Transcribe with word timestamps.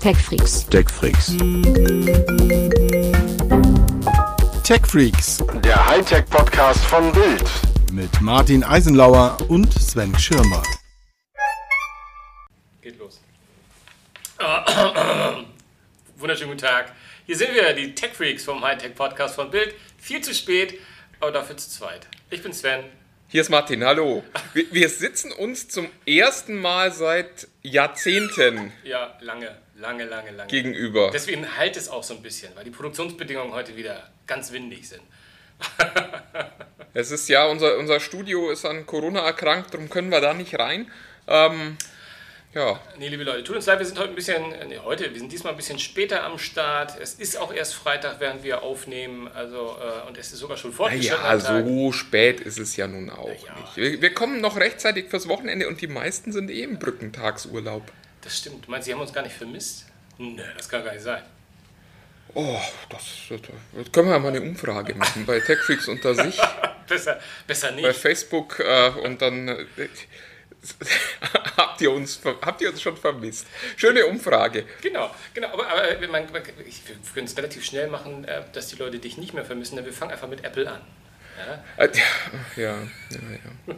TechFreaks. 0.00 0.66
TechFreaks. 0.68 1.36
TechFreaks 4.64 5.38
Der 5.64 5.86
Hightech-Podcast 5.88 6.84
von 6.84 7.12
Bild. 7.12 7.44
mit 7.92 8.20
Martin 8.20 8.62
Eisenlauer 8.62 9.36
und 9.48 9.72
Sven 9.74 10.16
Schirmer. 10.18 10.62
Geht 12.80 12.98
los. 12.98 13.20
Wunderschönen 16.16 16.50
guten 16.50 16.60
Tag. 16.66 16.92
Hier 17.26 17.36
sind 17.36 17.52
wir, 17.54 17.72
die 17.74 17.94
Tech 17.94 18.12
Freaks 18.12 18.44
vom 18.44 18.62
Hightech 18.62 18.94
Podcast 18.94 19.34
von 19.34 19.50
Bild. 19.50 19.74
Viel 19.98 20.20
zu 20.20 20.32
spät, 20.32 20.78
aber 21.20 21.32
dafür 21.32 21.56
zu 21.56 21.68
zweit. 21.68 22.06
Ich 22.30 22.42
bin 22.42 22.52
Sven. 22.52 22.84
Hier 23.30 23.42
ist 23.42 23.50
Martin, 23.50 23.84
hallo. 23.84 24.22
Wir, 24.54 24.64
wir 24.72 24.88
sitzen 24.88 25.32
uns 25.32 25.68
zum 25.68 25.88
ersten 26.06 26.56
Mal 26.60 26.92
seit 26.92 27.48
Jahrzehnten 27.62 28.72
Ja, 28.84 29.18
lange, 29.20 29.54
lange, 29.78 30.04
lange, 30.04 30.30
lange. 30.32 30.48
gegenüber. 30.50 31.10
Deswegen 31.12 31.56
halt 31.56 31.76
es 31.76 31.88
auch 31.88 32.02
so 32.02 32.14
ein 32.14 32.22
bisschen, 32.22 32.54
weil 32.56 32.64
die 32.64 32.70
Produktionsbedingungen 32.70 33.52
heute 33.52 33.76
wieder 33.76 34.10
ganz 34.26 34.52
windig 34.52 34.88
sind. 34.88 35.02
Es 36.94 37.10
ist 37.10 37.28
ja, 37.28 37.46
unser, 37.46 37.76
unser 37.78 38.00
Studio 38.00 38.50
ist 38.50 38.64
an 38.64 38.84
Corona 38.86 39.20
erkrankt, 39.20 39.72
darum 39.74 39.88
können 39.88 40.10
wir 40.10 40.20
da 40.20 40.34
nicht 40.34 40.58
rein. 40.58 40.90
Ähm, 41.28 41.76
ja, 42.54 42.80
Nee, 42.98 43.08
liebe 43.08 43.22
Leute, 43.24 43.44
tut 43.44 43.56
uns 43.56 43.66
leid, 43.66 43.78
wir 43.78 43.86
sind 43.86 43.98
heute 43.98 44.08
ein 44.08 44.14
bisschen, 44.14 44.42
nee, 44.68 44.78
heute, 44.82 45.12
wir 45.12 45.18
sind 45.20 45.30
diesmal 45.30 45.52
ein 45.52 45.56
bisschen 45.56 45.78
später 45.78 46.24
am 46.24 46.38
Start. 46.38 46.98
Es 47.00 47.14
ist 47.14 47.36
auch 47.36 47.52
erst 47.52 47.74
Freitag, 47.74 48.16
während 48.20 48.42
wir 48.42 48.62
aufnehmen, 48.62 49.28
also, 49.28 49.76
äh, 49.78 50.08
und 50.08 50.16
es 50.18 50.32
ist 50.32 50.38
sogar 50.38 50.56
schon 50.56 50.72
fortgeschritten. 50.72 51.22
ja, 51.22 51.38
so 51.38 51.92
spät 51.92 52.40
ist 52.40 52.58
es 52.58 52.74
ja 52.76 52.88
nun 52.88 53.10
auch 53.10 53.28
Ja. 53.28 53.54
nicht. 53.60 53.76
Wir, 53.76 54.02
wir 54.02 54.14
kommen 54.14 54.40
noch 54.40 54.56
rechtzeitig 54.56 55.10
fürs 55.10 55.28
Wochenende 55.28 55.68
und 55.68 55.80
die 55.82 55.88
meisten 55.88 56.32
sind 56.32 56.50
eh 56.50 56.62
im 56.62 56.78
Brückentagsurlaub. 56.78 57.92
Das 58.22 58.36
stimmt. 58.38 58.66
Du 58.66 58.70
meinst, 58.70 58.86
sie 58.86 58.92
haben 58.92 59.00
uns 59.00 59.12
gar 59.12 59.22
nicht 59.22 59.36
vermisst? 59.36 59.86
Nö, 60.18 60.42
das 60.56 60.68
kann 60.68 60.84
gar 60.84 60.92
nicht 60.92 61.02
sein. 61.02 61.22
Oh, 62.34 62.60
das, 62.90 63.04
das 63.30 63.92
können 63.92 64.08
wir 64.08 64.14
ja 64.14 64.18
mal 64.18 64.28
eine 64.28 64.42
Umfrage 64.42 64.94
machen 64.94 65.24
bei 65.24 65.40
TechFreaks 65.40 65.88
unter 65.88 66.14
sich, 66.14 66.38
Besser, 66.88 67.20
besser 67.46 67.70
nicht. 67.70 67.84
bei 67.84 67.94
Facebook 67.94 68.60
äh, 68.60 68.90
und 69.02 69.22
dann 69.22 69.48
äh, 69.48 69.66
habt, 71.56 71.80
ihr 71.80 71.90
uns, 71.92 72.20
habt 72.42 72.60
ihr 72.60 72.70
uns 72.70 72.82
schon 72.82 72.96
vermisst. 72.96 73.46
Schöne 73.76 74.04
Umfrage. 74.06 74.64
Genau, 74.82 75.10
genau. 75.32 75.48
Aber, 75.52 75.68
aber 75.68 76.08
man, 76.08 76.30
man, 76.32 76.42
ich, 76.66 76.86
wir 76.86 76.96
können 77.14 77.26
es 77.26 77.36
relativ 77.36 77.64
schnell 77.64 77.88
machen, 77.88 78.24
äh, 78.24 78.42
dass 78.52 78.68
die 78.68 78.76
Leute 78.76 78.98
dich 78.98 79.16
nicht 79.16 79.34
mehr 79.34 79.44
vermissen. 79.44 79.76
denn 79.76 79.84
Wir 79.84 79.92
fangen 79.92 80.10
einfach 80.12 80.28
mit 80.28 80.44
Apple 80.44 80.70
an. 80.70 80.80
Äh, 81.76 81.88
ja, 82.56 82.64
ja, 82.64 82.74
ja. 82.74 83.76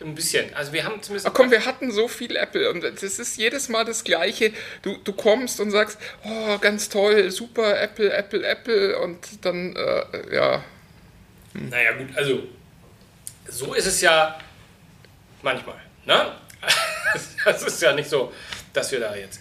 Ein 0.00 0.14
bisschen. 0.14 0.54
Also 0.54 0.72
wir 0.72 0.84
haben 0.84 1.02
zumindest. 1.02 1.26
Ach 1.26 1.34
komm, 1.34 1.50
wir 1.50 1.64
hatten 1.64 1.90
so 1.90 2.08
viel 2.08 2.36
Apple 2.36 2.70
und 2.70 2.82
das 2.82 3.02
ist 3.02 3.36
jedes 3.36 3.68
Mal 3.68 3.84
das 3.84 4.04
Gleiche. 4.04 4.52
Du, 4.82 4.96
du 4.96 5.12
kommst 5.12 5.60
und 5.60 5.70
sagst, 5.70 5.98
oh, 6.24 6.58
ganz 6.58 6.88
toll, 6.88 7.30
super, 7.30 7.80
Apple, 7.80 8.12
Apple, 8.12 8.46
Apple 8.46 8.98
und 9.00 9.44
dann, 9.44 9.76
äh, 9.76 10.34
ja. 10.34 10.64
Naja, 11.54 11.92
gut, 11.92 12.16
also 12.16 12.44
so 13.48 13.74
ist 13.74 13.86
es 13.86 14.00
ja 14.00 14.38
manchmal. 15.42 15.80
Ne? 16.04 16.32
Das 17.44 17.62
ist 17.62 17.80
ja 17.80 17.94
nicht 17.94 18.10
so, 18.10 18.32
dass 18.74 18.92
wir 18.92 19.00
da 19.00 19.16
jetzt 19.16 19.40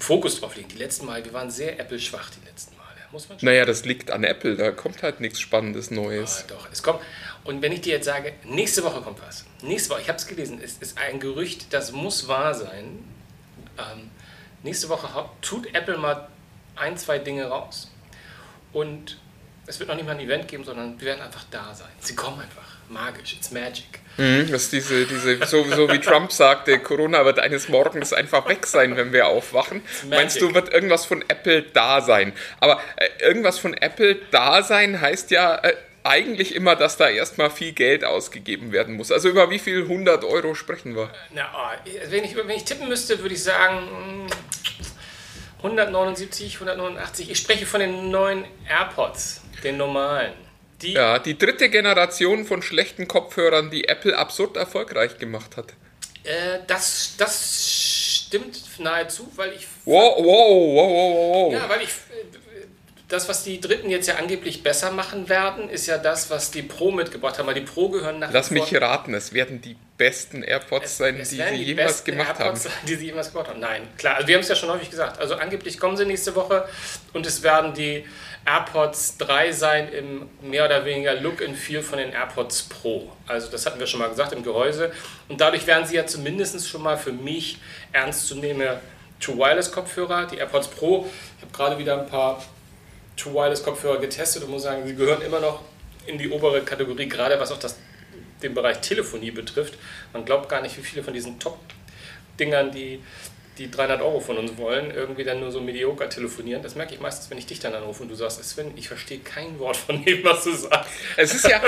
Fokus 0.00 0.40
drauf 0.40 0.56
legen. 0.56 0.68
Die 0.68 0.78
letzten 0.78 1.06
Mal, 1.06 1.24
wir 1.24 1.32
waren 1.32 1.50
sehr 1.50 1.78
Apple-schwach 1.78 2.30
die 2.30 2.44
letzten 2.44 2.76
Male. 2.76 2.77
Muss 3.12 3.28
man 3.28 3.38
schon 3.38 3.46
Naja, 3.46 3.64
das 3.64 3.84
liegt 3.84 4.10
an 4.10 4.24
Apple, 4.24 4.56
da 4.56 4.70
kommt 4.70 5.02
halt 5.02 5.20
nichts 5.20 5.40
Spannendes 5.40 5.90
Neues. 5.90 6.44
Ah, 6.44 6.54
Doch, 6.54 6.68
es 6.70 6.82
kommt. 6.82 7.00
Und 7.44 7.62
wenn 7.62 7.72
ich 7.72 7.80
dir 7.80 7.94
jetzt 7.94 8.04
sage, 8.04 8.34
nächste 8.44 8.84
Woche 8.84 9.00
kommt 9.00 9.20
was. 9.22 9.44
Nächste 9.62 9.90
Woche, 9.90 10.02
ich 10.02 10.08
habe 10.08 10.18
es 10.18 10.26
gelesen, 10.26 10.60
es 10.62 10.76
ist 10.78 10.98
ein 10.98 11.18
Gerücht, 11.20 11.72
das 11.72 11.92
muss 11.92 12.28
wahr 12.28 12.54
sein. 12.54 13.04
Ähm, 13.78 14.10
nächste 14.62 14.88
Woche 14.88 15.08
tut 15.40 15.74
Apple 15.74 15.96
mal 15.96 16.28
ein, 16.76 16.96
zwei 16.96 17.18
Dinge 17.18 17.46
raus. 17.46 17.90
Und 18.72 19.18
es 19.66 19.78
wird 19.78 19.88
noch 19.88 19.96
nicht 19.96 20.04
mal 20.04 20.12
ein 20.12 20.20
Event 20.20 20.48
geben, 20.48 20.64
sondern 20.64 21.00
wir 21.00 21.06
werden 21.06 21.22
einfach 21.22 21.44
da 21.50 21.74
sein. 21.74 21.88
Sie 22.00 22.14
kommen 22.14 22.40
einfach. 22.40 22.77
Magisch. 22.88 23.34
It's 23.34 23.50
magic. 23.50 24.00
Mhm, 24.16 24.50
das 24.50 24.64
ist 24.64 24.72
diese, 24.72 25.06
diese, 25.06 25.46
so, 25.46 25.64
so 25.64 25.88
wie 25.92 26.00
Trump 26.00 26.32
sagte, 26.32 26.78
Corona 26.80 27.24
wird 27.24 27.38
eines 27.38 27.68
Morgens 27.68 28.12
einfach 28.12 28.48
weg 28.48 28.66
sein, 28.66 28.96
wenn 28.96 29.12
wir 29.12 29.28
aufwachen. 29.28 29.82
Meinst 30.10 30.40
du, 30.40 30.52
wird 30.54 30.72
irgendwas 30.72 31.06
von 31.06 31.22
Apple 31.28 31.62
da 31.62 32.00
sein? 32.00 32.32
Aber 32.58 32.80
äh, 32.96 33.08
irgendwas 33.22 33.58
von 33.58 33.74
Apple 33.74 34.16
da 34.32 34.62
sein 34.62 35.00
heißt 35.00 35.30
ja 35.30 35.56
äh, 35.56 35.74
eigentlich 36.02 36.54
immer, 36.54 36.74
dass 36.74 36.96
da 36.96 37.08
erstmal 37.08 37.50
viel 37.50 37.72
Geld 37.72 38.04
ausgegeben 38.04 38.72
werden 38.72 38.96
muss. 38.96 39.12
Also 39.12 39.28
über 39.28 39.50
wie 39.50 39.58
viel 39.58 39.82
100 39.82 40.24
Euro 40.24 40.54
sprechen 40.54 40.96
wir? 40.96 41.10
Na, 41.32 41.44
oh, 41.54 41.90
wenn, 42.10 42.24
ich, 42.24 42.34
wenn 42.34 42.50
ich 42.50 42.64
tippen 42.64 42.88
müsste, 42.88 43.20
würde 43.20 43.34
ich 43.34 43.42
sagen 43.42 44.26
mm, 44.26 44.30
179, 45.58 46.54
189. 46.54 47.30
Ich 47.30 47.38
spreche 47.38 47.66
von 47.66 47.80
den 47.80 48.10
neuen 48.10 48.44
AirPods, 48.68 49.42
den 49.62 49.76
normalen. 49.76 50.47
Die, 50.82 50.92
Ja, 50.92 51.18
die 51.18 51.36
dritte 51.36 51.68
Generation 51.70 52.44
von 52.44 52.62
schlechten 52.62 53.08
Kopfhörern, 53.08 53.70
die 53.70 53.88
Apple 53.88 54.16
absurd 54.16 54.56
erfolgreich 54.56 55.18
gemacht 55.18 55.56
hat. 55.56 55.72
Äh, 56.24 56.60
das, 56.66 57.14
das 57.16 57.66
stimmt 58.26 58.60
nahezu, 58.78 59.30
weil 59.36 59.52
ich. 59.54 59.66
Wow, 59.84 60.16
wow, 60.18 60.24
wow, 60.24 60.90
wow, 60.90 61.34
wow. 61.34 61.52
Ja, 61.52 61.68
weil 61.68 61.82
ich. 61.82 61.90
Das, 63.08 63.26
was 63.26 63.42
die 63.42 63.58
Dritten 63.58 63.88
jetzt 63.88 64.06
ja 64.06 64.16
angeblich 64.16 64.62
besser 64.62 64.90
machen 64.90 65.30
werden, 65.30 65.70
ist 65.70 65.86
ja 65.86 65.96
das, 65.96 66.28
was 66.28 66.50
die 66.50 66.60
Pro 66.60 66.90
mitgebracht 66.90 67.38
haben. 67.38 67.46
Weil 67.46 67.54
die 67.54 67.62
Pro 67.62 67.88
gehören 67.88 68.18
nach 68.18 68.30
Lass 68.30 68.50
mich 68.50 68.78
raten, 68.78 69.14
es 69.14 69.32
werden 69.32 69.62
die 69.62 69.76
besten 69.96 70.42
AirPods 70.42 70.98
sein, 70.98 71.18
Es 71.18 71.30
die 71.30 71.36
sie 71.36 71.42
jemals 71.54 71.92
besten 71.94 72.10
gemacht 72.10 72.38
AirPods 72.38 72.66
haben. 72.66 72.70
sein, 72.74 72.86
Die 72.86 72.94
sie 72.96 73.06
jemals 73.06 73.28
gebaut 73.28 73.48
haben. 73.48 73.60
Nein, 73.60 73.88
klar. 73.96 74.16
Also 74.16 74.28
wir 74.28 74.34
haben 74.34 74.42
es 74.42 74.48
ja 74.50 74.56
schon 74.56 74.68
häufig 74.68 74.90
gesagt. 74.90 75.18
Also 75.18 75.36
angeblich 75.36 75.80
kommen 75.80 75.96
sie 75.96 76.04
nächste 76.04 76.34
Woche 76.34 76.68
und 77.14 77.24
es 77.24 77.42
werden 77.42 77.72
die 77.72 78.04
AirPods 78.48 79.18
3 79.18 79.52
sein 79.52 79.92
im 79.92 80.30
mehr 80.40 80.64
oder 80.64 80.84
weniger 80.86 81.14
Look 81.14 81.42
and 81.42 81.54
Feel 81.54 81.82
von 81.82 81.98
den 81.98 82.12
AirPods 82.12 82.62
Pro. 82.62 83.12
Also 83.26 83.50
das 83.50 83.66
hatten 83.66 83.78
wir 83.78 83.86
schon 83.86 84.00
mal 84.00 84.08
gesagt 84.08 84.32
im 84.32 84.42
Gehäuse. 84.42 84.90
Und 85.28 85.38
dadurch 85.38 85.66
werden 85.66 85.86
sie 85.86 85.96
ja 85.96 86.06
zumindest 86.06 86.66
schon 86.66 86.82
mal 86.82 86.96
für 86.96 87.12
mich 87.12 87.58
ernstzunehmende 87.92 88.80
True 89.20 89.36
Wireless 89.36 89.70
Kopfhörer. 89.70 90.26
Die 90.26 90.38
AirPods 90.38 90.68
Pro, 90.68 91.06
ich 91.36 91.42
habe 91.42 91.52
gerade 91.52 91.78
wieder 91.78 92.00
ein 92.00 92.06
paar 92.06 92.42
True 93.18 93.34
Wireless 93.34 93.62
Kopfhörer 93.62 93.98
getestet 93.98 94.42
und 94.44 94.50
muss 94.50 94.62
sagen, 94.62 94.86
sie 94.86 94.94
gehören 94.94 95.20
immer 95.20 95.40
noch 95.40 95.60
in 96.06 96.16
die 96.16 96.30
obere 96.30 96.62
Kategorie, 96.62 97.06
gerade 97.06 97.38
was 97.38 97.52
auch 97.52 97.58
das, 97.58 97.76
den 98.42 98.54
Bereich 98.54 98.80
Telefonie 98.80 99.30
betrifft. 99.30 99.74
Man 100.14 100.24
glaubt 100.24 100.48
gar 100.48 100.62
nicht, 100.62 100.78
wie 100.78 100.82
viele 100.82 101.02
von 101.02 101.12
diesen 101.12 101.38
Top-Dingern, 101.38 102.72
die 102.72 103.00
die 103.58 103.70
300 103.70 104.00
Euro 104.00 104.20
von 104.20 104.38
uns 104.38 104.56
wollen, 104.56 104.90
irgendwie 104.90 105.24
dann 105.24 105.40
nur 105.40 105.50
so 105.50 105.60
mediocre 105.60 106.08
telefonieren. 106.08 106.62
Das 106.62 106.74
merke 106.74 106.94
ich 106.94 107.00
meistens, 107.00 107.30
wenn 107.30 107.38
ich 107.38 107.46
dich 107.46 107.60
dann 107.60 107.74
anrufe 107.74 108.02
und 108.04 108.08
du 108.08 108.14
sagst, 108.14 108.42
Sven, 108.44 108.72
ich 108.76 108.88
verstehe 108.88 109.18
kein 109.18 109.58
Wort 109.58 109.76
von 109.76 110.04
dem, 110.04 110.24
was 110.24 110.44
du 110.44 110.52
sagst. 110.52 110.90
Es 111.16 111.34
ist 111.34 111.48
ja, 111.48 111.60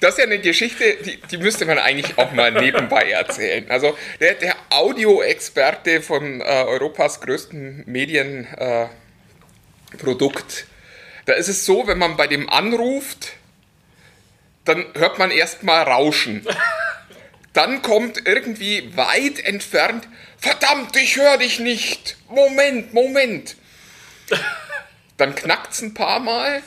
das 0.00 0.10
ist 0.14 0.18
ja 0.18 0.24
eine 0.24 0.38
Geschichte, 0.38 0.96
die, 1.04 1.20
die 1.30 1.36
müsste 1.38 1.64
man 1.64 1.78
eigentlich 1.78 2.18
auch 2.18 2.32
mal 2.32 2.50
nebenbei 2.52 3.10
erzählen. 3.10 3.70
Also 3.70 3.96
der, 4.20 4.34
der 4.34 4.56
Audioexperte 4.70 6.00
von 6.00 6.40
äh, 6.40 6.44
Europas 6.44 7.20
größten 7.20 7.84
Medienprodukt, 7.86 8.90
äh, 10.60 10.64
da 11.26 11.34
ist 11.34 11.48
es 11.48 11.64
so, 11.64 11.86
wenn 11.86 11.98
man 11.98 12.16
bei 12.16 12.26
dem 12.26 12.48
anruft, 12.48 13.34
dann 14.64 14.84
hört 14.94 15.18
man 15.18 15.30
erstmal 15.30 15.82
Rauschen. 15.82 16.46
Dann 17.52 17.82
kommt 17.82 18.26
irgendwie 18.26 18.96
weit 18.96 19.40
entfernt, 19.44 20.08
verdammt, 20.38 20.96
ich 20.96 21.16
höre 21.16 21.38
dich 21.38 21.58
nicht. 21.58 22.16
Moment, 22.28 22.94
Moment. 22.94 23.56
Dann 25.18 25.34
knackt 25.34 25.72
es 25.72 25.82
ein 25.82 25.94
paar 25.94 26.20
Mal, 26.20 26.62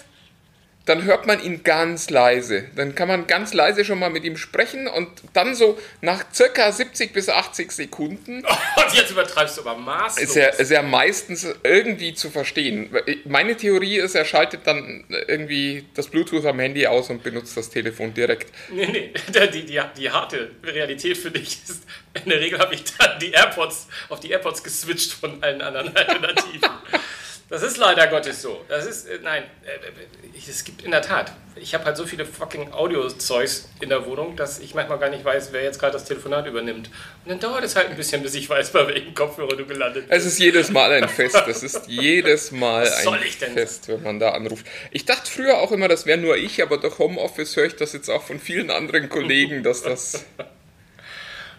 dann 0.85 1.03
hört 1.03 1.25
man 1.25 1.43
ihn 1.43 1.63
ganz 1.63 2.09
leise. 2.09 2.65
Dann 2.75 2.93
kann 2.93 3.07
man 3.07 3.27
ganz 3.27 3.53
leise 3.53 3.83
schon 3.83 3.99
mal 3.99 4.09
mit 4.09 4.23
ihm 4.23 4.37
sprechen 4.37 4.87
und 4.87 5.09
dann 5.33 5.55
so 5.55 5.79
nach 6.01 6.25
circa 6.33 6.71
70 6.71 7.11
bis 7.11 7.29
80 7.29 7.71
Sekunden 7.71 8.45
Und 8.75 8.93
jetzt 8.93 9.11
übertreibst 9.11 9.57
du 9.57 9.61
aber 9.61 9.75
maßlos. 9.77 10.23
ist 10.23 10.35
er, 10.35 10.59
ist 10.59 10.71
er 10.71 10.83
meistens 10.83 11.47
irgendwie 11.63 12.13
zu 12.13 12.29
verstehen. 12.29 12.89
Meine 13.25 13.55
Theorie 13.55 13.97
ist, 13.97 14.15
er 14.15 14.25
schaltet 14.25 14.61
dann 14.65 15.05
irgendwie 15.27 15.85
das 15.95 16.07
Bluetooth 16.07 16.45
am 16.45 16.59
Handy 16.59 16.85
aus 16.87 17.09
und 17.09 17.23
benutzt 17.23 17.57
das 17.57 17.69
Telefon 17.69 18.13
direkt. 18.13 18.51
Nee, 18.69 18.87
nee, 18.87 19.13
die, 19.53 19.65
die, 19.65 19.81
die 19.97 20.09
harte 20.11 20.51
Realität 20.63 21.17
für 21.17 21.31
dich 21.31 21.59
ist, 21.67 21.83
in 22.23 22.29
der 22.29 22.39
Regel 22.39 22.59
habe 22.59 22.75
ich 22.75 22.83
dann 22.97 23.19
die 23.19 23.31
AirPods 23.31 23.87
auf 24.09 24.19
die 24.19 24.31
AirPods 24.31 24.63
geswitcht 24.63 25.13
von 25.13 25.41
allen 25.43 25.61
anderen 25.61 25.95
Alternativen. 25.95 26.69
Das 27.47 27.61
ist 27.61 27.77
leider 27.77 28.07
Gottes 28.07 28.41
so. 28.41 28.65
Das 28.67 28.87
ist, 28.87 29.07
äh, 29.07 29.19
nein, 29.21 29.43
äh, 29.63 30.49
es 30.49 30.63
gibt 30.63 30.83
in 30.83 30.89
der 30.89 31.03
Tat, 31.03 31.31
ich 31.55 31.75
habe 31.75 31.85
halt 31.85 31.95
so 31.95 32.05
viele 32.05 32.25
fucking 32.25 32.73
Audio-Zeugs 32.73 33.69
in 33.81 33.89
der 33.89 34.05
Wohnung, 34.07 34.35
dass 34.35 34.59
ich 34.59 34.73
manchmal 34.73 34.97
gar 34.97 35.09
nicht 35.09 35.23
weiß, 35.23 35.49
wer 35.51 35.63
jetzt 35.63 35.79
gerade 35.79 35.93
das 35.93 36.05
Telefonat 36.05 36.47
übernimmt. 36.47 36.89
Und 37.23 37.31
dann 37.31 37.39
dauert 37.39 37.63
es 37.63 37.75
halt 37.75 37.89
ein 37.89 37.95
bisschen, 37.95 38.23
bis 38.23 38.33
ich 38.33 38.49
weiß, 38.49 38.71
bei 38.71 38.87
welchem 38.87 39.13
Kopfhörer 39.13 39.55
du 39.55 39.65
gelandet 39.65 40.07
bist. 40.09 40.19
Es 40.19 40.25
ist 40.25 40.39
jedes 40.39 40.71
Mal 40.71 40.91
ein 40.91 41.07
Fest. 41.09 41.41
Es 41.47 41.61
ist 41.61 41.87
jedes 41.87 42.51
Mal 42.51 42.87
ein 42.87 43.53
Fest, 43.53 43.87
wenn 43.89 44.01
man 44.01 44.19
da 44.19 44.31
anruft. 44.31 44.65
Ich 44.91 45.05
dachte 45.05 45.29
früher 45.29 45.59
auch 45.59 45.71
immer, 45.71 45.87
das 45.87 46.07
wäre 46.07 46.17
nur 46.17 46.37
ich, 46.37 46.63
aber 46.63 46.77
durch 46.79 46.97
Homeoffice 46.97 47.55
höre 47.55 47.65
ich 47.65 47.75
das 47.75 47.93
jetzt 47.93 48.09
auch 48.09 48.23
von 48.23 48.39
vielen 48.39 48.71
anderen 48.71 49.07
Kollegen, 49.09 49.63
dass 49.63 49.83
das. 49.83 50.25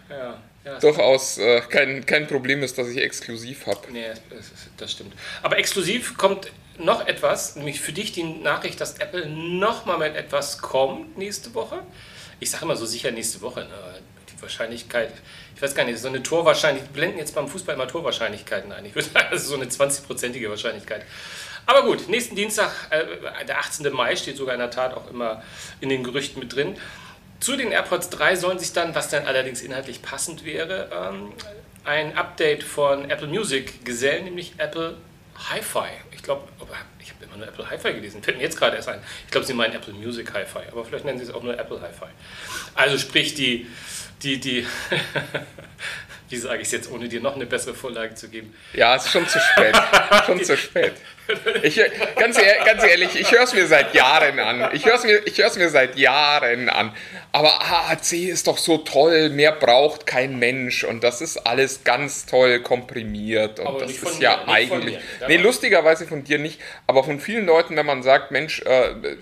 Ja, 0.09 0.41
Ja, 0.67 0.79
durchaus 0.79 1.37
äh, 1.37 1.61
kein, 1.61 2.05
kein 2.05 2.27
Problem 2.27 2.61
ist, 2.61 2.77
dass 2.77 2.89
ich 2.89 2.97
exklusiv 2.97 3.67
habe. 3.67 3.79
Nee, 3.89 4.09
das, 4.29 4.51
das 4.75 4.91
stimmt. 4.91 5.13
Aber 5.41 5.57
exklusiv 5.57 6.17
kommt 6.17 6.51
noch 6.77 7.07
etwas, 7.07 7.55
nämlich 7.55 7.79
für 7.79 7.93
dich 7.93 8.11
die 8.11 8.23
Nachricht, 8.23 8.81
dass 8.81 8.99
Apple 8.99 9.27
nochmal 9.27 9.97
mit 9.97 10.15
etwas 10.15 10.57
kommt 10.57 11.17
nächste 11.17 11.53
Woche. 11.53 11.79
Ich 12.41 12.51
sage 12.51 12.65
immer 12.65 12.75
so 12.75 12.85
sicher 12.85 13.11
nächste 13.11 13.41
Woche. 13.41 13.61
Ne? 13.61 14.01
Die 14.29 14.41
Wahrscheinlichkeit, 14.41 15.13
ich 15.55 15.61
weiß 15.61 15.73
gar 15.73 15.85
nicht, 15.85 15.99
so 15.99 16.09
eine 16.09 16.21
Torwahrscheinlichkeit, 16.21 16.93
blenden 16.93 17.17
jetzt 17.17 17.33
beim 17.33 17.47
Fußball 17.47 17.75
immer 17.75 17.87
Torwahrscheinlichkeiten 17.87 18.73
ein. 18.73 18.85
Ich 18.85 18.93
würde 18.93 19.07
sagen, 19.07 19.27
das 19.31 19.43
ist 19.43 19.47
so 19.47 19.55
eine 19.55 19.65
20-prozentige 19.65 20.49
Wahrscheinlichkeit. 20.49 21.03
Aber 21.65 21.83
gut, 21.83 22.09
nächsten 22.09 22.35
Dienstag, 22.35 22.71
äh, 22.89 23.45
der 23.45 23.59
18. 23.59 23.91
Mai, 23.93 24.17
steht 24.17 24.35
sogar 24.35 24.53
in 24.53 24.59
der 24.59 24.69
Tat 24.69 24.93
auch 24.93 25.09
immer 25.09 25.43
in 25.79 25.87
den 25.87 26.03
Gerüchten 26.03 26.39
mit 26.39 26.53
drin. 26.53 26.75
Zu 27.39 27.55
den 27.55 27.71
AirPods 27.71 28.09
3 28.09 28.35
sollen 28.35 28.59
sich 28.59 28.73
dann, 28.73 28.95
was 28.95 29.09
dann 29.09 29.25
allerdings 29.25 29.61
inhaltlich 29.61 30.01
passend 30.01 30.43
wäre, 30.43 30.89
ähm, 30.91 31.33
ein 31.83 32.17
Update 32.17 32.63
von 32.63 33.09
Apple 33.09 33.27
Music 33.27 33.85
gesellen, 33.85 34.25
nämlich 34.25 34.53
Apple 34.57 34.97
Hi-Fi. 35.49 35.87
Ich 36.11 36.23
glaube, 36.23 36.47
ich 36.99 37.13
habe 37.13 37.25
immer 37.25 37.37
nur 37.37 37.47
Apple 37.47 37.69
Hi-Fi 37.69 37.93
gelesen, 37.93 38.23
fällt 38.23 38.37
mir 38.37 38.43
jetzt 38.43 38.57
gerade 38.57 38.75
erst 38.75 38.89
ein. 38.89 38.99
Ich 39.25 39.31
glaube, 39.31 39.45
sie 39.45 39.53
meinen 39.53 39.73
Apple 39.73 39.93
Music 39.93 40.33
Hi-Fi, 40.33 40.71
aber 40.71 40.83
vielleicht 40.83 41.05
nennen 41.05 41.19
sie 41.19 41.25
es 41.25 41.31
auch 41.31 41.43
nur 41.43 41.57
Apple 41.57 41.79
Hi-Fi. 41.79 42.07
Also 42.75 42.97
sprich, 42.97 43.35
die, 43.35 43.67
die, 44.23 44.39
die, 44.39 44.65
wie 46.29 46.35
sage 46.35 46.57
ich 46.57 46.67
es 46.67 46.71
jetzt, 46.73 46.91
ohne 46.91 47.07
dir 47.07 47.21
noch 47.21 47.35
eine 47.35 47.45
bessere 47.45 47.73
Vorlage 47.73 48.15
zu 48.15 48.27
geben? 48.27 48.53
Ja, 48.73 48.95
es 48.95 49.05
ist 49.05 49.11
schon 49.11 49.27
zu 49.27 49.39
spät. 49.39 49.75
schon 50.25 50.43
zu 50.43 50.57
spät. 50.57 50.93
Ich, 51.63 51.79
ganz, 52.17 52.37
ganz 52.37 52.83
ehrlich, 52.83 53.19
ich 53.19 53.31
höre 53.31 53.43
es 53.43 53.53
mir 53.53 53.65
seit 53.67 53.93
Jahren 53.93 54.39
an. 54.39 54.69
Ich 54.73 54.85
höre 54.85 54.95
es 54.95 55.03
mir, 55.03 55.25
ich 55.25 55.37
mir 55.37 55.69
seit 55.69 55.97
Jahren 55.97 56.69
an. 56.69 56.93
Aber 57.31 57.61
AAC 57.61 58.13
ist 58.13 58.47
doch 58.47 58.57
so 58.57 58.79
toll, 58.79 59.29
mehr 59.29 59.53
braucht 59.53 60.05
kein 60.05 60.37
Mensch. 60.37 60.83
Und 60.83 61.03
das 61.03 61.21
ist 61.21 61.37
alles 61.37 61.83
ganz 61.83 62.25
toll 62.25 62.59
komprimiert. 62.61 63.59
Und 63.59 63.67
Aber 63.67 63.79
das 63.79 63.91
ist 63.91 64.19
ja 64.19 64.39
von 64.39 64.49
eigentlich. 64.49 64.99
Nee, 65.27 65.37
lustigerweise 65.37 66.07
von 66.07 66.23
dir 66.23 66.39
nicht. 66.39 66.59
Aber 66.87 67.03
von 67.03 67.19
vielen 67.21 67.45
Leuten, 67.45 67.77
wenn 67.77 67.85
man 67.85 68.03
sagt, 68.03 68.31
Mensch, 68.31 68.61
äh, 68.61 69.17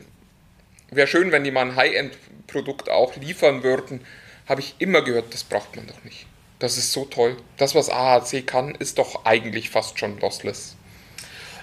wäre 0.90 1.08
schön, 1.08 1.32
wenn 1.32 1.44
die 1.44 1.52
mal 1.52 1.62
ein 1.62 1.76
High-End-Produkt 1.76 2.90
auch 2.90 3.16
liefern 3.16 3.62
würden, 3.62 4.06
habe 4.48 4.62
ich 4.62 4.76
immer 4.80 5.04
gehört, 5.04 5.34
das 5.34 5.44
braucht 5.44 5.76
man 5.76 5.88
doch 5.88 6.04
nicht. 6.04 6.28
Das 6.60 6.78
ist 6.78 6.92
so 6.92 7.06
toll. 7.06 7.38
Das, 7.58 7.76
was 7.76 7.90
AAC 7.90 8.48
kann, 8.48 8.76
ist 8.76 8.98
doch 8.98 9.26
eigentlich 9.26 9.70
fast 9.70 10.00
schon 10.00 10.20
lossless. 10.20 10.76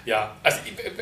Ja, 0.04 0.34
also 0.42 0.58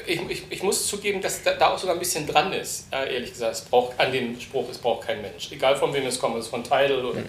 ich, 0.07 0.21
ich, 0.29 0.43
ich 0.51 0.63
muss 0.63 0.87
zugeben, 0.87 1.23
dass 1.23 1.43
da, 1.43 1.55
da 1.55 1.71
auch 1.71 1.79
sogar 1.79 1.97
ein 1.97 1.99
bisschen 1.99 2.27
dran 2.27 2.53
ist, 2.53 2.93
äh, 2.93 3.15
ehrlich 3.15 3.31
gesagt. 3.31 3.55
Es 3.55 3.61
braucht 3.63 3.99
an 3.99 4.13
dem 4.13 4.39
Spruch, 4.39 4.69
es 4.71 4.77
braucht 4.77 5.07
kein 5.07 5.23
Mensch. 5.23 5.51
Egal 5.51 5.75
von 5.75 5.93
wem 5.95 6.05
es 6.07 6.19
kommt, 6.19 6.35
ob 6.35 6.41
es 6.41 6.49
von 6.49 6.63
Tidal 6.63 7.05
oder, 7.05 7.23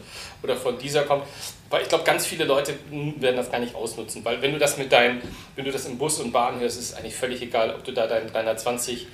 oder 0.44 0.58
von 0.58 0.78
dieser 0.78 1.04
kommt. 1.04 1.24
Weil 1.70 1.84
ich 1.84 1.88
glaube, 1.88 2.04
ganz 2.04 2.26
viele 2.26 2.44
Leute 2.44 2.78
werden 2.92 3.38
das 3.38 3.50
gar 3.50 3.60
nicht 3.60 3.74
ausnutzen. 3.74 4.24
Weil 4.26 4.42
wenn 4.42 4.52
du 4.52 4.60
das 4.60 4.78
mit 4.78 4.92
deinem, 4.92 5.22
wenn 5.56 5.64
du 5.64 5.72
das 5.72 5.86
im 5.86 5.98
Bus 5.98 6.20
und 6.20 6.34
Bahn 6.34 6.60
hörst, 6.60 6.78
ist 6.78 6.90
es 6.90 6.94
eigentlich 6.94 7.16
völlig 7.16 7.42
egal, 7.42 7.74
ob 7.74 7.86
du 7.86 7.94
da 7.94 8.06
dein 8.06 8.28
320, 8.28 9.08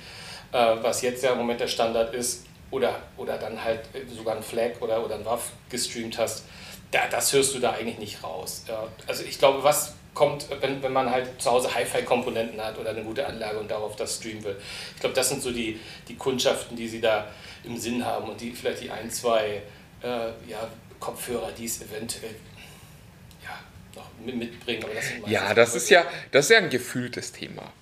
äh, 0.52 0.76
was 0.82 1.02
jetzt 1.02 1.22
ja 1.22 1.32
im 1.32 1.38
Moment 1.38 1.60
der 1.60 1.68
Standard 1.68 2.12
ist, 2.12 2.44
oder, 2.70 2.96
oder 3.16 3.38
dann 3.38 3.62
halt 3.62 3.80
sogar 4.14 4.36
ein 4.36 4.42
Flag 4.42 4.72
oder, 4.80 5.02
oder 5.04 5.14
ein 5.14 5.24
WAV 5.24 5.42
gestreamt 5.70 6.18
hast. 6.18 6.44
Da, 6.90 7.06
das 7.08 7.32
hörst 7.32 7.54
du 7.54 7.58
da 7.58 7.72
eigentlich 7.72 7.98
nicht 7.98 8.22
raus. 8.22 8.64
Also 9.06 9.24
ich 9.24 9.38
glaube, 9.38 9.62
was 9.62 9.94
kommt, 10.14 10.48
wenn, 10.60 10.82
wenn 10.82 10.92
man 10.92 11.10
halt 11.10 11.40
zu 11.40 11.50
Hause 11.50 11.72
Hi-Fi-Komponenten 11.74 12.60
hat 12.60 12.76
oder 12.78 12.90
eine 12.90 13.02
gute 13.02 13.26
Anlage 13.26 13.58
und 13.58 13.70
darauf 13.70 13.94
das 13.96 14.16
streamen 14.16 14.42
will. 14.42 14.56
Ich 14.94 15.00
glaube, 15.00 15.14
das 15.14 15.28
sind 15.28 15.42
so 15.42 15.52
die, 15.52 15.78
die 16.08 16.16
Kundschaften, 16.16 16.76
die 16.76 16.88
sie 16.88 17.00
da 17.00 17.28
im 17.64 17.76
Sinn 17.76 18.04
haben 18.04 18.28
und 18.28 18.40
die 18.40 18.52
vielleicht 18.52 18.82
die 18.82 18.90
ein, 18.90 19.10
zwei 19.10 19.62
äh, 20.02 20.28
ja, 20.48 20.68
Kopfhörer, 20.98 21.52
die 21.52 21.66
es 21.66 21.80
eventuell 21.80 22.34
ja, 23.44 23.58
noch 23.94 24.10
mit, 24.24 24.36
mitbringen. 24.36 24.82
Aber 24.84 24.94
das 24.94 25.04
Ja, 25.26 25.54
das 25.54 25.74
ist 25.76 25.88
ja, 25.90 26.04
das 26.32 26.46
ist 26.46 26.50
ja 26.50 26.58
ein 26.58 26.70
gefühltes 26.70 27.32
Thema. 27.32 27.72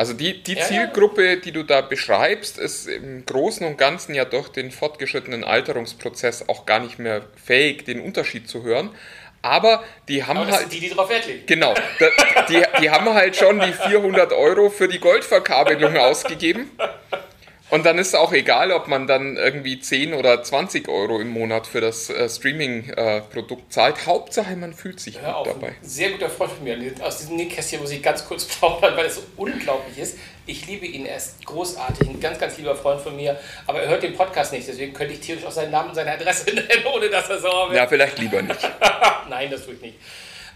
Also 0.00 0.14
die, 0.14 0.42
die 0.42 0.54
Ja. 0.54 0.64
Zielgruppe, 0.64 1.36
die 1.36 1.52
du 1.52 1.62
da 1.62 1.82
beschreibst, 1.82 2.56
ist 2.56 2.88
im 2.88 3.26
Großen 3.26 3.66
und 3.66 3.76
Ganzen 3.76 4.14
ja 4.14 4.24
durch 4.24 4.48
den 4.48 4.70
fortgeschrittenen 4.70 5.44
Alterungsprozess 5.44 6.48
auch 6.48 6.64
gar 6.64 6.78
nicht 6.78 6.98
mehr 6.98 7.20
fähig, 7.36 7.84
den 7.84 8.00
Unterschied 8.00 8.48
zu 8.48 8.62
hören. 8.62 8.88
Aber 9.42 9.84
die 10.08 10.24
haben 10.24 10.38
Aber 10.38 10.52
halt... 10.52 10.72
die, 10.72 10.80
die 10.80 10.88
drauf 10.88 11.10
Wert 11.10 11.26
legen. 11.26 11.44
Genau, 11.44 11.74
die, 12.48 12.62
die 12.80 12.88
haben 12.88 13.12
halt 13.12 13.36
schon 13.36 13.60
die 13.60 13.74
400 13.74 14.32
Euro 14.32 14.70
für 14.70 14.88
die 14.88 15.00
Goldverkabelung 15.00 15.94
ausgegeben. 15.98 16.70
Und 17.70 17.86
dann 17.86 17.98
ist 17.98 18.16
auch 18.16 18.32
egal, 18.32 18.72
ob 18.72 18.88
man 18.88 19.06
dann 19.06 19.36
irgendwie 19.36 19.78
10 19.78 20.14
oder 20.14 20.42
20 20.42 20.88
Euro 20.88 21.20
im 21.20 21.28
Monat 21.30 21.66
für 21.66 21.80
das 21.80 22.10
äh, 22.10 22.28
Streaming-Produkt 22.28 23.72
zahlt. 23.72 24.06
Hauptsache, 24.06 24.56
man 24.56 24.74
fühlt 24.74 24.98
sich 24.98 25.20
Hör 25.20 25.34
gut 25.34 25.46
dabei. 25.46 25.68
ein 25.68 25.76
sehr 25.88 26.10
guter 26.10 26.28
Freund 26.28 26.52
von 26.52 26.64
mir, 26.64 26.76
aus 27.00 27.18
diesem 27.18 27.36
Nähkästchen 27.36 27.80
muss 27.80 27.92
ich 27.92 28.02
ganz 28.02 28.26
kurz 28.26 28.44
plaudern, 28.58 28.96
weil 28.96 29.06
es 29.06 29.16
so 29.16 29.22
unglaublich 29.36 29.98
ist. 29.98 30.18
Ich 30.46 30.66
liebe 30.66 30.84
ihn, 30.86 31.06
er 31.06 31.16
ist 31.16 31.44
großartig, 31.46 32.08
ein 32.08 32.20
ganz, 32.20 32.38
ganz 32.38 32.58
lieber 32.58 32.74
Freund 32.74 33.00
von 33.00 33.14
mir, 33.14 33.38
aber 33.66 33.82
er 33.82 33.88
hört 33.88 34.02
den 34.02 34.14
Podcast 34.14 34.52
nicht, 34.52 34.66
deswegen 34.66 34.92
könnte 34.92 35.14
ich 35.14 35.20
theoretisch 35.20 35.46
auch 35.46 35.52
seinen 35.52 35.70
Namen 35.70 35.90
und 35.90 35.94
seine 35.94 36.12
Adresse 36.12 36.46
nennen, 36.54 36.84
ohne 36.92 37.08
dass 37.08 37.28
er 37.28 37.38
sauer 37.38 37.68
wird. 37.68 37.78
Ja, 37.78 37.86
vielleicht 37.86 38.18
lieber 38.18 38.42
nicht. 38.42 38.58
Nein, 39.28 39.50
das 39.50 39.64
tue 39.64 39.74
ich 39.74 39.80
nicht. 39.80 39.94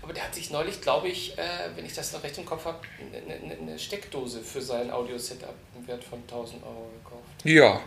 Aber 0.05 0.13
der 0.13 0.25
hat 0.25 0.35
sich 0.35 0.51
neulich, 0.51 0.83
glaube 0.83 1.09
ich, 1.09 1.39
äh, 1.39 1.43
wenn 1.77 1.87
ich 1.87 1.95
das 1.95 2.13
noch 2.13 2.23
recht 2.23 2.37
im 2.37 2.45
Kopf 2.45 2.67
habe, 2.67 2.79
eine, 3.01 3.37
eine, 3.37 3.57
eine 3.59 3.79
Steckdose 3.79 4.43
für 4.43 4.61
sein 4.61 4.91
Audio-Setup 4.91 5.55
im 5.75 5.89
Wert 5.89 6.05
von 6.05 6.21
1000 6.21 6.63
Euro 6.63 6.91
gekauft. 7.03 7.23
Ja. 7.45 7.81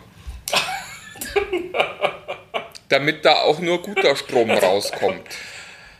Damit 2.89 3.23
da 3.23 3.43
auch 3.43 3.59
nur 3.59 3.83
guter 3.83 4.15
Strom 4.15 4.49
rauskommt. 4.49 5.27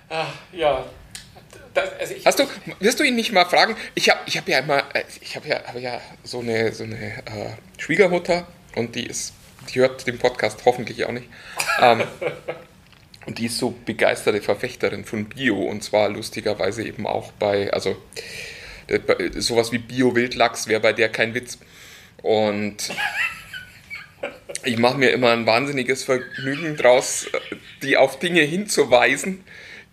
Ah, 0.09 0.25
ja. 0.51 0.85
Das, 1.75 1.89
also 1.99 2.15
Hast 2.25 2.39
du, 2.39 2.47
wirst 2.79 2.99
du 2.99 3.03
ihn 3.03 3.15
nicht 3.15 3.31
mal 3.31 3.45
fragen? 3.45 3.75
Ich 3.93 4.09
habe 4.09 4.21
ich 4.25 4.39
hab 4.39 4.47
ja 4.47 4.57
immer, 4.57 4.79
äh, 4.95 5.03
ich 5.21 5.35
habe 5.35 5.47
ja, 5.47 5.63
hab 5.67 5.79
ja 5.79 6.01
so 6.23 6.39
eine, 6.39 6.73
so 6.73 6.83
eine 6.83 7.19
äh, 7.27 7.51
Schwiegermutter 7.77 8.47
und 8.75 8.95
die 8.95 9.05
ist, 9.05 9.35
die 9.69 9.81
hört 9.81 10.07
den 10.07 10.17
Podcast 10.17 10.65
hoffentlich 10.65 11.05
auch 11.05 11.11
nicht. 11.11 11.29
Ähm, 11.79 12.01
die 13.27 13.47
ist 13.47 13.57
so 13.57 13.73
begeisterte 13.85 14.41
Verfechterin 14.41 15.05
von 15.05 15.25
Bio 15.25 15.61
und 15.61 15.83
zwar 15.83 16.09
lustigerweise 16.09 16.83
eben 16.83 17.05
auch 17.05 17.31
bei, 17.33 17.71
also 17.73 17.97
sowas 19.35 19.71
wie 19.71 19.79
Bio-Wildlachs 19.79 20.67
wäre 20.67 20.79
bei 20.79 20.93
der 20.93 21.09
kein 21.09 21.33
Witz. 21.33 21.57
Und 22.21 22.77
ich 24.63 24.77
mache 24.77 24.97
mir 24.97 25.09
immer 25.11 25.31
ein 25.31 25.45
wahnsinniges 25.45 26.03
Vergnügen 26.03 26.77
draus, 26.77 27.27
die 27.83 27.97
auf 27.97 28.19
Dinge 28.19 28.41
hinzuweisen, 28.41 29.43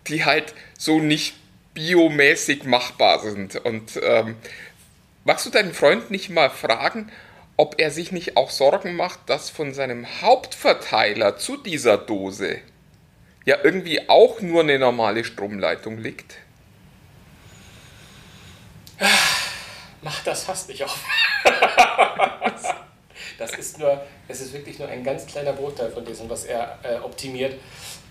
die 0.07 0.25
halt 0.25 0.53
so 0.77 0.99
nicht 0.99 1.35
biomäßig 1.73 2.63
machbar 2.63 3.19
sind. 3.19 3.57
Und 3.57 3.99
ähm, 4.01 4.35
magst 5.25 5.45
du 5.45 5.49
deinen 5.49 5.73
Freund 5.73 6.09
nicht 6.09 6.29
mal 6.29 6.49
fragen, 6.49 7.11
ob 7.57 7.75
er 7.79 7.91
sich 7.91 8.11
nicht 8.11 8.37
auch 8.37 8.49
Sorgen 8.49 8.95
macht, 8.95 9.19
dass 9.27 9.49
von 9.49 9.73
seinem 9.73 10.21
Hauptverteiler 10.21 11.37
zu 11.37 11.57
dieser 11.57 11.97
Dose 11.97 12.59
ja 13.45 13.57
irgendwie 13.63 14.09
auch 14.09 14.41
nur 14.41 14.61
eine 14.61 14.77
normale 14.79 15.23
Stromleitung 15.23 15.97
liegt? 15.99 16.35
Mach 20.01 20.23
das 20.23 20.43
fast 20.43 20.69
nicht 20.69 20.83
auf. 20.83 21.03
das 23.37 23.51
ist 23.57 23.79
nur, 23.79 24.03
es 24.27 24.41
ist 24.41 24.53
wirklich 24.53 24.79
nur 24.79 24.87
ein 24.87 25.03
ganz 25.03 25.25
kleiner 25.25 25.53
Bruchteil 25.53 25.91
von 25.91 26.05
diesem, 26.05 26.29
was 26.29 26.45
er 26.45 26.79
äh, 26.83 26.95
optimiert. 26.97 27.55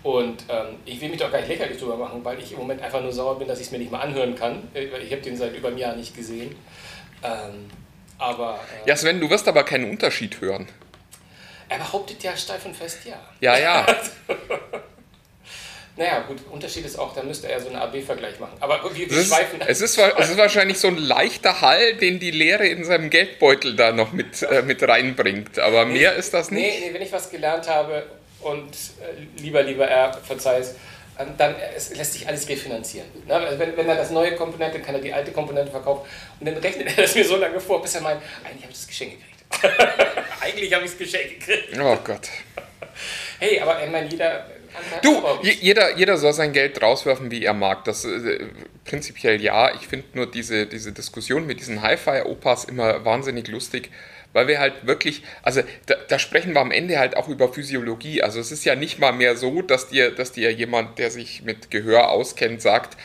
Und 0.03 0.43
ähm, 0.49 0.77
ich 0.85 1.01
will 1.01 1.09
mich 1.09 1.19
doch 1.19 1.31
gar 1.31 1.39
nicht 1.39 1.47
lächerlich 1.47 1.79
drüber 1.79 1.97
machen, 1.97 2.23
weil 2.23 2.37
ich 2.39 2.51
im 2.51 2.59
Moment 2.59 2.81
einfach 2.81 3.01
nur 3.01 3.11
sauer 3.11 3.39
bin, 3.39 3.47
dass 3.47 3.59
ich 3.59 3.67
es 3.67 3.71
mir 3.71 3.79
nicht 3.79 3.91
mal 3.91 4.01
anhören 4.01 4.35
kann. 4.35 4.67
Ich 4.73 5.11
habe 5.11 5.21
den 5.21 5.35
seit 5.35 5.55
über 5.55 5.69
einem 5.69 5.77
Jahr 5.77 5.95
nicht 5.95 6.15
gesehen. 6.15 6.55
Ähm, 7.23 7.71
aber 8.19 8.59
äh, 8.85 8.89
Ja, 8.89 8.95
Sven, 8.95 9.19
du 9.19 9.29
wirst 9.29 9.47
aber 9.47 9.63
keinen 9.63 9.89
Unterschied 9.89 10.39
hören. 10.41 10.67
er 11.69 11.79
behauptet 11.79 12.21
ja 12.23 12.37
steif 12.37 12.65
und 12.65 12.75
fest 12.75 12.99
ja. 13.05 13.19
Ja, 13.41 13.57
ja. 13.57 13.85
Naja, 15.97 16.19
gut, 16.27 16.39
Unterschied 16.51 16.85
ist 16.85 16.99
auch, 16.99 17.15
da 17.15 17.23
müsste 17.23 17.49
er 17.49 17.59
so 17.61 17.67
einen 17.69 17.77
AB-Vergleich 17.77 18.37
machen. 18.39 18.57
Aber 18.59 18.83
wir, 18.93 19.09
wir 19.09 19.17
Es 19.17 19.23
ist, 19.23 19.27
schweifen. 19.29 19.61
es, 19.65 19.79
ist, 19.81 19.97
es 19.97 20.29
ist 20.29 20.37
wahrscheinlich 20.37 20.77
so 20.77 20.89
ein 20.89 20.97
leichter 20.97 21.61
Hall, 21.61 21.95
den 21.95 22.19
die 22.19 22.31
Lehre 22.31 22.67
in 22.67 22.83
seinem 22.83 23.09
Geldbeutel 23.09 23.77
da 23.77 23.93
noch 23.93 24.11
mit, 24.11 24.41
äh, 24.43 24.61
mit 24.61 24.83
reinbringt. 24.83 25.57
Aber 25.57 25.85
mehr 25.85 26.15
ist 26.15 26.33
das 26.33 26.51
nicht. 26.51 26.63
Nee, 26.67 26.87
nee, 26.87 26.93
wenn 26.93 27.01
ich 27.01 27.13
was 27.13 27.29
gelernt 27.29 27.69
habe 27.69 28.05
und 28.41 28.73
äh, 28.73 29.41
lieber, 29.41 29.63
lieber 29.63 29.87
er, 29.87 30.13
verzeih's, 30.13 30.75
ähm, 31.17 31.29
dann 31.37 31.55
äh, 31.55 31.71
lässt 31.95 32.11
sich 32.11 32.27
alles 32.27 32.47
refinanzieren. 32.49 33.07
Ne? 33.25 33.33
Also 33.33 33.57
wenn, 33.57 33.77
wenn 33.77 33.87
er 33.87 33.95
das 33.95 34.11
neue 34.11 34.35
Komponente, 34.35 34.81
kann 34.81 34.95
er 34.95 35.01
die 35.01 35.13
alte 35.13 35.31
Komponente 35.31 35.71
verkaufen 35.71 36.05
und 36.41 36.45
dann 36.45 36.57
rechnet 36.57 36.87
er 36.97 37.03
das 37.03 37.15
mir 37.15 37.23
so 37.23 37.37
lange 37.37 37.61
vor, 37.61 37.81
bis 37.81 37.95
er 37.95 38.01
meint, 38.01 38.21
eigentlich 38.43 38.63
habe 38.63 38.71
ich 38.73 38.79
das 38.79 38.87
Geschenk 38.87 39.13
gekriegt. 39.13 39.75
eigentlich 40.41 40.73
habe 40.73 40.83
ich 40.83 40.91
das 40.91 40.99
Geschenk 40.99 41.39
gekriegt. 41.39 41.79
Oh 41.79 41.97
Gott. 42.03 42.27
Hey, 43.39 43.61
aber 43.61 43.81
ich 43.81 43.89
meine, 43.89 44.09
jeder, 44.09 44.45
Du, 45.01 45.23
je- 45.41 45.57
jeder, 45.61 45.97
jeder 45.97 46.17
soll 46.17 46.33
sein 46.33 46.53
Geld 46.53 46.81
rauswerfen, 46.81 47.31
wie 47.31 47.43
er 47.43 47.53
mag. 47.53 47.83
Das 47.85 48.05
äh, 48.05 48.45
prinzipiell 48.85 49.41
ja. 49.41 49.73
Ich 49.75 49.87
finde 49.87 50.05
nur 50.13 50.29
diese, 50.29 50.65
diese 50.67 50.91
Diskussion 50.91 51.45
mit 51.47 51.59
diesen 51.59 51.81
Hi-Fi-Opas 51.81 52.65
immer 52.65 53.03
wahnsinnig 53.05 53.47
lustig, 53.47 53.89
weil 54.33 54.47
wir 54.47 54.59
halt 54.59 54.85
wirklich, 54.85 55.23
also 55.43 55.61
da, 55.85 55.95
da 56.07 56.19
sprechen 56.19 56.53
wir 56.53 56.61
am 56.61 56.71
Ende 56.71 56.99
halt 56.99 57.15
auch 57.17 57.27
über 57.29 57.51
Physiologie. 57.51 58.21
Also 58.21 58.39
es 58.39 58.51
ist 58.51 58.65
ja 58.65 58.75
nicht 58.75 58.99
mal 58.99 59.11
mehr 59.13 59.35
so, 59.37 59.61
dass 59.61 59.87
dir, 59.89 60.11
dass 60.11 60.31
dir 60.31 60.51
jemand, 60.51 60.99
der 60.99 61.11
sich 61.11 61.43
mit 61.43 61.71
Gehör 61.71 62.09
auskennt, 62.09 62.61
sagt, 62.61 62.97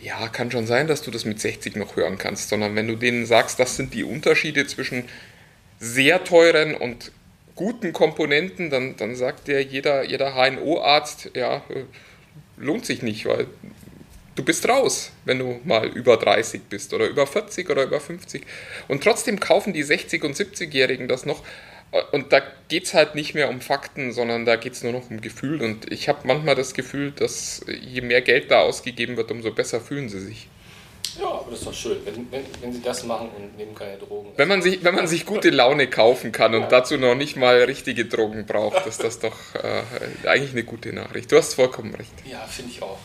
ja, 0.00 0.28
kann 0.28 0.50
schon 0.50 0.66
sein, 0.66 0.86
dass 0.86 1.02
du 1.02 1.10
das 1.10 1.24
mit 1.24 1.40
60 1.40 1.76
noch 1.76 1.96
hören 1.96 2.18
kannst, 2.18 2.48
sondern 2.50 2.76
wenn 2.76 2.86
du 2.86 2.96
denen 2.96 3.26
sagst, 3.26 3.58
das 3.58 3.76
sind 3.76 3.94
die 3.94 4.04
Unterschiede 4.04 4.66
zwischen 4.66 5.08
sehr 5.78 6.22
teuren 6.24 6.74
und 6.74 7.12
guten 7.56 7.92
Komponenten, 7.92 8.70
dann, 8.70 8.96
dann 8.96 9.16
sagt 9.16 9.48
dir 9.48 9.60
jeder, 9.62 10.04
jeder 10.04 10.34
HNO-Arzt, 10.34 11.30
ja, 11.34 11.56
äh, 11.68 11.84
lohnt 12.58 12.86
sich 12.86 13.02
nicht, 13.02 13.26
weil 13.26 13.46
du 14.36 14.44
bist 14.44 14.68
raus, 14.68 15.10
wenn 15.24 15.38
du 15.38 15.60
mal 15.64 15.88
über 15.88 16.16
30 16.16 16.62
bist 16.68 16.94
oder 16.94 17.08
über 17.08 17.26
40 17.26 17.68
oder 17.68 17.82
über 17.82 17.98
50. 17.98 18.42
Und 18.86 19.02
trotzdem 19.02 19.40
kaufen 19.40 19.72
die 19.72 19.84
60- 19.84 20.24
und 20.24 20.36
70-Jährigen 20.36 21.08
das 21.08 21.26
noch. 21.26 21.42
Und 22.12 22.32
da 22.32 22.42
geht 22.68 22.84
es 22.84 22.94
halt 22.94 23.14
nicht 23.14 23.34
mehr 23.34 23.48
um 23.48 23.60
Fakten, 23.60 24.12
sondern 24.12 24.44
da 24.44 24.56
geht 24.56 24.74
es 24.74 24.82
nur 24.82 24.92
noch 24.92 25.10
um 25.10 25.20
Gefühl. 25.20 25.62
Und 25.62 25.90
ich 25.90 26.08
habe 26.08 26.26
manchmal 26.26 26.54
das 26.54 26.74
Gefühl, 26.74 27.12
dass 27.12 27.64
je 27.80 28.02
mehr 28.02 28.20
Geld 28.20 28.50
da 28.50 28.60
ausgegeben 28.60 29.16
wird, 29.16 29.30
umso 29.30 29.50
besser 29.50 29.80
fühlen 29.80 30.08
sie 30.08 30.20
sich. 30.20 30.48
Ja, 31.20 31.28
aber 31.28 31.50
das 31.50 31.60
ist 31.60 31.66
doch 31.66 31.74
schön, 31.74 31.98
wenn, 32.04 32.30
wenn, 32.30 32.44
wenn 32.60 32.72
sie 32.72 32.82
das 32.82 33.04
machen 33.04 33.30
und 33.36 33.56
nehmen 33.56 33.74
keine 33.74 33.98
Drogen. 33.98 34.30
Wenn 34.36 34.48
man 34.48 34.62
sich, 34.62 34.82
wenn 34.84 34.94
man 34.94 35.06
sich 35.06 35.26
gute 35.26 35.50
Laune 35.50 35.88
kaufen 35.88 36.32
kann 36.32 36.54
und 36.54 36.70
dazu 36.72 36.96
noch 36.96 37.14
nicht 37.14 37.36
mal 37.36 37.62
richtige 37.62 38.04
Drogen 38.06 38.46
braucht, 38.46 38.86
ist 38.86 39.02
das 39.02 39.18
doch 39.18 39.54
äh, 39.54 40.28
eigentlich 40.28 40.52
eine 40.52 40.64
gute 40.64 40.92
Nachricht. 40.92 41.30
Du 41.32 41.36
hast 41.36 41.54
vollkommen 41.54 41.94
recht. 41.94 42.12
Ja, 42.24 42.40
finde 42.46 42.72
ich 42.72 42.82
auch. 42.82 42.98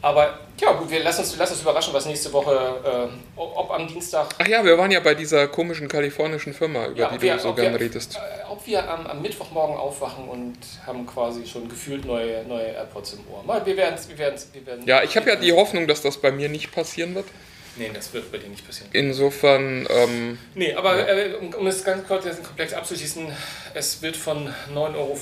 Aber 0.00 0.38
ja, 0.60 0.72
gut, 0.72 0.90
wir 0.90 1.02
lassen 1.02 1.20
uns, 1.20 1.36
lassen 1.36 1.52
uns 1.52 1.62
überraschen, 1.62 1.92
was 1.92 2.06
nächste 2.06 2.32
Woche, 2.32 2.52
äh, 2.84 3.40
ob, 3.40 3.70
am 3.70 3.86
Dienstag. 3.86 4.28
Ach 4.38 4.46
ja, 4.46 4.64
wir 4.64 4.78
waren 4.78 4.90
ja 4.90 5.00
bei 5.00 5.14
dieser 5.14 5.48
komischen 5.48 5.88
kalifornischen 5.88 6.54
Firma, 6.54 6.86
über 6.86 6.98
ja, 6.98 7.10
die 7.10 7.22
wir, 7.22 7.34
du 7.34 7.40
so 7.40 7.48
ob 7.50 7.56
gern 7.56 7.72
wir, 7.72 7.80
redest. 7.80 8.16
Äh, 8.16 8.50
ob 8.50 8.64
wir 8.66 8.88
am, 8.88 9.06
am 9.06 9.22
Mittwochmorgen 9.22 9.76
aufwachen 9.76 10.28
und 10.28 10.56
haben 10.86 11.06
quasi 11.06 11.46
schon 11.46 11.68
gefühlt 11.68 12.04
neue, 12.04 12.44
neue 12.44 12.66
AirPods 12.68 13.14
im 13.14 13.20
Ohr. 13.32 13.42
Mal, 13.42 13.64
wir 13.66 13.76
werden 13.76 13.96
wir 14.06 14.18
werden's, 14.18 14.48
wir 14.52 14.66
werden 14.66 14.86
Ja, 14.86 15.02
ich 15.02 15.16
habe 15.16 15.30
ja 15.30 15.36
die 15.36 15.52
Hoffnung, 15.52 15.86
dass 15.86 16.02
das 16.02 16.18
bei 16.18 16.30
mir 16.30 16.48
nicht 16.48 16.72
passieren 16.72 17.14
wird. 17.14 17.26
Nee, 17.76 17.90
das 17.94 18.12
wird 18.12 18.32
bei 18.32 18.38
dir 18.38 18.48
nicht 18.48 18.66
passieren. 18.66 18.90
Insofern, 18.92 19.86
ähm, 19.88 20.38
Nee, 20.54 20.74
aber 20.74 21.08
äh, 21.08 21.34
um, 21.34 21.54
um 21.54 21.66
es 21.68 21.84
ganz 21.84 22.06
kurz 22.06 22.24
diesen 22.24 22.42
Komplex 22.42 22.72
abzuschließen, 22.72 23.28
es 23.74 24.02
wird 24.02 24.16
von 24.16 24.52
9,95 24.74 24.96
Euro 24.96 25.16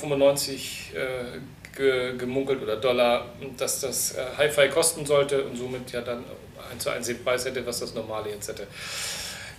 gemunkelt 1.77 2.61
oder 2.61 2.75
Dollar, 2.75 3.33
dass 3.57 3.81
das 3.81 4.15
äh, 4.15 4.25
Hi-Fi 4.37 4.69
kosten 4.69 5.05
sollte 5.05 5.43
und 5.43 5.55
somit 5.55 5.91
ja 5.91 6.01
dann 6.01 6.23
1 6.71 6.83
zu 6.83 6.89
1 6.89 7.07
den 7.07 7.23
Preis 7.23 7.45
hätte, 7.45 7.65
was 7.65 7.79
das 7.79 7.93
normale 7.93 8.29
jetzt 8.29 8.49
hätte. 8.49 8.67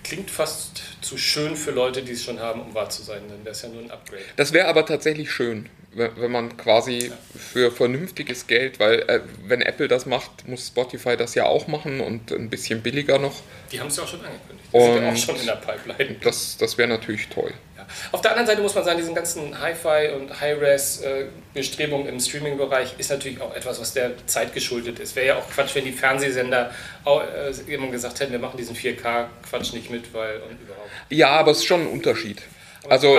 Klingt 0.04 0.30
fast 0.30 0.82
zu 1.00 1.18
schön 1.18 1.56
für 1.56 1.70
Leute, 1.70 2.02
die 2.02 2.12
es 2.12 2.24
schon 2.24 2.40
haben, 2.40 2.62
um 2.62 2.74
wahr 2.74 2.88
zu 2.88 3.02
sein, 3.02 3.22
denn 3.28 3.44
das 3.44 3.58
ist 3.58 3.62
ja 3.64 3.68
nur 3.68 3.82
ein 3.82 3.90
Upgrade. 3.90 4.22
das 4.36 4.52
wäre 4.52 4.68
aber 4.68 4.86
tatsächlich 4.86 5.30
schön, 5.30 5.68
wenn, 5.98 6.10
wenn 6.16 6.30
man 6.30 6.56
quasi 6.56 7.12
für 7.36 7.70
vernünftiges 7.70 8.46
Geld, 8.46 8.80
weil 8.80 9.00
äh, 9.00 9.20
wenn 9.46 9.62
Apple 9.62 9.88
das 9.88 10.06
macht, 10.06 10.46
muss 10.46 10.68
Spotify 10.68 11.16
das 11.16 11.34
ja 11.34 11.46
auch 11.46 11.66
machen 11.66 12.00
und 12.00 12.32
ein 12.32 12.48
bisschen 12.50 12.82
billiger 12.82 13.18
noch. 13.18 13.42
Die 13.72 13.80
haben 13.80 13.88
es 13.88 13.96
ja 13.96 14.04
auch 14.04 14.08
schon 14.08 14.20
angekündigt. 14.20 14.68
Die 14.72 14.80
sind 14.80 15.02
ja 15.02 15.10
auch 15.10 15.16
schon 15.16 15.36
in 15.36 15.46
der 15.46 15.56
Pipeline. 15.56 16.16
Das, 16.22 16.56
das 16.58 16.78
wäre 16.78 16.88
natürlich 16.88 17.28
toll. 17.28 17.52
Ja. 17.76 17.86
Auf 18.12 18.20
der 18.20 18.32
anderen 18.32 18.46
Seite 18.46 18.62
muss 18.62 18.74
man 18.74 18.84
sagen, 18.84 18.98
diesen 18.98 19.14
ganzen 19.14 19.58
Hi-Fi 19.58 20.14
und 20.14 20.40
High-Res-Bestrebungen 20.40 22.06
im 22.06 22.20
Streaming-Bereich 22.20 22.94
ist 22.98 23.10
natürlich 23.10 23.40
auch 23.40 23.54
etwas, 23.54 23.80
was 23.80 23.92
der 23.92 24.12
Zeit 24.26 24.54
geschuldet 24.54 24.98
ist. 24.98 25.16
Wäre 25.16 25.26
ja 25.26 25.36
auch 25.36 25.48
Quatsch, 25.50 25.74
wenn 25.74 25.84
die 25.84 25.92
Fernsehsender 25.92 26.70
auch, 27.04 27.22
äh, 27.22 27.90
gesagt 27.90 28.20
hätten, 28.20 28.32
wir 28.32 28.38
machen 28.38 28.56
diesen 28.56 28.76
4K-Quatsch 28.76 29.72
nicht 29.72 29.90
mit, 29.90 30.12
weil 30.12 30.36
und 30.36 30.60
überhaupt. 30.60 30.88
Ja, 31.10 31.30
aber 31.30 31.52
es 31.52 31.58
ist 31.58 31.66
schon 31.66 31.82
ein 31.82 31.86
Unterschied. 31.88 32.42
Aber 32.84 32.92
Also, 32.92 33.18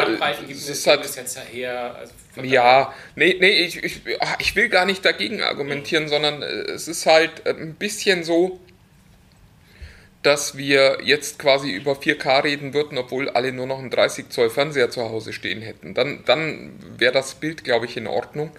es 0.49 0.69
ist 0.69 0.87
halt, 0.87 1.03
jetzt 1.03 1.37
daher. 1.37 1.95
Also 1.95 2.13
Ja, 2.41 2.93
nee, 3.15 3.35
nee, 3.39 3.49
ich, 3.49 3.83
ich, 3.83 4.01
ich 4.39 4.55
will 4.55 4.69
gar 4.69 4.85
nicht 4.85 5.03
dagegen 5.03 5.41
argumentieren, 5.41 6.07
sondern 6.07 6.41
äh, 6.41 6.45
es 6.45 6.87
ist 6.87 7.05
halt 7.05 7.45
äh, 7.45 7.51
ein 7.51 7.75
bisschen 7.75 8.23
so, 8.23 8.59
dass 10.23 10.57
wir 10.57 10.99
jetzt 11.03 11.39
quasi 11.39 11.71
über 11.71 11.93
4K 11.93 12.43
reden 12.43 12.73
würden, 12.73 12.97
obwohl 12.97 13.29
alle 13.29 13.53
nur 13.53 13.67
noch 13.67 13.79
einen 13.79 13.89
30 13.89 14.29
Zoll 14.29 14.49
Fernseher 14.49 14.89
zu 14.89 15.03
Hause 15.03 15.33
stehen 15.33 15.61
hätten. 15.61 15.93
Dann, 15.93 16.23
dann 16.25 16.71
wäre 16.97 17.13
das 17.13 17.35
Bild, 17.35 17.63
glaube 17.63 17.85
ich, 17.85 17.95
in 17.95 18.07
Ordnung. 18.07 18.51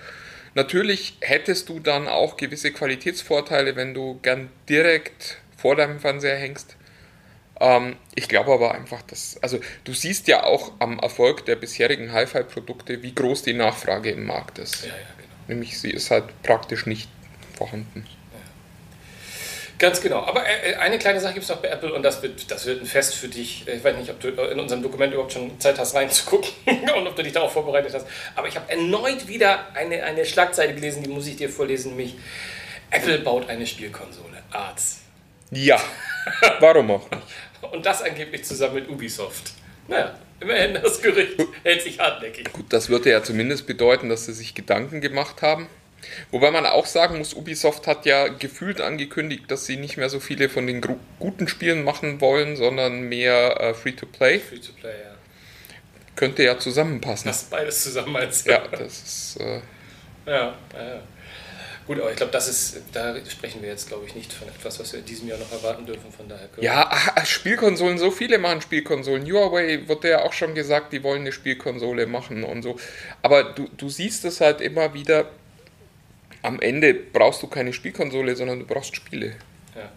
Natürlich 0.54 1.16
hättest 1.20 1.68
du 1.68 1.78
dann 1.78 2.08
auch 2.08 2.36
gewisse 2.36 2.72
Qualitätsvorteile, 2.72 3.76
wenn 3.76 3.94
du 3.94 4.18
gern 4.22 4.50
direkt 4.68 5.38
vor 5.56 5.76
deinem 5.76 6.00
Fernseher 6.00 6.36
hängst. 6.36 6.76
Ähm, 7.60 7.96
ich 8.14 8.28
glaube 8.28 8.52
aber 8.52 8.74
einfach, 8.74 9.02
dass, 9.02 9.36
also 9.42 9.60
du 9.84 9.92
siehst 9.92 10.28
ja 10.28 10.44
auch 10.44 10.72
am 10.78 10.98
Erfolg 10.98 11.44
der 11.44 11.56
bisherigen 11.56 12.12
Hi-Fi-Produkte, 12.12 13.02
wie 13.02 13.14
groß 13.14 13.42
die 13.42 13.52
Nachfrage 13.52 14.10
im 14.10 14.24
Markt 14.24 14.58
ist. 14.58 14.82
Ja, 14.84 14.88
ja, 14.88 14.94
genau. 15.16 15.28
Nämlich 15.48 15.78
sie 15.78 15.90
ist 15.90 16.10
halt 16.10 16.24
praktisch 16.42 16.86
nicht 16.86 17.08
vorhanden. 17.56 18.06
Ganz 19.80 20.02
genau. 20.02 20.24
Aber 20.24 20.42
äh, 20.46 20.74
eine 20.76 20.98
kleine 20.98 21.20
Sache 21.20 21.32
gibt 21.34 21.44
es 21.44 21.48
noch 21.48 21.56
bei 21.56 21.68
Apple 21.68 21.92
und 21.92 22.02
das 22.02 22.22
wird, 22.22 22.50
das 22.50 22.66
wird 22.66 22.82
ein 22.82 22.86
Fest 22.86 23.14
für 23.14 23.28
dich. 23.28 23.66
Ich 23.66 23.82
weiß 23.82 23.96
nicht, 23.96 24.10
ob 24.10 24.20
du 24.20 24.28
in 24.28 24.60
unserem 24.60 24.82
Dokument 24.82 25.12
überhaupt 25.12 25.32
schon 25.32 25.58
Zeit 25.58 25.78
hast 25.78 25.94
reinzugucken 25.94 26.52
und 26.96 27.06
ob 27.06 27.16
du 27.16 27.22
dich 27.22 27.32
darauf 27.32 27.52
vorbereitet 27.52 27.94
hast. 27.94 28.06
Aber 28.36 28.46
ich 28.46 28.56
habe 28.56 28.70
erneut 28.70 29.26
wieder 29.26 29.74
eine, 29.74 30.02
eine 30.04 30.26
Schlagzeile 30.26 30.74
gelesen, 30.74 31.02
die 31.02 31.08
muss 31.08 31.26
ich 31.26 31.36
dir 31.36 31.48
vorlesen. 31.48 31.96
Mich. 31.96 32.16
Apple 32.90 33.18
baut 33.18 33.48
eine 33.48 33.66
Spielkonsole. 33.66 34.42
Arts. 34.50 35.00
Ja, 35.50 35.80
warum 36.60 36.90
auch 36.90 37.10
nicht? 37.10 37.22
Und 37.62 37.84
das 37.86 38.02
angeblich 38.02 38.44
zusammen 38.44 38.74
mit 38.76 38.88
Ubisoft. 38.88 39.52
Naja, 39.88 40.18
immerhin 40.40 40.74
das 40.74 41.00
Gerücht 41.02 41.36
hält 41.62 41.82
sich 41.82 41.98
hartnäckig. 41.98 42.52
Gut, 42.52 42.66
das 42.72 42.88
würde 42.88 43.10
ja 43.10 43.22
zumindest 43.22 43.66
bedeuten, 43.66 44.08
dass 44.08 44.26
sie 44.26 44.32
sich 44.32 44.54
Gedanken 44.54 45.00
gemacht 45.00 45.42
haben. 45.42 45.68
Wobei 46.30 46.50
man 46.50 46.64
auch 46.66 46.86
sagen 46.86 47.18
muss, 47.18 47.34
Ubisoft 47.34 47.86
hat 47.86 48.06
ja 48.06 48.28
gefühlt 48.28 48.80
angekündigt, 48.80 49.44
dass 49.48 49.66
sie 49.66 49.76
nicht 49.76 49.96
mehr 49.96 50.08
so 50.08 50.20
viele 50.20 50.48
von 50.48 50.66
den 50.66 50.80
guten 51.18 51.48
Spielen 51.48 51.84
machen 51.84 52.20
wollen, 52.20 52.56
sondern 52.56 53.02
mehr 53.02 53.60
äh, 53.60 53.74
Free-to-Play. 53.74 54.38
Free 54.40 54.58
to 54.58 54.72
play, 54.80 54.94
ja. 55.04 55.14
Könnte 56.16 56.42
ja 56.42 56.58
zusammenpassen. 56.58 57.28
Das 57.28 57.44
beides 57.44 57.82
zusammen 57.82 58.16
als. 58.16 58.44
Ja, 58.44 58.62
das 58.68 59.02
ist. 59.02 59.36
Äh, 59.40 59.60
Ja, 60.26 60.32
ja, 60.32 60.54
ja. 60.74 61.02
Gut, 61.90 61.98
aber 61.98 62.10
ich 62.12 62.16
glaube, 62.16 62.30
das 62.30 62.46
ist, 62.46 62.82
da 62.92 63.16
sprechen 63.28 63.62
wir 63.62 63.68
jetzt, 63.68 63.88
glaube 63.88 64.06
ich, 64.06 64.14
nicht 64.14 64.32
von 64.32 64.46
etwas, 64.46 64.78
was 64.78 64.92
wir 64.92 65.00
in 65.00 65.06
diesem 65.06 65.26
Jahr 65.26 65.38
noch 65.38 65.50
erwarten 65.50 65.86
dürfen. 65.86 66.12
Von 66.12 66.28
daher 66.28 66.48
ja, 66.60 66.86
ach, 66.88 67.26
Spielkonsolen, 67.26 67.98
so 67.98 68.12
viele 68.12 68.38
machen 68.38 68.60
Spielkonsolen. 68.60 69.28
Huawei 69.28 69.88
wurde 69.88 70.10
ja 70.10 70.22
auch 70.22 70.32
schon 70.32 70.54
gesagt, 70.54 70.92
die 70.92 71.02
wollen 71.02 71.22
eine 71.22 71.32
Spielkonsole 71.32 72.06
machen 72.06 72.44
und 72.44 72.62
so. 72.62 72.78
Aber 73.22 73.42
du, 73.42 73.68
du 73.76 73.88
siehst 73.88 74.24
es 74.24 74.40
halt 74.40 74.60
immer 74.60 74.94
wieder, 74.94 75.30
am 76.42 76.60
Ende 76.60 76.94
brauchst 76.94 77.42
du 77.42 77.48
keine 77.48 77.72
Spielkonsole, 77.72 78.36
sondern 78.36 78.60
du 78.60 78.66
brauchst 78.66 78.94
Spiele. 78.94 79.34
Ja. 79.74 79.90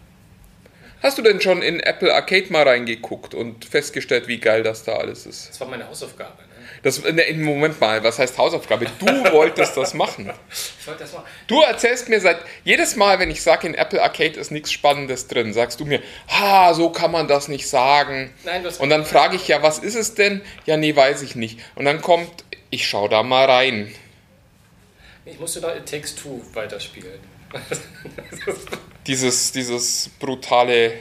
Hast 1.00 1.16
du 1.18 1.22
denn 1.22 1.40
schon 1.40 1.62
in 1.62 1.78
Apple 1.78 2.12
Arcade 2.12 2.52
mal 2.52 2.66
reingeguckt 2.66 3.34
und 3.34 3.66
festgestellt, 3.66 4.26
wie 4.26 4.40
geil 4.40 4.64
das 4.64 4.82
da 4.82 4.96
alles 4.96 5.26
ist? 5.26 5.50
Das 5.50 5.60
war 5.60 5.68
meine 5.68 5.86
Hausaufgabe. 5.86 6.42
Ne? 6.42 6.53
Das, 6.84 7.02
ne, 7.02 7.24
Moment 7.32 7.80
mal, 7.80 8.04
was 8.04 8.18
heißt 8.18 8.36
Hausaufgabe? 8.36 8.86
Du 8.98 9.06
wolltest 9.32 9.74
das 9.76 9.94
machen. 9.94 10.30
Ich 10.78 10.86
wollte 10.86 11.00
das 11.00 11.14
mal. 11.14 11.24
Du 11.46 11.62
erzählst 11.62 12.10
mir 12.10 12.20
seit 12.20 12.38
jedes 12.62 12.94
Mal, 12.94 13.18
wenn 13.18 13.30
ich 13.30 13.42
sage, 13.42 13.66
in 13.66 13.74
Apple 13.74 14.02
Arcade 14.02 14.38
ist 14.38 14.50
nichts 14.50 14.70
Spannendes 14.70 15.26
drin, 15.26 15.54
sagst 15.54 15.80
du 15.80 15.86
mir, 15.86 16.02
ha, 16.28 16.74
so 16.74 16.90
kann 16.90 17.10
man 17.10 17.26
das 17.26 17.48
nicht 17.48 17.68
sagen. 17.68 18.32
Nein, 18.44 18.62
du 18.62 18.68
hast 18.68 18.80
Und 18.80 18.90
dann 18.90 19.06
frage 19.06 19.36
ich 19.36 19.48
ja, 19.48 19.62
was 19.62 19.78
ist 19.78 19.94
es 19.94 20.14
denn? 20.14 20.42
Ja, 20.66 20.76
nee, 20.76 20.94
weiß 20.94 21.22
ich 21.22 21.34
nicht. 21.34 21.58
Und 21.74 21.86
dann 21.86 22.02
kommt, 22.02 22.44
ich 22.68 22.86
schau 22.86 23.08
da 23.08 23.22
mal 23.22 23.46
rein. 23.46 23.92
Ich 25.24 25.40
musste 25.40 25.62
da 25.62 25.74
It 25.74 25.88
Takes 25.90 26.14
Two 26.14 26.42
weiterspielen. 26.52 27.18
Dieses, 29.06 29.52
dieses 29.52 30.10
brutale. 30.18 30.94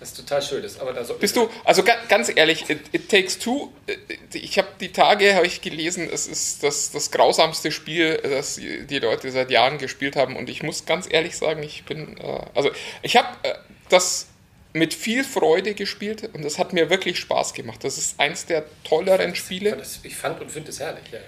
Das 0.00 0.10
ist 0.10 0.16
total 0.16 0.42
schön. 0.42 0.62
Das, 0.62 0.78
aber 0.78 0.92
da 0.92 1.04
so, 1.04 1.14
Bist 1.14 1.36
du, 1.36 1.50
also 1.64 1.82
ga, 1.82 1.94
ganz 2.08 2.30
ehrlich, 2.34 2.68
It, 2.70 2.80
It 2.92 3.08
Takes 3.08 3.38
Two, 3.38 3.72
äh, 3.86 3.96
ich 4.32 4.58
habe 4.58 4.68
die 4.80 4.92
Tage, 4.92 5.34
habe 5.34 5.46
ich 5.46 5.60
gelesen, 5.60 6.08
es 6.12 6.26
ist 6.26 6.62
das, 6.62 6.90
das 6.90 7.10
grausamste 7.10 7.72
Spiel, 7.72 8.16
das 8.22 8.56
die 8.56 8.98
Leute 8.98 9.30
seit 9.32 9.50
Jahren 9.50 9.78
gespielt 9.78 10.16
haben. 10.16 10.36
Und 10.36 10.48
ich 10.48 10.62
muss 10.62 10.86
ganz 10.86 11.06
ehrlich 11.10 11.36
sagen, 11.36 11.62
ich 11.62 11.84
bin, 11.84 12.16
äh, 12.18 12.40
also 12.54 12.70
ich 13.02 13.16
habe 13.16 13.28
äh, 13.42 13.54
das 13.88 14.28
mit 14.72 14.94
viel 14.94 15.24
Freude 15.24 15.74
gespielt 15.74 16.30
und 16.34 16.44
es 16.44 16.58
hat 16.58 16.72
mir 16.72 16.90
wirklich 16.90 17.18
Spaß 17.18 17.54
gemacht. 17.54 17.82
Das 17.82 17.98
ist 17.98 18.20
eins 18.20 18.46
der 18.46 18.64
tolleren 18.84 19.34
Spiele. 19.34 19.76
Das, 19.76 20.00
ich 20.02 20.14
fand 20.14 20.40
und 20.40 20.50
finde 20.50 20.70
es 20.70 20.78
herrlich. 20.78 21.04
Ja. 21.10 21.18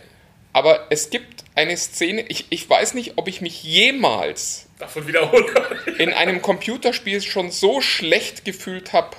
Aber 0.53 0.87
es 0.91 1.11
gibt 1.11 1.45
eine 1.55 1.77
Szene, 1.77 2.25
ich, 2.29 2.47
ich 2.51 2.69
weiß 2.69 2.95
nicht, 2.95 3.15
ob 3.17 3.29
ich 3.29 3.41
mich 3.41 3.63
jemals 3.63 4.67
Davon 4.81 5.07
wiederholen. 5.07 5.47
in 5.99 6.13
einem 6.13 6.43
Computerspiel 6.43 7.21
schon 7.21 7.51
so 7.51 7.81
schlecht 7.81 8.45
gefühlt 8.45 8.93
habe 8.93 9.17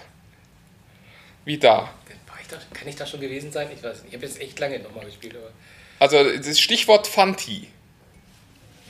wie 1.45 1.57
da. 1.57 1.93
Ich 2.41 2.47
da, 2.47 2.57
kann 2.73 2.87
ich 2.87 2.95
da 2.95 3.05
schon 3.05 3.21
gewesen 3.21 3.51
sein? 3.51 3.69
Ich 3.73 3.81
weiß 3.81 4.03
nicht. 4.03 4.09
Ich 4.09 4.13
habe 4.15 4.25
jetzt 4.25 4.41
echt 4.41 4.59
lange 4.59 4.79
nochmal 4.79 5.05
gespielt. 5.05 5.35
Aber 5.35 5.51
Also 5.99 6.37
das 6.37 6.59
Stichwort 6.59 7.07
Fanti. 7.07 7.67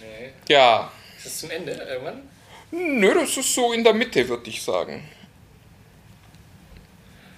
Nee. 0.02 0.32
Ja. 0.50 0.92
Ist 1.18 1.26
das 1.28 1.40
zum 1.40 1.52
Ende 1.52 1.74
irgendwann? 1.74 2.22
Nö, 2.72 3.14
das 3.14 3.38
ist 3.38 3.54
so 3.54 3.74
in 3.74 3.84
der 3.84 3.94
Mitte, 3.94 4.28
würde 4.28 4.50
ich 4.50 4.62
sagen. 4.64 5.08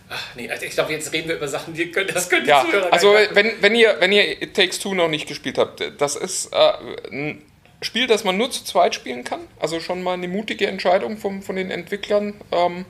Ach 0.10 0.36
nee, 0.36 0.50
also 0.50 0.66
ich 0.66 0.72
glaube, 0.72 0.92
jetzt 0.92 1.12
reden 1.12 1.28
wir 1.28 1.38
über 1.38 1.48
Sachen, 1.48 1.74
die 1.74 1.92
können, 1.92 2.10
das 2.14 2.30
können 2.30 2.44
die 2.44 2.50
Ja, 2.50 2.62
Zuhörer 2.64 2.94
also 2.94 3.16
wenn, 3.32 3.62
wenn, 3.62 3.74
ihr, 3.74 3.96
wenn 4.00 4.12
ihr 4.12 4.42
It 4.44 4.54
Takes 4.54 4.78
Two 4.80 4.94
noch 4.94 5.08
nicht 5.10 5.28
gespielt 5.28 5.58
habt, 5.58 5.82
das 6.00 6.16
ist 6.16 6.54
äh, 6.54 6.74
ein 7.12 7.42
Spiel, 7.84 8.08
das 8.08 8.24
man 8.24 8.38
nur 8.38 8.52
zu 8.52 8.64
zweit 8.64 8.96
spielen 8.96 9.24
kann. 9.24 9.42
Also 9.60 9.80
schon 9.80 10.04
mal 10.04 10.14
eine 10.14 10.28
mutige 10.28 10.68
Entscheidung 10.68 11.18
vom, 11.18 11.42
von 11.42 11.56
den 11.56 11.72
Entwicklern 11.72 12.36
ähm, 12.52 12.86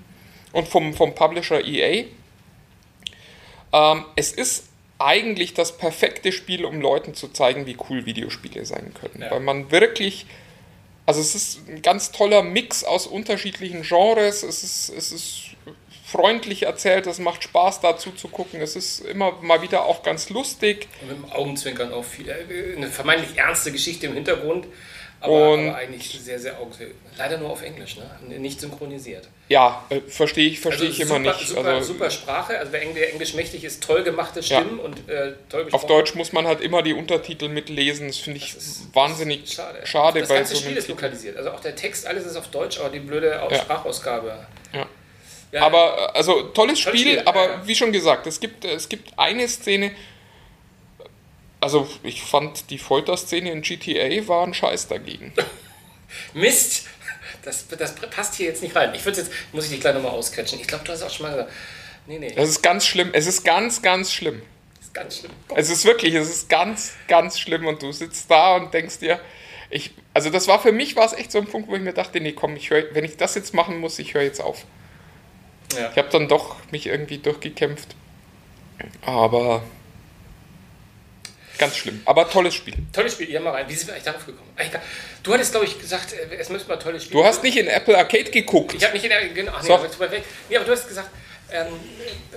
und 0.51 0.67
vom, 0.67 0.93
vom 0.93 1.15
Publisher 1.15 1.65
EA. 1.65 2.05
Ähm, 3.73 4.05
es 4.15 4.31
ist 4.31 4.65
eigentlich 4.99 5.53
das 5.53 5.77
perfekte 5.77 6.31
Spiel, 6.31 6.65
um 6.65 6.79
Leuten 6.79 7.13
zu 7.13 7.27
zeigen, 7.29 7.65
wie 7.65 7.77
cool 7.89 8.05
Videospiele 8.05 8.65
sein 8.65 8.93
können. 8.93 9.21
Ja. 9.21 9.31
Weil 9.31 9.41
man 9.41 9.71
wirklich, 9.71 10.25
also 11.05 11.19
es 11.19 11.35
ist 11.35 11.67
ein 11.67 11.81
ganz 11.81 12.11
toller 12.11 12.43
Mix 12.43 12.83
aus 12.83 13.07
unterschiedlichen 13.07 13.81
Genres. 13.81 14.43
Es 14.43 14.63
ist, 14.63 14.89
es 14.89 15.11
ist 15.11 15.52
freundlich 16.13 16.63
erzählt, 16.63 17.07
es 17.07 17.19
macht 17.19 17.43
Spaß 17.43 17.81
dazu 17.81 18.11
zu 18.11 18.27
gucken. 18.27 18.61
Es 18.61 18.75
ist 18.75 18.99
immer 19.01 19.33
mal 19.41 19.61
wieder 19.61 19.83
auch 19.85 20.03
ganz 20.03 20.29
lustig. 20.29 20.87
Und 21.01 21.07
mit 21.09 21.17
dem 21.17 21.31
Augenzwinkern 21.31 21.91
auch 21.91 22.05
viel. 22.05 22.29
äh, 22.29 22.77
Eine 22.77 22.87
vermeintlich 22.87 23.37
ernste 23.37 23.71
Geschichte 23.71 24.05
im 24.05 24.13
Hintergrund, 24.13 24.65
aber, 25.19 25.51
Und- 25.53 25.69
aber 25.69 25.77
eigentlich 25.77 26.19
sehr, 26.21 26.37
sehr 26.39 26.59
augenzwinkern. 26.59 26.95
Leider 27.17 27.37
nur 27.37 27.49
auf 27.49 27.61
Englisch, 27.63 27.97
ne? 27.97 28.37
nicht 28.39 28.59
synchronisiert. 28.59 29.27
Ja, 29.49 29.85
äh, 29.89 30.01
verstehe 30.07 30.47
ich, 30.49 30.59
verstehe 30.59 30.89
ich 30.89 30.97
super, 30.97 31.15
immer 31.17 31.31
nicht. 31.31 31.47
Super, 31.47 31.65
also, 31.65 31.93
super 31.93 32.09
Sprache, 32.09 32.57
also 32.59 32.71
wer 32.71 32.81
Englisch 33.11 33.33
mächtig 33.33 33.63
ist, 33.63 33.83
toll 33.83 34.03
gemachte 34.03 34.41
Stimmen 34.43 34.79
und 34.79 35.07
äh, 35.09 35.33
toll 35.49 35.61
Auf 35.61 35.65
gesprochen. 35.65 35.87
Deutsch 35.87 36.15
muss 36.15 36.31
man 36.33 36.45
halt 36.47 36.61
immer 36.61 36.81
die 36.83 36.93
Untertitel 36.93 37.49
mitlesen. 37.49 38.07
Das 38.07 38.17
finde 38.17 38.39
ich 38.39 38.55
wahnsinnig 38.93 39.51
Schade. 39.53 39.79
schade, 39.85 40.19
das 40.21 40.29
bei 40.29 40.35
ganze 40.35 40.53
so 40.53 40.59
Spiel 40.59 40.69
einem 40.69 40.77
ist 40.77 40.85
Titel. 40.85 40.95
lokalisiert. 41.01 41.37
Also 41.37 41.51
auch 41.51 41.59
der 41.59 41.75
Text, 41.75 42.05
alles 42.07 42.25
ist 42.25 42.35
auf 42.35 42.47
Deutsch, 42.49 42.79
aber 42.79 42.89
die 42.89 42.99
blöde 42.99 43.29
Ja. 43.29 43.55
Sprachausgabe. 43.55 44.45
Ja. 44.73 44.85
Ja, 45.53 45.61
Aber 45.61 46.09
äh, 46.13 46.17
also 46.17 46.41
tolles 46.49 46.79
Spiel, 46.79 46.99
Spiel, 46.99 47.21
aber 47.25 47.43
ja, 47.45 47.67
wie 47.67 47.75
schon 47.75 47.91
gesagt, 47.91 48.25
es 48.25 48.39
gibt, 48.39 48.65
es 48.65 48.89
gibt 48.89 49.17
eine 49.17 49.47
Szene. 49.47 49.91
Also 51.59 51.87
ich 52.01 52.23
fand 52.23 52.71
die 52.71 52.79
Folterszene 52.79 53.51
in 53.51 53.61
GTA 53.61 54.27
war 54.27 54.45
ein 54.45 54.53
Scheiß 54.53 54.87
dagegen. 54.87 55.31
Mist! 56.33 56.87
Das, 57.43 57.67
das 57.67 57.95
passt 57.95 58.35
hier 58.35 58.47
jetzt 58.47 58.63
nicht 58.63 58.75
rein. 58.75 58.95
Ich 58.95 59.05
würde 59.05 59.19
jetzt, 59.19 59.31
muss 59.51 59.65
ich 59.65 59.71
dich 59.71 59.81
gleich 59.81 59.93
nochmal 59.93 60.11
ausquetschen. 60.11 60.59
Ich 60.59 60.67
glaube, 60.67 60.85
du 60.85 60.91
hast 60.91 61.03
auch 61.03 61.09
schon 61.09 61.27
mal 61.27 61.33
gesagt. 61.33 61.51
Nee, 62.07 62.17
nee, 62.17 62.33
Das 62.33 62.49
ist 62.49 62.61
ganz 62.63 62.85
schlimm. 62.85 63.11
Es 63.13 63.27
ist 63.27 63.43
ganz, 63.43 63.81
ganz 63.81 64.11
schlimm. 64.11 64.41
das 64.75 64.85
ist 64.87 64.93
ganz 64.93 65.19
schlimm. 65.19 65.31
Es 65.55 65.69
ist 65.69 65.85
wirklich, 65.85 66.15
es 66.15 66.29
ist 66.29 66.49
ganz, 66.49 66.93
ganz 67.07 67.39
schlimm 67.39 67.67
und 67.67 67.81
du 67.81 67.91
sitzt 67.91 68.29
da 68.31 68.55
und 68.55 68.73
denkst 68.73 68.99
dir, 68.99 69.19
ich, 69.69 69.91
also 70.13 70.29
das 70.29 70.47
war 70.47 70.59
für 70.59 70.71
mich 70.71 70.95
war 70.95 71.05
es 71.05 71.13
echt 71.13 71.31
so 71.31 71.37
ein 71.39 71.45
Punkt, 71.45 71.69
wo 71.69 71.75
ich 71.75 71.81
mir 71.81 71.93
dachte, 71.93 72.19
nee, 72.19 72.31
komm, 72.31 72.55
ich 72.55 72.69
hör, 72.71 72.83
wenn 72.93 73.03
ich 73.03 73.17
das 73.17 73.35
jetzt 73.35 73.53
machen 73.53 73.77
muss, 73.79 73.99
ich 73.99 74.13
höre 74.13 74.23
jetzt 74.23 74.41
auf. 74.41 74.65
Ja. 75.77 75.89
Ich 75.91 75.97
habe 75.97 76.09
dann 76.09 76.27
doch 76.27 76.57
mich 76.71 76.87
irgendwie 76.87 77.17
durchgekämpft. 77.17 77.95
Aber 79.05 79.63
ganz 81.57 81.77
schlimm. 81.77 82.01
Aber 82.05 82.29
tolles 82.29 82.55
Spiel. 82.55 82.75
Tolles 82.91 83.13
Spiel, 83.13 83.29
ja 83.29 83.39
mal 83.39 83.51
rein. 83.51 83.69
Wie 83.69 83.75
sind 83.75 83.87
wir 83.87 83.93
eigentlich 83.93 84.05
darauf 84.05 84.25
gekommen? 84.25 84.49
Du 85.21 85.33
hattest, 85.33 85.51
glaube 85.51 85.65
ich, 85.65 85.79
gesagt, 85.79 86.13
äh, 86.13 86.35
es 86.35 86.49
müsste 86.49 86.67
mal 86.67 86.77
tolles 86.77 87.03
Spiel 87.03 87.17
Du 87.17 87.25
hast 87.25 87.43
nicht 87.43 87.57
in 87.57 87.67
Apple 87.67 87.97
Arcade 87.97 88.31
geguckt. 88.31 88.73
Ich 88.73 88.83
habe 88.83 88.93
nicht 88.93 89.03
in 89.03 89.09
der. 89.09 89.29
Genau, 89.29 89.53
ach 89.55 89.63
nee, 89.63 89.71
aber, 89.71 89.87
nee, 90.49 90.57
aber 90.57 90.65
du 90.65 90.71
hast 90.71 90.87
gesagt, 90.87 91.09
ähm, 91.51 91.67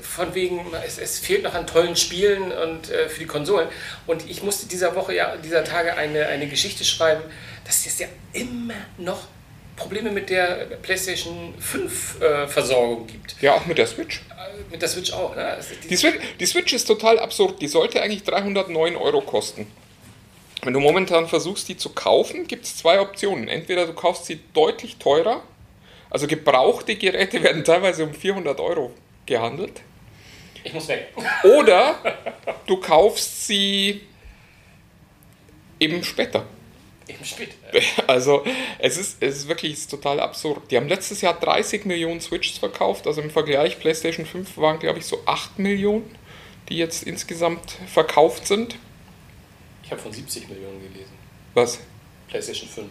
von 0.03 0.35
wegen, 0.35 0.67
es, 0.87 0.99
es 0.99 1.19
fehlt 1.19 1.43
noch 1.43 1.55
an 1.55 1.67
tollen 1.67 1.97
Spielen 1.97 2.53
und 2.53 2.91
äh, 2.91 3.09
für 3.09 3.21
die 3.21 3.27
Konsolen. 3.27 3.69
Und 4.07 4.29
ich 4.29 4.43
musste 4.43 4.67
dieser 4.67 4.95
Woche, 4.95 5.15
ja, 5.15 5.37
dieser 5.37 5.65
Tage 5.65 5.97
eine, 5.97 6.27
eine 6.27 6.47
Geschichte 6.47 6.85
schreiben, 6.85 7.23
dass 7.65 7.87
es 7.87 7.99
ja 7.99 8.09
immer 8.33 8.75
noch 8.99 9.27
Probleme 9.77 10.11
mit 10.11 10.31
der 10.31 10.67
PlayStation 10.83 11.55
5 11.59 12.21
äh, 12.21 12.49
Versorgung 12.49 13.07
gibt. 13.07 13.37
Ja, 13.41 13.55
auch 13.55 13.67
mit 13.67 13.79
der 13.79 13.87
Switch. 13.87 14.23
Äh, 14.31 14.71
mit 14.71 14.81
der 14.81 14.89
Switch 14.89 15.13
auch. 15.13 15.37
Ne? 15.37 15.45
Also 15.45 15.75
die, 15.83 15.89
Die 15.89 15.97
Switch, 15.97 16.17
die 16.41 16.47
Switch 16.47 16.73
ist 16.73 16.87
total 16.87 17.19
absurd. 17.19 17.61
Die 17.61 17.69
sollte 17.69 18.01
eigentlich 18.01 18.25
309 18.25 18.97
Euro 18.97 19.21
kosten. 19.21 19.67
Wenn 20.63 20.73
du 20.73 20.81
momentan 20.81 21.29
versuchst, 21.29 21.69
die 21.69 21.77
zu 21.77 21.91
kaufen, 21.91 22.47
gibt 22.47 22.65
es 22.65 22.77
zwei 22.77 23.01
Optionen. 23.01 23.49
Entweder 23.49 23.87
du 23.87 23.93
kaufst 23.93 24.27
sie 24.27 24.41
deutlich 24.55 24.97
teurer, 24.97 25.43
also 26.11 26.27
gebrauchte 26.27 26.97
Geräte 26.97 27.43
werden 27.43 27.63
teilweise 27.63 28.05
um 28.05 28.15
400 28.15 28.59
Euro 28.61 28.93
gehandelt, 29.27 29.83
ich 30.65 30.73
muss 30.73 30.89
weg. 30.89 31.13
oder 31.45 31.99
du 32.67 32.79
kaufst 32.79 33.47
sie 33.47 34.01
eben 35.79 36.03
später. 36.03 36.45
Im 37.09 37.25
Spät. 37.25 37.51
Also 38.07 38.45
es 38.79 38.97
ist, 38.97 39.19
es 39.23 39.37
ist 39.37 39.49
wirklich 39.49 39.73
es 39.75 39.81
ist 39.81 39.91
total 39.91 40.21
absurd. 40.21 40.71
Die 40.71 40.77
haben 40.77 40.89
letztes 40.89 41.21
Jahr 41.21 41.39
30 41.39 41.85
Millionen 41.85 42.21
Switches 42.21 42.59
verkauft, 42.59 43.07
also 43.07 43.21
im 43.21 43.31
Vergleich 43.31 43.79
PlayStation 43.79 44.27
5 44.27 44.57
waren 44.57 44.79
glaube 44.79 44.99
ich 44.99 45.07
so 45.07 45.21
8 45.27 45.59
Millionen, 45.59 46.17
die 46.69 46.77
jetzt 46.79 47.05
insgesamt 47.05 47.79
verkauft 47.93 48.47
sind. 48.47 48.77
Ich 49.85 49.91
habe 49.93 50.01
von 50.01 50.13
70 50.13 50.49
Millionen 50.49 50.81
gelesen. 50.83 51.13
Was? 51.55 51.79
PlayStation 52.29 52.69
5. 52.69 52.91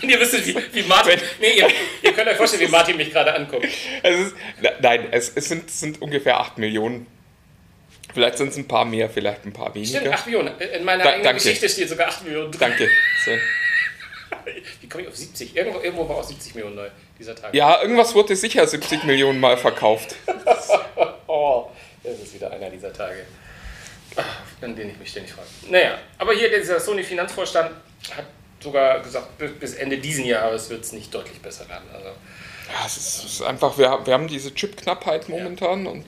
Wenn 0.00 0.10
ihr 0.10 0.20
wisst, 0.20 0.46
wie, 0.46 0.56
wie 0.72 0.82
Martin. 0.84 1.20
Nee, 1.40 1.58
ihr, 1.58 1.68
ihr 2.02 2.12
könnt 2.12 2.28
euch 2.28 2.36
vorstellen, 2.36 2.62
wie 2.62 2.70
Martin 2.70 2.96
mich 2.96 3.10
gerade 3.10 3.34
anguckt. 3.34 3.66
Es 4.02 4.18
ist, 4.18 4.34
ne- 4.60 4.74
nein, 4.80 5.08
es, 5.10 5.30
es 5.34 5.48
sind, 5.48 5.68
es 5.68 5.80
sind 5.80 6.00
ungefähr 6.00 6.40
8 6.40 6.58
Millionen. 6.58 7.06
Vielleicht 8.16 8.38
sind 8.38 8.48
es 8.48 8.56
ein 8.56 8.66
paar 8.66 8.86
mehr, 8.86 9.10
vielleicht 9.10 9.44
ein 9.44 9.52
paar 9.52 9.74
weniger. 9.74 10.00
Stimmt, 10.00 10.14
8 10.14 10.24
Millionen. 10.26 10.58
In 10.58 10.84
meiner 10.84 11.04
Da- 11.04 11.10
eigenen 11.10 11.24
danke. 11.24 11.42
Geschichte 11.42 11.68
steht 11.68 11.90
sogar 11.90 12.08
8 12.08 12.24
Millionen 12.24 12.50
drin. 12.50 12.60
Danke. 12.60 12.88
So. 13.26 13.30
Wie 14.80 14.88
komme 14.88 15.02
ich 15.02 15.08
auf 15.10 15.16
70? 15.16 15.54
Irgendwo, 15.54 15.80
irgendwo 15.80 16.08
war 16.08 16.16
auch 16.16 16.24
70 16.24 16.54
Millionen 16.54 16.76
neu 16.76 16.88
dieser 17.18 17.34
Tag. 17.34 17.54
Ja, 17.54 17.82
irgendwas 17.82 18.14
wurde 18.14 18.34
sicher 18.34 18.66
70 18.66 19.04
Millionen 19.04 19.38
Mal 19.38 19.56
verkauft. 19.58 20.14
Oh, 21.28 21.68
das 22.02 22.18
ist 22.20 22.34
wieder 22.34 22.50
einer 22.50 22.70
dieser 22.70 22.90
Tage, 22.92 23.26
an 24.62 24.74
denen 24.74 24.92
ich 24.92 24.96
mich 24.98 25.10
ständig 25.10 25.32
frage. 25.32 25.48
Naja, 25.68 25.98
aber 26.16 26.32
hier 26.32 26.48
dieser 26.56 26.80
Sony-Finanzvorstand 26.80 27.72
hat 28.16 28.24
sogar 28.60 29.00
gesagt, 29.02 29.36
bis- 29.60 29.74
Ende 29.74 29.98
diesen 29.98 30.24
Jahres 30.24 30.70
wird 30.70 30.82
es 30.84 30.92
nicht 30.92 31.12
deutlich 31.12 31.38
besser 31.42 31.68
werden. 31.68 31.84
Also, 31.92 32.06
Ja, 32.06 32.86
es 32.86 32.96
ist, 32.96 33.18
es 33.18 33.24
ist 33.34 33.42
einfach, 33.42 33.76
wir, 33.76 33.90
haben- 33.90 34.06
wir 34.06 34.14
haben 34.14 34.28
diese 34.28 34.54
Chip-Knappheit 34.54 35.28
momentan 35.28 35.86
und 35.86 36.06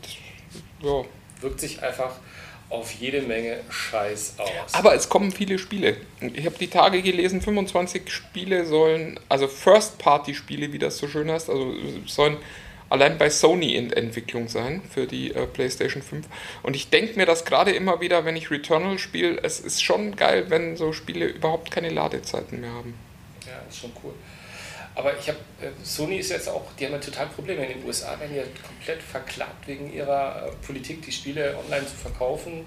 ja. 0.83 1.05
Wirkt 1.41 1.61
sich 1.61 1.83
einfach 1.83 2.13
auf 2.71 2.93
jede 2.93 3.23
Menge 3.23 3.61
Scheiß 3.71 4.35
aus. 4.39 4.75
Aber 4.75 4.95
es 4.95 5.09
kommen 5.09 5.33
viele 5.33 5.59
Spiele. 5.59 5.97
Ich 6.21 6.45
habe 6.45 6.57
die 6.59 6.69
Tage 6.69 7.01
gelesen, 7.03 7.41
25 7.41 8.11
Spiele 8.11 8.67
sollen, 8.67 9.19
also 9.29 9.49
First-Party-Spiele, 9.49 10.73
wie 10.73 10.79
das 10.79 10.99
so 10.99 11.09
schön 11.09 11.31
heißt, 11.31 11.49
also 11.49 11.73
sollen 12.07 12.37
allein 12.91 13.19
bei 13.19 13.31
Sony 13.31 13.75
in 13.75 13.93
Entwicklung 13.93 14.49
sein 14.49 14.83
für 14.91 15.07
die 15.07 15.35
äh, 15.35 15.47
PlayStation 15.47 16.03
5. 16.03 16.27
Und 16.63 16.77
ich 16.77 16.91
denke 16.91 17.17
mir 17.17 17.27
das 17.27 17.45
gerade 17.45 17.71
immer 17.71 18.01
wieder, 18.01 18.25
wenn 18.25 18.37
ich 18.37 18.51
Returnal 18.51 18.99
spiele, 18.99 19.39
es 19.43 19.61
ist 19.61 19.83
schon 19.83 20.17
geil, 20.17 20.47
wenn 20.49 20.77
so 20.77 20.93
Spiele 20.93 21.27
überhaupt 21.27 21.71
keine 21.71 21.89
Ladezeiten 21.91 22.61
mehr 22.61 22.73
haben. 22.73 22.95
Ja, 23.47 23.63
ist 23.69 23.79
schon 23.79 23.93
cool. 24.03 24.13
Aber 24.99 25.17
ich 25.17 25.29
habe, 25.29 25.39
äh, 25.63 25.71
Sony 25.85 26.17
ist 26.17 26.31
jetzt 26.31 26.49
auch, 26.49 26.65
die 26.77 26.85
haben 26.85 26.93
ja 26.93 26.99
total 26.99 27.27
Probleme. 27.27 27.65
In 27.65 27.79
den 27.79 27.87
USA 27.87 28.19
werden 28.19 28.35
ja 28.35 28.43
komplett 28.67 29.01
verklagt 29.01 29.69
wegen 29.69 29.93
ihrer 29.93 30.49
äh, 30.49 30.67
Politik, 30.67 31.03
die 31.03 31.13
Spiele 31.13 31.57
online 31.65 31.87
zu 31.87 31.95
verkaufen. 31.95 32.67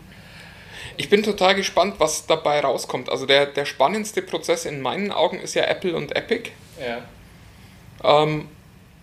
Ich 0.96 1.10
bin 1.10 1.24
total 1.24 1.56
gespannt, 1.56 1.96
was 1.98 2.28
dabei 2.28 2.62
rauskommt. 2.62 3.10
Also 3.10 3.26
der, 3.26 3.48
der 3.48 3.66
spannendste 3.66 4.22
Prozess 4.22 4.64
in 4.64 4.80
meinen 4.80 5.12
Augen 5.12 5.42
ist 5.42 5.56
ja 5.56 5.66
Apple 5.66 5.94
und 5.94 6.16
Epic. 6.16 6.52
Ja. 6.80 8.24
Ähm, 8.24 8.48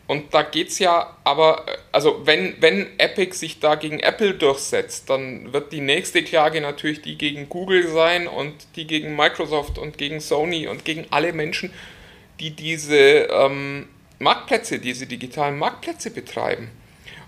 und 0.07 0.33
da 0.33 0.41
geht's 0.41 0.79
ja, 0.79 1.15
aber, 1.23 1.69
äh, 1.69 1.77
also 1.93 2.23
wenn, 2.25 2.57
wenn 2.61 2.99
Epic 2.99 3.37
sich 3.37 3.61
da 3.61 3.75
gegen 3.75 4.01
Apple 4.01 4.33
durchsetzt, 4.33 5.11
dann 5.11 5.53
wird 5.53 5.71
die 5.75 5.83
nächste 5.83 6.25
Klage 6.25 6.63
natürlich 6.63 7.03
die 7.03 7.19
gegen 7.19 7.51
Google 7.51 7.89
sein 7.89 8.27
und 8.27 8.55
die 8.77 8.87
gegen 8.87 9.15
Microsoft 9.15 9.77
und 9.77 9.99
gegen 9.99 10.21
Sony 10.21 10.67
und 10.67 10.87
gegen 10.87 11.05
alle 11.11 11.35
Menschen, 11.35 11.75
die 12.41 12.51
diese 12.51 12.97
ähm, 12.97 13.89
Marktplätze, 14.19 14.79
diese 14.79 15.07
digitalen 15.07 15.59
Marktplätze 15.59 16.11
betreiben. 16.11 16.71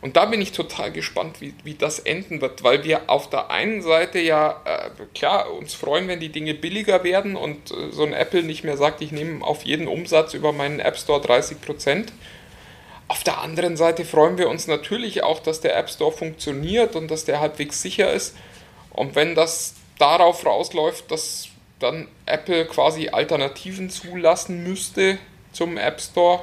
Und 0.02 0.16
da 0.16 0.24
bin 0.24 0.40
ich 0.40 0.52
total 0.52 0.92
gespannt, 0.92 1.40
wie, 1.40 1.54
wie 1.62 1.74
das 1.74 1.98
enden 1.98 2.40
wird, 2.40 2.64
weil 2.64 2.84
wir 2.84 3.10
auf 3.10 3.28
der 3.28 3.50
einen 3.50 3.82
Seite 3.82 4.18
ja, 4.18 4.62
äh, 4.64 4.90
klar, 5.14 5.52
uns 5.52 5.74
freuen, 5.74 6.08
wenn 6.08 6.20
die 6.20 6.30
Dinge 6.30 6.54
billiger 6.54 7.04
werden 7.04 7.36
und 7.36 7.70
äh, 7.70 7.90
so 7.90 8.04
ein 8.04 8.14
Apple 8.14 8.42
nicht 8.42 8.64
mehr 8.64 8.78
sagt, 8.78 9.02
ich 9.02 9.12
nehme 9.12 9.44
auf 9.44 9.64
jeden 9.64 9.88
Umsatz 9.88 10.32
über 10.32 10.52
meinen 10.52 10.80
App 10.80 10.96
Store 10.96 11.20
30 11.20 11.60
Prozent. 11.60 12.12
Auf 13.08 13.24
der 13.24 13.40
anderen 13.40 13.76
Seite 13.76 14.04
freuen 14.06 14.38
wir 14.38 14.48
uns 14.48 14.68
natürlich 14.68 15.22
auch, 15.22 15.40
dass 15.40 15.60
der 15.60 15.76
App 15.76 15.90
Store 15.90 16.12
funktioniert 16.12 16.96
und 16.96 17.10
dass 17.10 17.26
der 17.26 17.40
halbwegs 17.40 17.82
sicher 17.82 18.10
ist. 18.10 18.36
Und 18.90 19.16
wenn 19.16 19.34
das 19.34 19.74
darauf 19.98 20.46
rausläuft, 20.46 21.10
dass 21.10 21.48
dann 21.80 22.06
Apple 22.26 22.66
quasi 22.66 23.08
Alternativen 23.08 23.90
zulassen 23.90 24.62
müsste 24.62 25.18
zum 25.52 25.76
App 25.76 26.00
Store, 26.00 26.42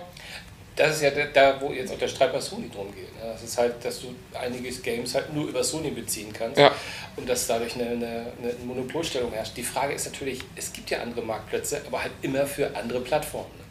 Das 0.75 0.97
ist 0.97 1.01
ja 1.03 1.09
da, 1.33 1.59
wo 1.61 1.71
jetzt 1.71 1.91
auch 1.93 1.97
der 1.97 2.07
Streit 2.09 2.33
bei 2.33 2.39
Sony 2.41 2.69
drum 2.69 2.93
geht. 2.93 3.15
Ne? 3.15 3.31
Das 3.33 3.41
ist 3.41 3.57
halt, 3.57 3.83
dass 3.83 4.01
du 4.01 4.13
einige 4.39 4.69
Games 4.69 5.15
halt 5.15 5.33
nur 5.33 5.47
über 5.47 5.63
Sony 5.63 5.89
beziehen 5.91 6.31
kannst 6.33 6.59
Ja. 6.59 6.71
und 7.15 7.27
dass 7.27 7.47
dadurch 7.47 7.75
eine, 7.75 7.85
eine, 7.89 8.25
eine 8.41 8.53
Monopolstellung 8.65 9.31
herrscht. 9.31 9.55
Die 9.57 9.63
Frage 9.63 9.93
ist 9.93 10.05
natürlich, 10.05 10.41
es 10.55 10.73
gibt 10.73 10.89
ja 10.91 10.99
andere 11.01 11.21
Marktplätze, 11.23 11.81
aber 11.87 12.01
halt 12.03 12.11
immer 12.21 12.45
für 12.45 12.75
andere 12.75 12.99
Plattformen. 12.99 13.49
Ne? 13.57 13.63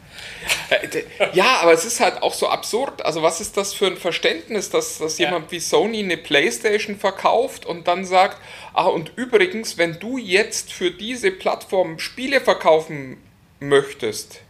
Äh, 0.69 1.03
Ja, 1.33 1.59
aber 1.61 1.73
es 1.73 1.85
ist 1.85 1.99
halt 1.99 2.21
auch 2.23 2.33
so 2.33 2.49
absurd. 2.49 3.05
Also 3.05 3.21
was 3.21 3.39
ist 3.39 3.55
das 3.55 3.73
für 3.73 3.87
ein 3.87 3.97
Verständnis, 3.97 4.69
dass, 4.69 4.97
dass 4.97 5.17
Ja. 5.17 5.27
jemand 5.27 5.51
wie 5.51 5.59
Sony 5.59 5.99
eine 5.99 6.17
Playstation 6.17 6.97
verkauft 6.97 7.65
und 7.65 7.87
dann 7.87 8.03
sagt, 8.05 8.37
ah 8.77 8.87
und 8.87 9.11
übrigens, 9.15 9.77
wenn 9.77 9.99
du 9.99 10.17
jetzt 10.17 10.71
für 10.71 10.91
diese 10.91 11.31
Plattform 11.31 11.99
Spiele 11.99 12.39
verkaufen 12.39 13.17
möchtest, 13.59 14.41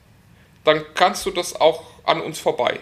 dann 0.66 0.84
kannst 0.96 1.26
du 1.26 1.32
das 1.32 1.60
auch 1.60 1.86
an 2.04 2.20
uns 2.20 2.40
vorbei. 2.40 2.80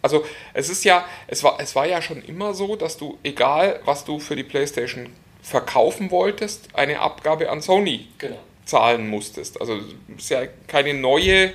Also 0.00 0.24
es 0.52 0.68
ist 0.68 0.84
ja, 0.84 1.04
es 1.26 1.42
war, 1.42 1.58
es 1.60 1.74
war 1.74 1.86
ja 1.86 2.00
schon 2.00 2.22
immer 2.22 2.54
so, 2.54 2.76
dass 2.76 2.96
du, 2.96 3.18
egal 3.22 3.80
was 3.84 4.04
du 4.04 4.20
für 4.20 4.36
die 4.36 4.44
Playstation 4.44 5.08
verkaufen 5.42 6.10
wolltest, 6.10 6.68
eine 6.74 7.00
Abgabe 7.00 7.50
an 7.50 7.60
Sony 7.60 8.06
Genau. 8.18 8.38
zahlen 8.64 9.08
musstest. 9.08 9.60
Also 9.60 9.78
es 10.16 10.24
ist 10.24 10.30
ja 10.30 10.46
keine 10.68 10.94
neue 10.94 11.52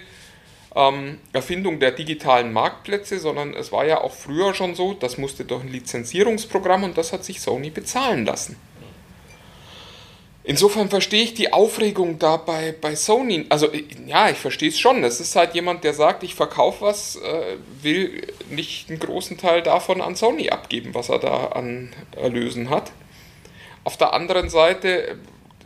ähm, 0.75 1.19
Erfindung 1.31 1.79
der 1.79 1.91
digitalen 1.91 2.51
Marktplätze, 2.51 3.19
sondern 3.19 3.53
es 3.53 3.71
war 3.71 3.85
ja 3.85 4.01
auch 4.01 4.13
früher 4.13 4.53
schon 4.53 4.75
so, 4.75 4.93
das 4.93 5.17
musste 5.17 5.45
durch 5.45 5.63
ein 5.63 5.69
Lizenzierungsprogramm 5.69 6.83
und 6.83 6.97
das 6.97 7.13
hat 7.13 7.23
sich 7.23 7.39
Sony 7.39 7.69
bezahlen 7.69 8.25
lassen. 8.25 8.57
Insofern 10.49 10.89
verstehe 10.89 11.21
ich 11.21 11.35
die 11.35 11.53
Aufregung 11.53 12.17
da 12.17 12.37
bei, 12.37 12.73
bei 12.81 12.95
Sony. 12.95 13.45
Also 13.49 13.71
äh, 13.71 13.83
ja, 14.07 14.31
ich 14.31 14.37
verstehe 14.39 14.69
es 14.69 14.79
schon. 14.79 15.03
Es 15.03 15.19
ist 15.19 15.35
halt 15.35 15.53
jemand, 15.53 15.83
der 15.83 15.93
sagt, 15.93 16.23
ich 16.23 16.33
verkaufe 16.33 16.85
was, 16.85 17.17
äh, 17.17 17.57
will 17.83 18.25
nicht 18.49 18.89
einen 18.89 18.97
großen 18.97 19.37
Teil 19.37 19.61
davon 19.61 20.01
an 20.01 20.15
Sony 20.15 20.49
abgeben, 20.49 20.95
was 20.95 21.09
er 21.09 21.19
da 21.19 21.49
an 21.49 21.93
Erlösen 22.15 22.71
hat. 22.71 22.91
Auf 23.83 23.95
der 23.97 24.11
anderen 24.13 24.49
Seite, 24.49 25.19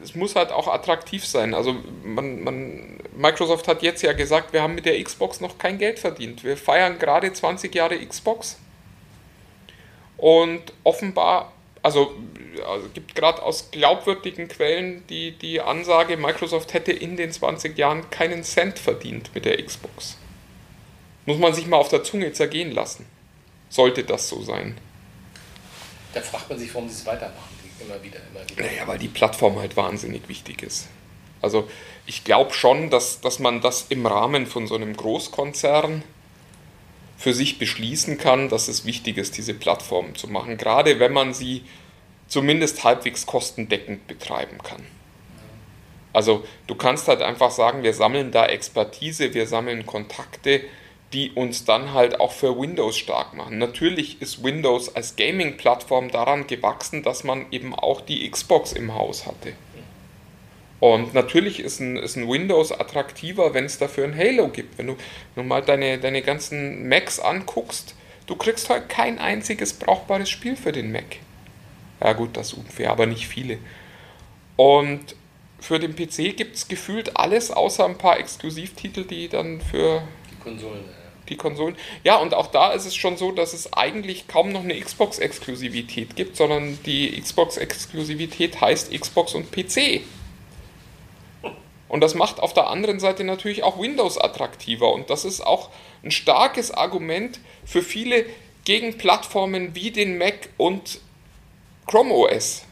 es 0.03 0.15
muss 0.15 0.35
halt 0.35 0.51
auch 0.51 0.67
attraktiv 0.67 1.25
sein. 1.25 1.53
Also 1.53 1.77
man, 2.03 2.43
man, 2.43 2.99
Microsoft 3.15 3.69
hat 3.69 3.83
jetzt 3.83 4.01
ja 4.01 4.11
gesagt, 4.11 4.51
wir 4.51 4.63
haben 4.63 4.75
mit 4.75 4.85
der 4.85 5.01
Xbox 5.01 5.39
noch 5.39 5.57
kein 5.57 5.77
Geld 5.77 5.97
verdient. 5.97 6.43
Wir 6.43 6.57
feiern 6.57 6.99
gerade 6.99 7.31
20 7.31 7.73
Jahre 7.73 8.05
Xbox. 8.05 8.59
Und 10.17 10.73
offenbar, 10.83 11.52
also, 11.83 12.15
also 12.65 12.87
gibt 12.93 13.13
gerade 13.13 13.43
aus 13.43 13.69
glaubwürdigen 13.71 14.47
Quellen 14.47 15.05
die, 15.07 15.31
die 15.31 15.61
Ansage, 15.61 16.17
Microsoft 16.17 16.73
hätte 16.73 16.93
in 16.93 17.17
den 17.17 17.31
20 17.31 17.77
Jahren 17.77 18.09
keinen 18.09 18.43
Cent 18.43 18.79
verdient 18.79 19.31
mit 19.35 19.45
der 19.45 19.61
Xbox. 19.63 20.17
Muss 21.25 21.37
man 21.37 21.53
sich 21.53 21.67
mal 21.67 21.77
auf 21.77 21.89
der 21.89 22.03
Zunge 22.03 22.31
zergehen 22.33 22.71
lassen. 22.71 23.05
Sollte 23.69 24.03
das 24.03 24.29
so 24.29 24.41
sein. 24.41 24.77
Da 26.13 26.21
fragt 26.21 26.49
man 26.49 26.57
sich, 26.57 26.73
warum 26.73 26.87
sie 26.87 26.95
es 26.95 27.05
weitermachen. 27.05 27.53
Immer 27.79 28.01
wieder, 28.01 28.19
immer 28.31 28.49
wieder. 28.49 28.63
Naja, 28.63 28.87
weil 28.87 28.97
die 28.97 29.07
Plattform 29.09 29.59
halt 29.59 29.75
wahnsinnig 29.75 30.29
wichtig 30.29 30.63
ist. 30.63 30.87
Also 31.41 31.67
ich 32.05 32.23
glaube 32.23 32.53
schon, 32.53 32.89
dass, 32.89 33.19
dass 33.19 33.39
man 33.39 33.59
das 33.59 33.87
im 33.89 34.05
Rahmen 34.05 34.45
von 34.45 34.67
so 34.67 34.75
einem 34.75 34.95
Großkonzern 34.95 36.03
für 37.23 37.33
sich 37.33 37.57
beschließen 37.57 38.17
kann, 38.17 38.49
dass 38.49 38.67
es 38.67 38.83
wichtig 38.83 39.15
ist, 39.17 39.37
diese 39.37 39.53
Plattform 39.53 40.13
zu 40.13 40.27
machen. 40.27 40.57
Gerade 40.57 40.99
wenn 40.99 41.13
man 41.13 41.33
sie 41.33 41.63
zumindest 42.27 42.83
halbwegs 42.83 43.25
kostendeckend 43.25 44.07
betreiben 44.07 44.57
kann. 44.61 44.83
Also 46.11 46.43
du 46.67 46.75
kannst 46.75 47.07
halt 47.07 47.21
einfach 47.21 47.51
sagen, 47.51 47.81
wir 47.81 47.93
sammeln 47.93 48.31
da 48.33 48.45
Expertise, 48.45 49.33
wir 49.33 49.47
sammeln 49.47 49.85
Kontakte, 49.85 50.65
die 51.13 51.31
uns 51.31 51.63
dann 51.63 51.93
halt 51.93 52.19
auch 52.19 52.33
für 52.33 52.59
Windows 52.59 52.97
stark 52.97 53.33
machen. 53.33 53.57
Natürlich 53.57 54.21
ist 54.21 54.43
Windows 54.43 54.93
als 54.93 55.15
Gaming-Plattform 55.15 56.11
daran 56.11 56.45
gewachsen, 56.45 57.03
dass 57.03 57.23
man 57.23 57.45
eben 57.51 57.73
auch 57.73 58.01
die 58.01 58.29
Xbox 58.29 58.73
im 58.73 58.95
Haus 58.95 59.25
hatte. 59.25 59.53
Und 60.83 61.13
natürlich 61.13 61.61
ist 61.61 61.79
ein, 61.79 61.95
ist 61.95 62.17
ein 62.17 62.27
Windows 62.27 62.73
attraktiver, 62.73 63.53
wenn 63.53 63.63
es 63.63 63.77
dafür 63.77 64.03
ein 64.03 64.17
Halo 64.17 64.49
gibt. 64.49 64.77
Wenn 64.77 64.87
du 64.87 64.97
nur 65.37 65.45
mal 65.45 65.61
deine, 65.61 65.97
deine 65.97 66.21
ganzen 66.21 66.89
Macs 66.89 67.21
anguckst, 67.21 67.95
du 68.27 68.35
kriegst 68.35 68.69
halt 68.69 68.89
kein 68.89 69.17
einziges 69.17 69.71
brauchbares 69.71 70.29
Spiel 70.29 70.57
für 70.57 70.73
den 70.73 70.91
Mac. 70.91 71.05
Ja 72.01 72.11
gut, 72.11 72.35
das 72.35 72.47
ist 72.47 72.55
unfair, 72.55 72.91
aber 72.91 73.05
nicht 73.05 73.29
viele. 73.29 73.59
Und 74.57 75.15
für 75.57 75.79
den 75.79 75.95
PC 75.95 76.35
gibt 76.35 76.57
es 76.57 76.67
gefühlt 76.67 77.15
alles, 77.15 77.49
außer 77.49 77.85
ein 77.85 77.97
paar 77.97 78.19
Exklusivtitel, 78.19 79.05
die 79.05 79.29
dann 79.29 79.61
für 79.61 80.03
Die 80.29 80.43
Konsolen. 80.43 80.83
die 81.29 81.37
Konsolen. 81.37 81.77
Ja, 82.03 82.17
und 82.17 82.33
auch 82.33 82.47
da 82.47 82.73
ist 82.73 82.85
es 82.85 82.93
schon 82.93 83.15
so, 83.15 83.31
dass 83.31 83.53
es 83.53 83.71
eigentlich 83.71 84.27
kaum 84.27 84.51
noch 84.51 84.65
eine 84.65 84.77
Xbox-Exklusivität 84.77 86.17
gibt, 86.17 86.35
sondern 86.35 86.77
die 86.85 87.21
Xbox-Exklusivität 87.21 88.59
heißt 88.59 88.91
Xbox 88.91 89.33
und 89.33 89.49
PC. 89.49 90.01
Und 91.93 92.01
das 92.01 92.15
macht 92.15 92.39
auf 92.39 92.55
der 92.55 92.69
anderen 92.69 92.99
Seite 92.99 93.23
natürlich 93.23 93.61
auch 93.61 93.79
Windows 93.79 94.17
attraktiver. 94.17 94.91
Und 94.91 95.11
das 95.11 95.25
ist 95.25 95.41
auch 95.45 95.69
ein 96.03 96.09
starkes 96.09 96.71
Argument 96.71 97.39
für 97.65 97.83
viele 97.83 98.25
gegen 98.65 98.97
Plattformen 98.97 99.75
wie 99.75 99.91
den 99.91 100.17
Mac 100.17 100.49
und 100.57 101.01
Chrome 101.85 102.11
OS. 102.11 102.63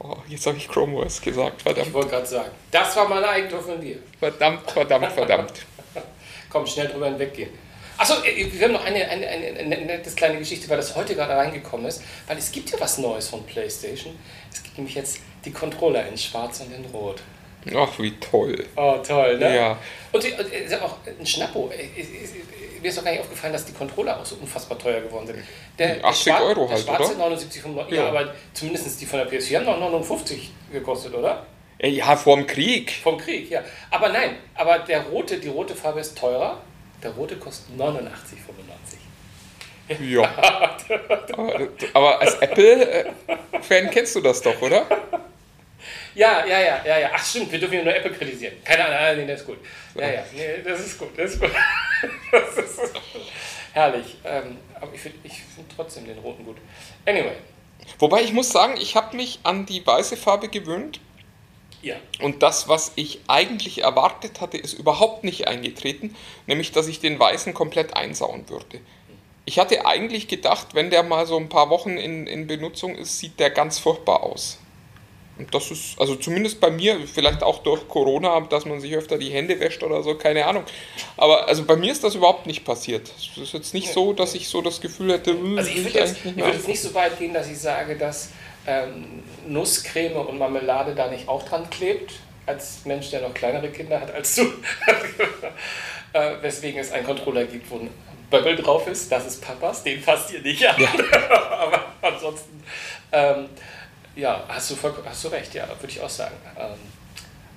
Oh, 0.00 0.16
jetzt 0.26 0.44
habe 0.44 0.56
ich 0.56 0.66
Chrome 0.66 0.96
OS 0.96 1.22
gesagt. 1.22 1.58
Ich 1.58 1.62
Verdammt, 1.62 1.92
wollte 1.92 2.08
gerade 2.08 2.26
sagen, 2.26 2.50
das 2.72 2.96
war 2.96 3.08
mal 3.08 3.22
ein 3.22 3.30
Eigentor 3.30 3.60
von 3.62 3.80
dir. 3.80 3.98
verdammt, 4.18 4.68
verdammt, 4.68 5.12
verdammt. 5.12 5.52
Komm, 6.50 6.66
schnell 6.66 6.88
drüber 6.88 7.06
hinweggehen. 7.06 7.50
Achso, 7.96 8.14
wir 8.24 8.64
haben 8.64 8.72
noch 8.72 8.84
eine, 8.84 9.08
eine, 9.08 9.28
eine, 9.28 9.46
eine 9.56 9.84
nette 9.84 10.10
kleine 10.10 10.40
Geschichte, 10.40 10.68
weil 10.68 10.78
das 10.78 10.96
heute 10.96 11.14
gerade 11.14 11.36
reingekommen 11.36 11.86
ist. 11.86 12.02
Weil 12.26 12.38
es 12.38 12.50
gibt 12.50 12.70
ja 12.70 12.80
was 12.80 12.98
Neues 12.98 13.28
von 13.28 13.46
PlayStation. 13.46 14.18
Es 14.52 14.64
gibt 14.64 14.78
nämlich 14.78 14.96
jetzt 14.96 15.20
die 15.44 15.52
Controller 15.52 16.08
in 16.08 16.18
Schwarz 16.18 16.58
und 16.58 16.74
in 16.74 16.84
Rot. 16.86 17.22
Ach, 17.76 17.98
wie 17.98 18.12
toll. 18.18 18.64
Oh, 18.76 18.96
toll, 19.06 19.36
ne? 19.38 19.54
Ja. 19.56 19.78
Und 20.12 20.22
die- 20.24 20.32
und, 20.32 20.82
auch 20.82 20.96
ein 21.18 21.26
Schnappo. 21.26 21.70
Äh, 21.70 21.82
äh, 21.82 22.00
äh, 22.00 22.06
Mir 22.80 22.88
ist 22.88 22.96
doch 22.98 23.04
gar 23.04 23.10
nicht 23.10 23.20
aufgefallen, 23.20 23.52
dass 23.52 23.66
die 23.66 23.72
Controller 23.74 24.18
auch 24.18 24.24
so 24.24 24.36
unfassbar 24.36 24.78
teuer 24.78 25.00
geworden 25.02 25.26
sind. 25.26 25.38
Der, 25.78 25.96
der 25.96 26.04
80 26.04 26.32
Schwar- 26.32 26.42
Euro 26.44 26.66
der 26.66 26.76
halt, 26.76 26.84
schwarze 26.86 27.14
oder? 27.16 27.26
79,95. 27.36 27.90
Ja. 27.90 27.96
Ja. 28.02 28.08
aber 28.08 28.34
zumindest 28.54 28.98
die 29.00 29.04
von 29.06 29.18
der 29.18 29.28
PS4 29.30 29.56
haben 29.58 29.66
noch 29.66 29.78
59 29.78 30.50
gekostet, 30.72 31.14
oder? 31.14 31.46
Ja, 31.82 32.16
vorm 32.16 32.46
Krieg. 32.46 32.92
Vom 33.02 33.18
Krieg, 33.18 33.50
ja. 33.50 33.62
Aber 33.90 34.08
nein, 34.08 34.36
aber 34.54 34.78
der 34.80 35.02
rote, 35.02 35.38
die 35.38 35.48
rote 35.48 35.74
Farbe 35.74 36.00
ist 36.00 36.16
teurer. 36.16 36.60
Der 37.02 37.10
rote 37.12 37.36
kostet 37.36 37.74
89,95. 37.78 37.90
Ja. 40.02 40.22
aber, 41.32 41.68
aber 41.94 42.20
als 42.20 42.34
Apple-Fan 42.36 43.90
kennst 43.90 44.14
du 44.14 44.20
das 44.20 44.40
doch, 44.42 44.60
oder? 44.62 44.86
Ja, 46.14 46.44
ja, 46.46 46.60
ja, 46.60 46.84
ja, 46.84 46.98
ja. 46.98 47.10
Ach 47.14 47.24
stimmt, 47.24 47.52
wir 47.52 47.58
dürfen 47.58 47.74
ja 47.74 47.84
nur 47.84 47.94
Apple 47.94 48.12
kritisieren. 48.12 48.54
Keine 48.64 48.84
Ahnung, 48.84 48.98
ah, 48.98 49.14
nee, 49.14 49.26
das 49.26 49.40
ist 49.40 49.46
gut. 49.46 49.58
Ja, 49.94 50.10
ja, 50.10 50.24
nee, 50.32 50.62
das 50.64 50.80
ist 50.80 50.98
gut, 50.98 51.10
das 51.16 51.32
ist 51.32 51.40
gut. 51.40 51.50
Das 52.32 52.56
ist 52.56 52.92
herrlich. 53.72 54.16
Ähm, 54.24 54.56
aber 54.74 54.94
ich 54.94 55.00
finde 55.00 55.18
ich 55.22 55.32
find 55.32 55.70
trotzdem 55.76 56.06
den 56.06 56.18
roten 56.18 56.44
gut. 56.44 56.56
Anyway, 57.04 57.36
Wobei 57.98 58.22
ich 58.22 58.32
muss 58.32 58.50
sagen, 58.50 58.76
ich 58.80 58.96
habe 58.96 59.16
mich 59.16 59.40
an 59.42 59.66
die 59.66 59.86
weiße 59.86 60.16
Farbe 60.16 60.48
gewöhnt 60.48 61.00
ja. 61.82 61.96
und 62.20 62.42
das, 62.42 62.68
was 62.68 62.92
ich 62.96 63.20
eigentlich 63.26 63.82
erwartet 63.82 64.40
hatte, 64.40 64.56
ist 64.56 64.74
überhaupt 64.74 65.24
nicht 65.24 65.48
eingetreten, 65.48 66.16
nämlich 66.46 66.72
dass 66.72 66.88
ich 66.88 67.00
den 67.00 67.18
weißen 67.18 67.54
komplett 67.54 67.96
einsauen 67.96 68.48
würde. 68.48 68.80
Ich 69.46 69.58
hatte 69.58 69.86
eigentlich 69.86 70.28
gedacht, 70.28 70.74
wenn 70.74 70.90
der 70.90 71.02
mal 71.02 71.26
so 71.26 71.36
ein 71.36 71.48
paar 71.48 71.70
Wochen 71.70 71.96
in, 71.96 72.26
in 72.26 72.46
Benutzung 72.46 72.94
ist, 72.94 73.18
sieht 73.18 73.40
der 73.40 73.50
ganz 73.50 73.78
furchtbar 73.78 74.22
aus. 74.22 74.59
Und 75.40 75.54
das 75.54 75.70
ist, 75.70 75.98
also 75.98 76.16
zumindest 76.16 76.60
bei 76.60 76.70
mir, 76.70 77.00
vielleicht 77.06 77.42
auch 77.42 77.62
durch 77.62 77.88
Corona, 77.88 78.38
dass 78.40 78.66
man 78.66 78.78
sich 78.78 78.94
öfter 78.94 79.16
die 79.16 79.30
Hände 79.30 79.58
wäscht 79.58 79.82
oder 79.82 80.02
so, 80.02 80.14
keine 80.14 80.44
Ahnung. 80.44 80.64
Aber 81.16 81.48
also 81.48 81.64
bei 81.64 81.76
mir 81.76 81.90
ist 81.90 82.04
das 82.04 82.14
überhaupt 82.14 82.46
nicht 82.46 82.62
passiert. 82.62 83.10
Es 83.16 83.38
ist 83.38 83.54
jetzt 83.54 83.72
nicht 83.72 83.90
so, 83.90 84.12
dass 84.12 84.34
ich 84.34 84.48
so 84.48 84.60
das 84.60 84.82
Gefühl 84.82 85.14
hätte, 85.14 85.30
Also 85.56 85.70
ich 85.70 85.76
will 85.76 85.84
würde 85.84 85.98
jetzt, 85.98 86.16
ich 86.26 86.36
würd 86.36 86.54
jetzt 86.54 86.68
nicht 86.68 86.82
so 86.82 86.92
weit 86.92 87.18
gehen, 87.18 87.32
dass 87.32 87.50
ich 87.50 87.58
sage, 87.58 87.96
dass 87.96 88.32
ähm, 88.66 89.22
Nusscreme 89.48 90.16
und 90.16 90.38
Marmelade 90.38 90.94
da 90.94 91.08
nicht 91.08 91.26
auch 91.26 91.42
dran 91.42 91.70
klebt. 91.70 92.12
Als 92.44 92.84
Mensch, 92.84 93.10
der 93.10 93.22
noch 93.22 93.32
kleinere 93.32 93.70
Kinder 93.70 93.98
hat 93.98 94.12
als 94.12 94.34
du. 94.34 94.42
äh, 96.12 96.32
weswegen 96.42 96.80
es 96.80 96.92
einen 96.92 97.06
Controller 97.06 97.44
gibt, 97.44 97.70
wo 97.70 97.76
ein 97.76 97.88
Bubble 98.28 98.56
drauf 98.56 98.86
ist. 98.88 99.10
Das 99.10 99.26
ist 99.26 99.40
Papas, 99.40 99.84
den 99.84 100.02
fasst 100.02 100.32
ihr 100.34 100.42
nicht 100.42 100.66
an. 100.66 100.76
Aber 101.50 101.84
ansonsten, 102.02 102.62
ähm, 103.12 103.48
ja, 104.20 104.44
hast 104.48 104.70
du, 104.70 104.76
voll- 104.76 104.94
hast 105.04 105.24
du 105.24 105.28
recht, 105.28 105.54
ja, 105.54 105.66
würde 105.68 105.88
ich 105.92 106.00
auch 106.00 106.08
sagen. 106.08 106.34
Ähm, 106.58 106.76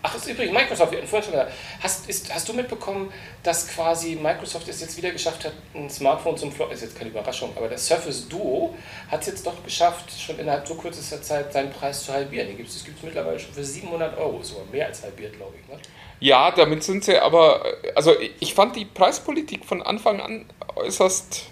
ach, 0.02 0.16
ist 0.16 0.28
übrigens 0.28 0.54
Microsoft, 0.54 0.92
wir 0.92 0.98
hatten 1.00 1.08
vorhin 1.08 1.24
schon 1.24 1.34
gesagt. 1.40 1.54
Hast, 1.82 2.10
ist, 2.10 2.34
hast 2.34 2.48
du 2.50 2.54
mitbekommen, 2.54 3.12
dass 3.44 3.68
quasi 3.68 4.16
Microsoft 4.16 4.68
es 4.68 4.82
jetzt 4.82 4.98
wieder 4.98 5.12
geschafft 5.12 5.46
hat, 5.46 5.54
ein 5.76 5.90
Smartphone 5.90 6.38
zum 6.38 6.52
Flop, 6.52 6.72
ist 6.72 6.82
jetzt 6.82 6.98
keine 6.98 7.10
Überraschung, 7.10 7.52
aber 7.56 7.68
das 7.70 7.86
Surface 7.88 8.28
Duo 8.28 8.76
hat 9.10 9.22
es 9.22 9.28
jetzt 9.28 9.46
doch 9.46 9.64
geschafft, 9.64 10.06
schon 10.20 10.40
innerhalb 10.40 10.68
so 10.68 10.76
kürzester 10.76 11.22
Zeit 11.22 11.52
seinen 11.54 11.72
Preis 11.72 12.04
zu 12.06 12.14
halbieren. 12.14 12.48
Den 12.48 12.58
gibt 12.58 12.70
es 12.70 12.84
mittlerweile 13.02 13.40
schon 13.40 13.54
für 13.54 13.64
700 13.64 14.18
Euro, 14.18 14.42
sogar 14.44 14.66
mehr 14.72 14.88
als 14.88 15.04
halbiert, 15.04 15.36
glaube 15.36 15.54
ich. 15.62 15.68
Ne? 15.74 15.80
Ja, 16.20 16.52
damit 16.52 16.84
sind 16.84 17.04
sie 17.04 17.18
aber, 17.20 17.66
also 17.96 18.16
ich 18.40 18.54
fand 18.54 18.76
die 18.78 18.86
Preispolitik 18.86 19.66
von 19.66 19.82
Anfang 19.82 20.22
an 20.22 20.46
äußerst, 20.76 21.48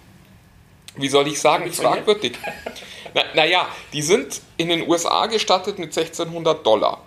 wie 0.95 1.09
soll 1.09 1.27
ich 1.27 1.39
sagen, 1.41 1.71
fragwürdig. 1.73 2.37
Na, 3.13 3.23
naja, 3.35 3.67
die 3.93 4.01
sind 4.01 4.41
in 4.57 4.69
den 4.69 4.87
USA 4.87 5.25
gestartet 5.27 5.79
mit 5.79 5.89
1600 5.97 6.65
Dollar. 6.65 7.01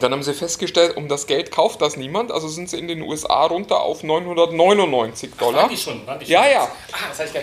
Dann 0.00 0.12
haben 0.12 0.22
sie 0.22 0.34
festgestellt, 0.34 0.96
um 0.96 1.08
das 1.08 1.26
Geld 1.26 1.50
kauft 1.50 1.80
das 1.80 1.96
niemand, 1.96 2.30
also 2.30 2.48
sind 2.48 2.68
sie 2.68 2.78
in 2.78 2.86
den 2.86 3.00
USA 3.00 3.46
runter 3.46 3.80
auf 3.80 4.02
999 4.02 5.34
Dollar. 5.38 5.62
Waren 5.62 5.70
die 5.70 5.76
schon? 5.76 6.06
Waren 6.06 6.18
die 6.18 6.26
schon 6.26 6.32
Ja, 6.32 6.46
ja. 6.46 6.68
Ah, 6.92 6.96
das 7.16 7.30
ich. 7.30 7.40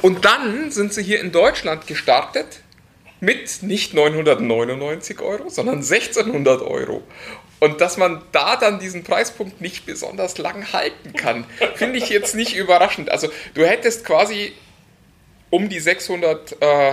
Und 0.00 0.24
dann 0.24 0.70
sind 0.70 0.94
sie 0.94 1.02
hier 1.02 1.20
in 1.20 1.30
Deutschland 1.30 1.86
gestartet 1.86 2.60
mit 3.20 3.62
nicht 3.62 3.92
999 3.92 5.20
Euro, 5.20 5.50
sondern 5.50 5.76
1600 5.76 6.62
Euro. 6.62 7.02
Und 7.58 7.82
dass 7.82 7.98
man 7.98 8.22
da 8.32 8.56
dann 8.56 8.80
diesen 8.80 9.04
Preispunkt 9.04 9.60
nicht 9.60 9.84
besonders 9.84 10.38
lang 10.38 10.72
halten 10.72 11.12
kann, 11.12 11.44
finde 11.74 11.98
ich 11.98 12.08
jetzt 12.08 12.34
nicht 12.34 12.56
überraschend. 12.56 13.10
Also 13.10 13.28
du 13.52 13.66
hättest 13.66 14.06
quasi 14.06 14.54
um 15.50 15.68
die 15.68 15.80
600 15.80 16.56
äh, 16.60 16.92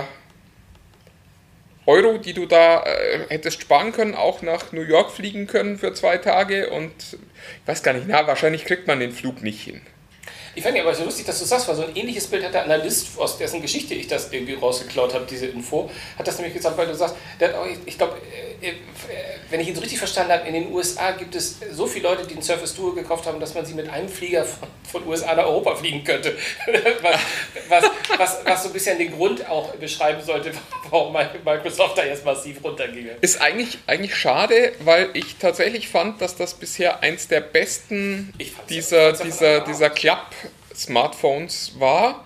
Euro, 1.86 2.18
die 2.18 2.34
du 2.34 2.44
da 2.44 2.82
äh, 2.82 3.20
hättest 3.30 3.62
sparen 3.62 3.92
können, 3.92 4.14
auch 4.14 4.42
nach 4.42 4.72
New 4.72 4.82
York 4.82 5.10
fliegen 5.10 5.46
können 5.46 5.78
für 5.78 5.94
zwei 5.94 6.18
Tage. 6.18 6.70
Und 6.70 6.92
ich 7.14 7.68
weiß 7.68 7.82
gar 7.82 7.94
nicht, 7.94 8.06
na, 8.06 8.26
wahrscheinlich 8.26 8.66
kriegt 8.66 8.86
man 8.86 9.00
den 9.00 9.12
Flug 9.12 9.42
nicht 9.42 9.62
hin. 9.62 9.80
Ich 10.54 10.64
fand 10.64 10.76
ja 10.76 10.82
aber 10.82 10.94
so 10.94 11.04
lustig, 11.04 11.24
dass 11.24 11.38
du 11.38 11.44
sagst, 11.44 11.68
weil 11.68 11.76
so 11.76 11.84
ein 11.84 11.94
ähnliches 11.94 12.26
Bild 12.26 12.44
hat 12.44 12.52
der 12.52 12.64
Analyst, 12.64 13.16
aus 13.16 13.38
dessen 13.38 13.62
Geschichte 13.62 13.94
ich 13.94 14.08
das 14.08 14.32
irgendwie 14.32 14.54
rausgeklaut 14.54 15.14
habe, 15.14 15.24
diese 15.24 15.46
Info, 15.46 15.88
hat 16.18 16.26
das 16.26 16.36
nämlich 16.36 16.54
gesagt, 16.54 16.76
weil 16.76 16.88
du 16.88 16.94
sagst, 16.94 17.14
der 17.38 17.50
hat 17.50 17.54
auch, 17.54 17.66
ich, 17.66 17.78
ich 17.86 17.96
glaube, 17.96 18.16
äh, 18.16 18.47
wenn 19.50 19.60
ich 19.60 19.68
ihn 19.68 19.74
so 19.74 19.80
richtig 19.80 19.98
verstanden 19.98 20.32
habe, 20.32 20.46
in 20.46 20.54
den 20.54 20.72
USA 20.72 21.12
gibt 21.12 21.34
es 21.34 21.58
so 21.72 21.86
viele 21.86 22.08
Leute, 22.08 22.26
die 22.26 22.34
ein 22.34 22.42
Surface 22.42 22.74
Duo 22.74 22.92
gekauft 22.92 23.26
haben, 23.26 23.38
dass 23.40 23.54
man 23.54 23.64
sie 23.64 23.74
mit 23.74 23.88
einem 23.88 24.08
Flieger 24.08 24.44
von, 24.44 24.68
von 24.90 25.06
USA 25.06 25.34
nach 25.34 25.44
Europa 25.44 25.76
fliegen 25.76 26.02
könnte. 26.04 26.36
was, 27.02 27.14
was, 27.68 27.84
was, 28.16 28.44
was 28.44 28.62
so 28.62 28.68
ein 28.68 28.72
bisschen 28.72 28.98
den 28.98 29.12
Grund 29.12 29.48
auch 29.48 29.74
beschreiben 29.76 30.22
sollte, 30.22 30.52
warum 30.90 31.16
Microsoft 31.44 31.98
da 31.98 32.04
jetzt 32.04 32.24
massiv 32.24 32.62
runterginge. 32.64 33.16
Ist 33.20 33.40
eigentlich, 33.40 33.78
eigentlich 33.86 34.16
schade, 34.16 34.72
weil 34.80 35.10
ich 35.14 35.36
tatsächlich 35.36 35.88
fand, 35.88 36.20
dass 36.20 36.36
das 36.36 36.54
bisher 36.54 37.02
eins 37.02 37.28
der 37.28 37.40
besten 37.40 38.32
dieser, 38.68 39.12
dieser, 39.12 39.60
dieser 39.60 39.90
Klapp-Smartphones 39.90 41.78
war. 41.78 42.24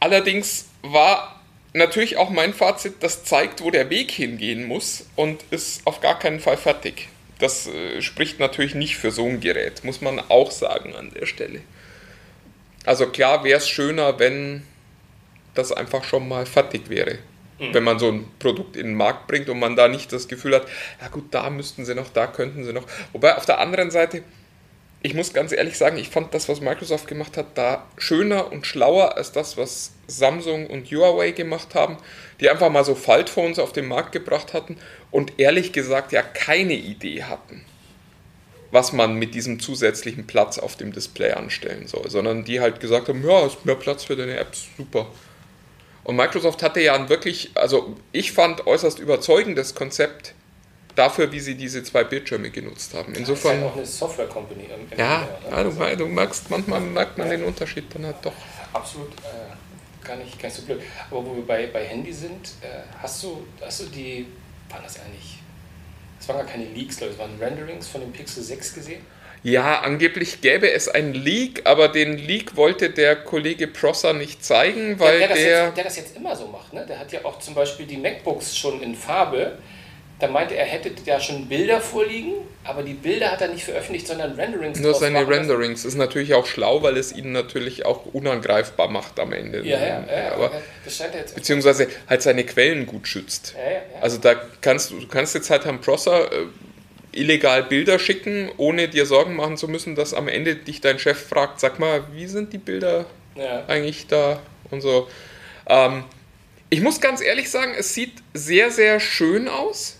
Allerdings 0.00 0.66
war 0.82 1.35
natürlich 1.76 2.16
auch 2.16 2.30
mein 2.30 2.54
Fazit, 2.54 2.94
das 3.00 3.24
zeigt, 3.24 3.62
wo 3.62 3.70
der 3.70 3.90
Weg 3.90 4.10
hingehen 4.10 4.64
muss 4.64 5.06
und 5.14 5.44
ist 5.50 5.86
auf 5.86 6.00
gar 6.00 6.18
keinen 6.18 6.40
Fall 6.40 6.56
fertig. 6.56 7.08
Das 7.38 7.66
äh, 7.66 8.00
spricht 8.00 8.40
natürlich 8.40 8.74
nicht 8.74 8.96
für 8.96 9.10
so 9.10 9.26
ein 9.26 9.40
Gerät, 9.40 9.84
muss 9.84 10.00
man 10.00 10.18
auch 10.18 10.50
sagen 10.50 10.94
an 10.94 11.12
der 11.14 11.26
Stelle. 11.26 11.60
Also 12.84 13.06
klar 13.06 13.44
wäre 13.44 13.58
es 13.58 13.68
schöner, 13.68 14.18
wenn 14.18 14.62
das 15.54 15.72
einfach 15.72 16.04
schon 16.04 16.28
mal 16.28 16.46
fertig 16.46 16.88
wäre. 16.88 17.18
Wenn 17.58 17.84
man 17.84 17.98
so 17.98 18.10
ein 18.10 18.28
Produkt 18.38 18.76
in 18.76 18.88
den 18.88 18.94
Markt 18.96 19.28
bringt 19.28 19.48
und 19.48 19.58
man 19.58 19.76
da 19.76 19.88
nicht 19.88 20.12
das 20.12 20.28
Gefühl 20.28 20.54
hat, 20.54 20.66
ja 21.00 21.08
gut, 21.08 21.32
da 21.32 21.48
müssten 21.48 21.86
sie 21.86 21.94
noch, 21.94 22.10
da 22.10 22.26
könnten 22.26 22.64
sie 22.64 22.72
noch. 22.74 22.84
Wobei 23.12 23.34
auf 23.34 23.46
der 23.46 23.60
anderen 23.60 23.90
Seite, 23.90 24.22
ich 25.06 25.14
muss 25.14 25.32
ganz 25.32 25.52
ehrlich 25.52 25.78
sagen, 25.78 25.98
ich 25.98 26.08
fand 26.08 26.34
das, 26.34 26.48
was 26.48 26.60
Microsoft 26.60 27.06
gemacht 27.06 27.36
hat, 27.36 27.46
da 27.54 27.86
schöner 27.96 28.50
und 28.50 28.66
schlauer 28.66 29.16
als 29.16 29.30
das, 29.30 29.56
was 29.56 29.92
Samsung 30.08 30.66
und 30.66 30.90
Huawei 30.90 31.30
gemacht 31.30 31.76
haben, 31.76 31.96
die 32.40 32.50
einfach 32.50 32.70
mal 32.70 32.84
so 32.84 32.96
Faltphones 32.96 33.60
auf 33.60 33.72
den 33.72 33.86
Markt 33.86 34.10
gebracht 34.10 34.52
hatten 34.52 34.76
und 35.12 35.38
ehrlich 35.38 35.72
gesagt 35.72 36.10
ja 36.10 36.22
keine 36.22 36.74
Idee 36.74 37.22
hatten, 37.22 37.64
was 38.72 38.92
man 38.92 39.14
mit 39.14 39.36
diesem 39.36 39.60
zusätzlichen 39.60 40.26
Platz 40.26 40.58
auf 40.58 40.74
dem 40.74 40.90
Display 40.90 41.30
anstellen 41.30 41.86
soll, 41.86 42.10
sondern 42.10 42.44
die 42.44 42.58
halt 42.58 42.80
gesagt 42.80 43.08
haben, 43.08 43.24
ja, 43.24 43.46
ist 43.46 43.64
mehr 43.64 43.76
Platz 43.76 44.02
für 44.02 44.16
deine 44.16 44.36
Apps, 44.36 44.66
super. 44.76 45.06
Und 46.02 46.16
Microsoft 46.16 46.64
hatte 46.64 46.80
ja 46.80 46.96
ein 46.96 47.08
wirklich, 47.08 47.50
also 47.54 47.96
ich 48.10 48.32
fand 48.32 48.66
äußerst 48.66 48.98
überzeugendes 48.98 49.76
Konzept 49.76 50.34
dafür, 50.96 51.30
wie 51.30 51.40
sie 51.40 51.54
diese 51.54 51.82
zwei 51.84 52.02
Bildschirme 52.04 52.50
genutzt 52.50 52.94
haben. 52.94 53.12
Das 53.12 53.22
ist 53.22 53.28
Insofern, 53.28 53.60
halt 53.60 53.70
auch 53.70 53.76
eine 53.76 53.86
Software-Company. 53.86 54.64
im- 54.64 54.92
im 54.92 54.98
ja, 54.98 55.28
ja 55.50 55.62
du, 55.62 55.96
du 55.96 56.06
merkst, 56.06 56.50
manchmal 56.50 56.80
merkt 56.80 57.16
man 57.18 57.30
den 57.30 57.44
Unterschied 57.44 57.84
dann 57.94 58.06
halt 58.06 58.16
doch. 58.22 58.32
Absolut 58.72 59.12
äh, 59.20 60.04
gar, 60.06 60.16
nicht, 60.16 60.38
gar 60.40 60.48
nicht 60.48 60.56
so 60.56 60.62
blöd. 60.62 60.80
Aber 61.10 61.24
wo 61.24 61.36
wir 61.36 61.46
bei, 61.46 61.66
bei 61.68 61.84
Handy 61.84 62.12
sind, 62.12 62.48
äh, 62.62 62.82
hast, 63.00 63.22
du, 63.22 63.46
hast 63.60 63.80
du 63.80 63.84
die, 63.86 64.26
waren 64.70 64.82
das 64.82 64.98
eigentlich, 64.98 65.38
das 66.18 66.28
waren 66.28 66.38
gar 66.38 66.46
keine 66.46 66.64
Leaks, 66.64 66.96
glaube 66.96 67.12
ich, 67.12 67.18
das 67.18 67.28
waren 67.28 67.38
Renderings 67.38 67.86
von 67.86 68.00
dem 68.00 68.12
Pixel 68.12 68.42
6 68.42 68.74
gesehen? 68.74 69.04
Ja, 69.42 69.80
angeblich 69.82 70.40
gäbe 70.40 70.68
es 70.72 70.88
einen 70.88 71.14
Leak, 71.14 71.62
aber 71.66 71.88
den 71.88 72.18
Leak 72.18 72.56
wollte 72.56 72.90
der 72.90 73.14
Kollege 73.14 73.68
Prosser 73.68 74.12
nicht 74.12 74.44
zeigen, 74.44 74.98
weil 74.98 75.20
der, 75.20 75.28
der, 75.28 75.36
das 75.36 75.44
jetzt, 75.44 75.76
der 75.76 75.84
das 75.84 75.96
jetzt 75.98 76.16
immer 76.16 76.34
so 76.34 76.48
macht. 76.48 76.72
Ne? 76.72 76.84
Der 76.88 76.98
hat 76.98 77.12
ja 77.12 77.24
auch 77.24 77.38
zum 77.38 77.54
Beispiel 77.54 77.86
die 77.86 77.96
MacBooks 77.98 78.56
schon 78.56 78.82
in 78.82 78.94
Farbe. 78.96 79.58
Da 80.18 80.28
meinte 80.28 80.56
er, 80.56 80.64
hätte 80.64 80.90
ja 81.04 81.20
schon 81.20 81.46
Bilder 81.46 81.78
vorliegen, 81.78 82.32
aber 82.64 82.82
die 82.82 82.94
Bilder 82.94 83.32
hat 83.32 83.42
er 83.42 83.48
nicht 83.48 83.64
veröffentlicht, 83.64 84.06
sondern 84.06 84.32
Renderings. 84.32 84.80
nur 84.80 84.94
seine. 84.94 85.28
Renderings 85.28 85.84
ist 85.84 85.96
natürlich 85.96 86.32
auch 86.32 86.46
schlau, 86.46 86.82
weil 86.82 86.96
es 86.96 87.14
ihn 87.14 87.32
natürlich 87.32 87.84
auch 87.84 88.06
unangreifbar 88.06 88.88
macht 88.88 89.20
am 89.20 89.34
Ende. 89.34 89.58
Ja, 89.62 89.78
ja, 89.78 90.04
ja, 90.10 90.32
aber 90.32 90.52
das 90.84 90.96
scheint 90.96 91.12
er 91.14 91.20
jetzt. 91.20 91.34
beziehungsweise 91.34 91.88
halt 92.08 92.22
seine 92.22 92.44
Quellen 92.44 92.86
gut 92.86 93.06
schützt. 93.06 93.54
Ja, 93.56 93.64
ja, 93.64 93.70
ja. 93.72 93.80
Also 94.00 94.16
da 94.16 94.36
kannst 94.62 94.90
du, 94.90 95.00
du 95.00 95.06
kannst 95.06 95.34
jetzt 95.34 95.50
halt 95.50 95.66
Herrn 95.66 95.82
Prosser 95.82 96.32
äh, 96.32 96.46
illegal 97.12 97.64
Bilder 97.64 97.98
schicken, 97.98 98.50
ohne 98.56 98.88
dir 98.88 99.04
Sorgen 99.04 99.36
machen 99.36 99.58
zu 99.58 99.68
müssen, 99.68 99.96
dass 99.96 100.14
am 100.14 100.28
Ende 100.28 100.56
dich 100.56 100.80
dein 100.80 100.98
Chef 100.98 101.28
fragt, 101.28 101.60
sag 101.60 101.78
mal, 101.78 102.04
wie 102.12 102.26
sind 102.26 102.54
die 102.54 102.58
Bilder 102.58 103.04
ja. 103.34 103.64
eigentlich 103.66 104.06
da 104.06 104.40
und 104.70 104.80
so. 104.80 105.08
Ähm, 105.68 106.04
ich 106.70 106.80
muss 106.80 107.00
ganz 107.00 107.20
ehrlich 107.20 107.50
sagen, 107.50 107.74
es 107.78 107.94
sieht 107.94 108.12
sehr, 108.34 108.70
sehr 108.70 108.98
schön 109.00 109.48
aus. 109.48 109.95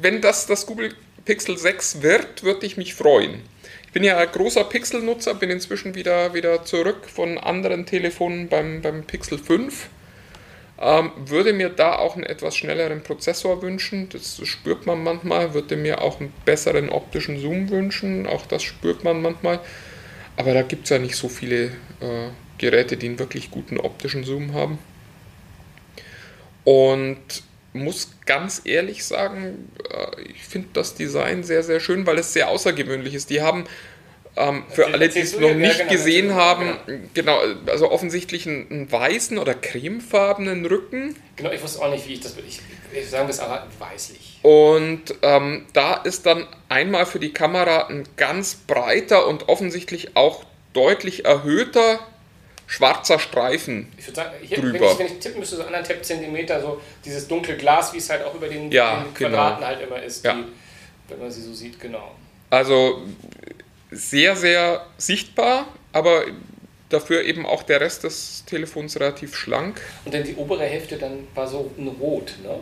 Wenn 0.00 0.20
das 0.20 0.46
das 0.46 0.66
Google 0.66 0.94
Pixel 1.24 1.58
6 1.58 2.02
wird, 2.02 2.42
würde 2.42 2.66
ich 2.66 2.76
mich 2.76 2.94
freuen. 2.94 3.42
Ich 3.86 3.92
bin 3.92 4.04
ja 4.04 4.16
ein 4.18 4.30
großer 4.30 4.64
Pixel-Nutzer, 4.64 5.34
bin 5.34 5.50
inzwischen 5.50 5.94
wieder, 5.94 6.34
wieder 6.34 6.64
zurück 6.64 7.08
von 7.08 7.38
anderen 7.38 7.86
Telefonen 7.86 8.48
beim, 8.48 8.82
beim 8.82 9.04
Pixel 9.04 9.38
5. 9.38 9.88
Ähm, 10.78 11.10
würde 11.16 11.54
mir 11.54 11.70
da 11.70 11.96
auch 11.96 12.14
einen 12.14 12.24
etwas 12.24 12.56
schnelleren 12.56 13.02
Prozessor 13.02 13.62
wünschen, 13.62 14.10
das 14.10 14.40
spürt 14.46 14.86
man 14.86 15.02
manchmal. 15.02 15.54
Würde 15.54 15.76
mir 15.76 16.02
auch 16.02 16.20
einen 16.20 16.32
besseren 16.44 16.90
optischen 16.90 17.40
Zoom 17.40 17.70
wünschen, 17.70 18.26
auch 18.26 18.44
das 18.46 18.62
spürt 18.62 19.02
man 19.02 19.22
manchmal. 19.22 19.60
Aber 20.36 20.52
da 20.52 20.62
gibt 20.62 20.84
es 20.84 20.90
ja 20.90 20.98
nicht 20.98 21.16
so 21.16 21.28
viele 21.28 21.66
äh, 22.00 22.28
Geräte, 22.58 22.96
die 22.96 23.06
einen 23.06 23.18
wirklich 23.18 23.50
guten 23.50 23.78
optischen 23.80 24.24
Zoom 24.24 24.52
haben. 24.52 24.78
Und 26.64 27.42
muss 27.76 28.10
ganz 28.26 28.62
ehrlich 28.64 29.04
sagen, 29.04 29.70
äh, 29.90 30.22
ich 30.22 30.44
finde 30.44 30.68
das 30.72 30.94
Design 30.94 31.44
sehr, 31.44 31.62
sehr 31.62 31.80
schön, 31.80 32.06
weil 32.06 32.18
es 32.18 32.32
sehr 32.32 32.48
außergewöhnlich 32.48 33.14
ist. 33.14 33.30
Die 33.30 33.42
haben 33.42 33.64
ähm, 34.36 34.64
für 34.68 34.86
alle, 34.86 35.08
die 35.08 35.20
es 35.20 35.38
noch? 35.38 35.48
Ja, 35.48 35.54
nicht 35.54 35.78
genau, 35.78 35.90
gesehen 35.90 36.26
erzähl- 36.26 36.34
haben, 36.34 36.76
genau, 37.14 37.40
also 37.66 37.90
offensichtlich 37.90 38.46
einen, 38.46 38.70
einen 38.70 38.92
weißen 38.92 39.38
oder 39.38 39.54
cremefarbenen 39.54 40.66
Rücken. 40.66 41.16
Genau, 41.36 41.50
ich 41.52 41.62
wusste 41.62 41.82
auch 41.82 41.90
nicht, 41.90 42.06
wie 42.06 42.14
ich 42.14 42.20
das. 42.20 42.36
Ich, 42.46 42.60
ich 42.92 43.08
sagen 43.08 43.26
wir 43.26 43.32
es 43.32 43.40
aber 43.40 43.66
weißlich. 43.78 44.40
Und 44.42 45.14
ähm, 45.22 45.66
da 45.72 45.94
ist 45.94 46.26
dann 46.26 46.46
einmal 46.68 47.06
für 47.06 47.18
die 47.18 47.32
Kamera 47.32 47.86
ein 47.86 48.04
ganz 48.16 48.54
breiter 48.54 49.26
und 49.26 49.48
offensichtlich 49.48 50.16
auch 50.16 50.44
deutlich 50.72 51.24
erhöhter 51.24 51.98
schwarzer 52.66 53.18
Streifen. 53.18 53.92
Ich 53.96 54.06
würde 54.08 54.16
sagen, 54.16 54.30
hier, 54.42 54.58
Drüber. 54.58 54.80
wenn, 54.80 54.90
ich, 54.92 54.98
wenn 54.98 55.06
ich 55.06 55.18
tippen 55.20 55.40
müsste, 55.40 55.56
so 55.56 55.62
anderthalb 55.64 56.04
Zentimeter, 56.04 56.60
so 56.60 56.80
dieses 57.04 57.28
dunkle 57.28 57.56
Glas, 57.56 57.92
wie 57.92 57.98
es 57.98 58.10
halt 58.10 58.24
auch 58.24 58.34
über 58.34 58.48
den, 58.48 58.70
Ja, 58.72 59.02
den 59.04 59.14
genau. 59.14 59.30
Quadraten 59.30 59.64
halt 59.64 59.80
immer 59.82 60.02
ist, 60.02 60.24
Ja. 60.24 60.34
die, 60.34 60.44
wenn 61.08 61.18
man 61.20 61.30
sie 61.30 61.42
so 61.42 61.54
sieht, 61.54 61.78
genau. 61.80 62.12
Also 62.50 63.02
sehr, 63.90 64.36
sehr 64.36 64.86
sichtbar, 64.98 65.68
aber 65.92 66.24
dafür 66.88 67.22
eben 67.24 67.46
auch 67.46 67.62
der 67.62 67.80
Rest 67.80 68.04
des 68.04 68.44
Telefons 68.46 68.98
relativ 68.98 69.36
schlank. 69.36 69.80
Und 70.04 70.14
dann 70.14 70.22
die 70.24 70.34
obere 70.36 70.64
Hälfte 70.64 70.96
dann 70.96 71.26
war 71.34 71.46
so 71.46 71.70
ein 71.78 71.88
Rot, 71.88 72.34
ne? 72.42 72.58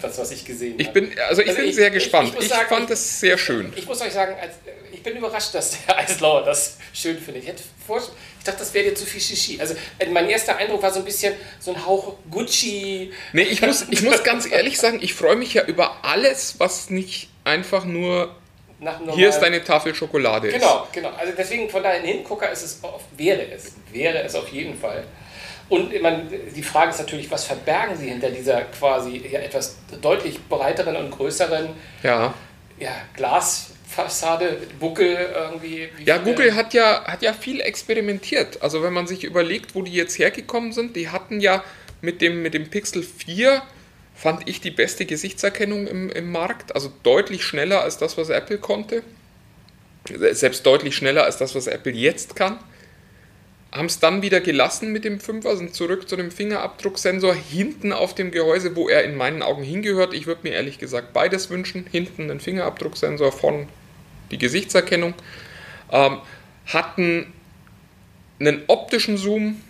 Das, 0.00 0.16
was 0.16 0.30
ich 0.30 0.42
gesehen 0.46 0.76
Ich 0.78 0.88
habe. 0.88 1.02
bin, 1.02 1.18
also 1.28 1.42
ich 1.42 1.48
Also 1.48 1.60
bin 1.60 1.68
ich- 1.68 1.76
sehr 1.76 1.88
ich- 1.88 1.94
gespannt. 1.94 2.28
ich 2.28 2.34
Ich, 2.34 2.40
muss 2.40 2.48
sagen, 2.48 2.68
fand 2.68 2.84
ich- 2.86 2.90
es 2.92 3.20
sehr 3.20 3.36
schön. 3.36 3.70
Ich 3.76 3.86
muss 3.86 4.00
euch 4.00 4.12
sagen, 4.12 4.34
als, 4.40 4.54
ich 4.90 5.02
bin 5.02 5.14
überrascht, 5.16 5.54
dass 5.54 5.76
der 5.84 5.98
Eislauer 5.98 6.44
das 6.46 6.78
schön 6.94 7.18
findet. 7.18 7.42
Ich, 7.42 7.48
hätte 7.50 7.62
vor, 7.86 7.98
ich 7.98 8.35
dachte, 8.46 8.60
das 8.60 8.72
wäre 8.74 8.90
dir 8.90 8.94
zu 8.94 9.04
viel 9.04 9.20
Shishi. 9.20 9.60
Also 9.60 9.74
äh, 9.98 10.06
mein 10.06 10.28
erster 10.28 10.56
Eindruck 10.56 10.82
war 10.82 10.92
so 10.92 11.00
ein 11.00 11.04
bisschen 11.04 11.34
so 11.60 11.74
ein 11.74 11.86
Hauch 11.86 12.14
Gucci. 12.30 13.12
Nee, 13.32 13.42
ich 13.42 13.62
muss, 13.62 13.86
ich 13.90 14.02
muss 14.02 14.22
ganz 14.24 14.50
ehrlich 14.50 14.78
sagen, 14.78 14.98
ich 15.02 15.14
freue 15.14 15.36
mich 15.36 15.54
ja 15.54 15.64
über 15.64 16.04
alles, 16.04 16.56
was 16.58 16.90
nicht 16.90 17.28
einfach 17.44 17.84
nur 17.84 18.34
nach 18.78 19.00
Hier 19.14 19.30
ist 19.30 19.40
deine 19.40 19.64
Tafel 19.64 19.94
Schokolade. 19.94 20.48
Genau, 20.50 20.86
genau. 20.92 21.10
Also 21.16 21.32
deswegen 21.36 21.70
von 21.70 21.82
daher 21.82 22.00
ein 22.00 22.04
Hingucker 22.04 22.50
ist 22.50 22.62
es, 22.62 22.80
wäre 23.16 23.42
es, 23.50 23.74
wäre 23.90 24.22
es 24.22 24.34
auf 24.34 24.48
jeden 24.48 24.78
Fall. 24.78 25.04
Und 25.68 26.00
meine, 26.00 26.24
die 26.54 26.62
Frage 26.62 26.90
ist 26.90 26.98
natürlich, 26.98 27.30
was 27.30 27.44
verbergen 27.44 27.96
Sie 27.96 28.08
hinter 28.08 28.30
dieser 28.30 28.62
quasi 28.62 29.26
ja, 29.30 29.40
etwas 29.40 29.76
deutlich 30.00 30.38
breiteren 30.48 30.96
und 30.96 31.10
größeren 31.10 31.70
Ja. 32.02 32.34
ja, 32.78 32.92
Glasfassade, 33.96 34.58
Buckel 34.78 35.16
irgendwie? 35.34 35.88
Wie 35.96 36.04
Ja, 36.04 36.18
Google 36.18 36.54
hat 36.54 36.74
ja, 36.74 37.04
hat 37.04 37.22
ja 37.22 37.32
viel 37.32 37.60
experimentiert. 37.60 38.62
Also 38.62 38.82
wenn 38.82 38.92
man 38.92 39.06
sich 39.06 39.24
überlegt, 39.24 39.74
wo 39.74 39.82
die 39.82 39.92
jetzt 39.92 40.18
hergekommen 40.18 40.72
sind, 40.72 40.96
die 40.96 41.08
hatten 41.08 41.40
ja 41.40 41.64
mit 42.02 42.20
dem, 42.20 42.42
mit 42.42 42.54
dem 42.54 42.68
Pixel 42.68 43.02
4, 43.02 43.62
fand 44.14 44.48
ich 44.48 44.60
die 44.60 44.70
beste 44.70 45.06
Gesichtserkennung 45.06 45.86
im, 45.86 46.10
im 46.10 46.30
Markt. 46.30 46.74
Also 46.74 46.92
deutlich 47.02 47.42
schneller 47.42 47.82
als 47.82 47.96
das, 47.96 48.18
was 48.18 48.28
Apple 48.28 48.58
konnte. 48.58 49.02
Selbst 50.32 50.64
deutlich 50.66 50.94
schneller 50.94 51.24
als 51.24 51.38
das, 51.38 51.54
was 51.54 51.66
Apple 51.66 51.92
jetzt 51.92 52.36
kann. 52.36 52.58
Haben 53.72 53.86
es 53.86 53.98
dann 53.98 54.22
wieder 54.22 54.40
gelassen 54.40 54.92
mit 54.92 55.04
dem 55.04 55.18
5er, 55.18 55.56
sind 55.56 55.74
zurück 55.74 56.08
zu 56.08 56.16
dem 56.16 56.30
Fingerabdrucksensor 56.30 57.34
hinten 57.34 57.92
auf 57.92 58.14
dem 58.14 58.30
Gehäuse, 58.30 58.76
wo 58.76 58.88
er 58.88 59.04
in 59.04 59.16
meinen 59.16 59.42
Augen 59.42 59.64
hingehört. 59.64 60.14
Ich 60.14 60.26
würde 60.26 60.42
mir 60.44 60.54
ehrlich 60.54 60.78
gesagt 60.78 61.12
beides 61.12 61.50
wünschen. 61.50 61.86
Hinten 61.90 62.30
einen 62.30 62.40
Fingerabdrucksensor, 62.40 63.32
vorn 63.32 63.68
die 64.30 64.38
Gesichtserkennung 64.38 65.14
ähm, 65.90 66.18
hatten 66.66 67.32
einen 68.38 68.62
optischen 68.66 69.16
Zoom, 69.16 69.60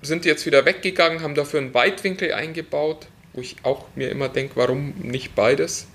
sind 0.00 0.24
jetzt 0.24 0.46
wieder 0.46 0.64
weggegangen, 0.64 1.22
haben 1.22 1.34
dafür 1.34 1.60
einen 1.60 1.74
Weitwinkel 1.74 2.32
eingebaut, 2.32 3.08
wo 3.32 3.40
ich 3.40 3.56
auch 3.62 3.86
mir 3.94 4.10
immer 4.10 4.28
denke, 4.28 4.56
warum 4.56 4.94
nicht 4.98 5.34
beides. 5.34 5.88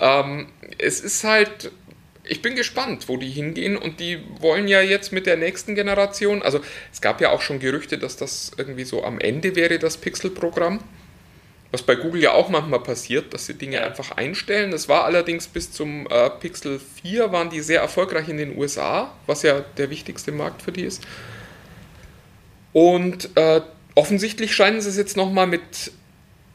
Ähm, 0.00 0.48
es 0.78 1.00
ist 1.00 1.24
halt, 1.24 1.70
ich 2.24 2.42
bin 2.42 2.56
gespannt, 2.56 3.08
wo 3.08 3.16
die 3.16 3.28
hingehen 3.28 3.76
und 3.76 4.00
die 4.00 4.18
wollen 4.40 4.68
ja 4.68 4.80
jetzt 4.80 5.12
mit 5.12 5.26
der 5.26 5.36
nächsten 5.36 5.74
Generation, 5.74 6.42
also 6.42 6.60
es 6.92 7.00
gab 7.00 7.20
ja 7.20 7.30
auch 7.30 7.42
schon 7.42 7.58
Gerüchte, 7.58 7.98
dass 7.98 8.16
das 8.16 8.52
irgendwie 8.56 8.84
so 8.84 9.04
am 9.04 9.20
Ende 9.20 9.56
wäre, 9.56 9.78
das 9.78 9.96
Pixel-Programm. 9.98 10.80
Was 11.70 11.82
bei 11.82 11.96
Google 11.96 12.22
ja 12.22 12.32
auch 12.32 12.48
manchmal 12.48 12.80
passiert, 12.80 13.34
dass 13.34 13.46
sie 13.46 13.54
Dinge 13.54 13.76
Ja. 13.76 13.86
einfach 13.86 14.12
einstellen. 14.12 14.70
Das 14.70 14.88
war 14.88 15.04
allerdings 15.04 15.48
bis 15.48 15.70
zum 15.70 16.06
äh, 16.06 16.30
Pixel 16.30 16.80
4 17.02 17.30
waren 17.30 17.50
die 17.50 17.60
sehr 17.60 17.80
erfolgreich 17.80 18.28
in 18.28 18.38
den 18.38 18.56
USA, 18.56 19.12
was 19.26 19.42
ja 19.42 19.60
der 19.76 19.90
wichtigste 19.90 20.32
Markt 20.32 20.62
für 20.62 20.72
die 20.72 20.84
ist. 20.84 21.02
Und 22.72 23.30
äh, 23.36 23.60
offensichtlich 23.94 24.54
scheinen 24.54 24.80
sie 24.80 24.88
es 24.88 24.96
jetzt 24.96 25.16
nochmal 25.16 25.46
mit 25.46 25.92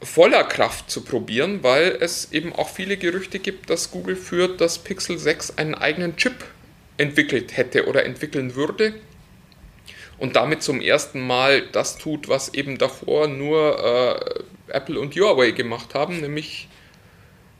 voller 0.02 0.44
Kraft 0.44 0.90
zu 0.90 1.02
probieren, 1.02 1.62
weil 1.62 1.96
es 2.00 2.32
eben 2.32 2.52
auch 2.52 2.68
viele 2.68 2.96
Gerüchte 2.96 3.38
gibt, 3.38 3.70
dass 3.70 3.90
Google 3.90 4.16
für 4.16 4.48
das 4.48 4.78
Pixel 4.78 5.18
6 5.18 5.58
einen 5.58 5.74
eigenen 5.74 6.16
Chip 6.16 6.44
entwickelt 6.96 7.56
hätte 7.56 7.86
oder 7.86 8.04
entwickeln 8.04 8.54
würde 8.54 8.94
und 10.18 10.36
damit 10.36 10.62
zum 10.62 10.80
ersten 10.80 11.20
Mal 11.20 11.62
das 11.72 11.98
tut, 11.98 12.28
was 12.28 12.54
eben 12.54 12.78
davor 12.78 13.28
nur 13.28 13.78
äh, 13.84 14.42
Apple 14.74 15.00
und 15.00 15.14
Huawei 15.14 15.52
gemacht 15.52 15.94
haben, 15.94 16.20
nämlich 16.20 16.68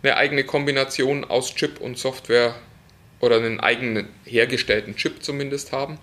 eine 0.02 0.16
eigene 0.16 0.44
Kombination 0.44 1.24
aus 1.24 1.54
Chip 1.54 1.80
und 1.80 1.98
Software 1.98 2.54
oder 3.20 3.36
einen 3.36 3.60
eigenen 3.60 4.08
hergestellten 4.24 4.96
Chip 4.96 5.22
zumindest 5.22 5.72
haben. 5.72 5.98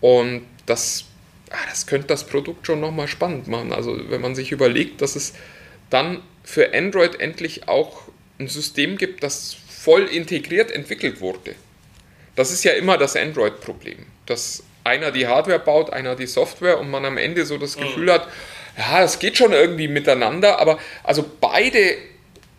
Und 0.00 0.46
das, 0.66 1.04
ah, 1.50 1.56
das 1.68 1.86
könnte 1.86 2.08
das 2.08 2.26
Produkt 2.26 2.66
schon 2.66 2.80
nochmal 2.80 3.08
spannend 3.08 3.48
machen. 3.48 3.72
Also 3.72 4.10
wenn 4.10 4.20
man 4.20 4.34
sich 4.34 4.50
überlegt, 4.52 5.02
dass 5.02 5.14
es 5.14 5.34
dann 5.90 6.22
für 6.42 6.74
Android 6.74 7.20
endlich 7.20 7.68
auch 7.68 8.02
ein 8.38 8.48
System 8.48 8.96
gibt, 8.96 9.22
das 9.22 9.56
voll 9.68 10.02
integriert 10.04 10.70
entwickelt 10.70 11.20
wurde. 11.20 11.54
Das 12.34 12.50
ist 12.50 12.64
ja 12.64 12.72
immer 12.72 12.96
das 12.96 13.14
Android-Problem, 13.14 14.06
dass 14.26 14.62
einer 14.84 15.10
die 15.10 15.26
Hardware 15.26 15.58
baut, 15.58 15.92
einer 15.92 16.16
die 16.16 16.26
Software 16.26 16.78
und 16.78 16.90
man 16.90 17.04
am 17.04 17.18
Ende 17.18 17.44
so 17.44 17.58
das 17.58 17.76
Gefühl 17.76 18.10
hat, 18.12 18.26
ja, 18.76 19.02
es 19.02 19.18
geht 19.18 19.36
schon 19.36 19.52
irgendwie 19.52 19.88
miteinander, 19.88 20.58
aber 20.58 20.78
also 21.04 21.24
beide 21.40 21.96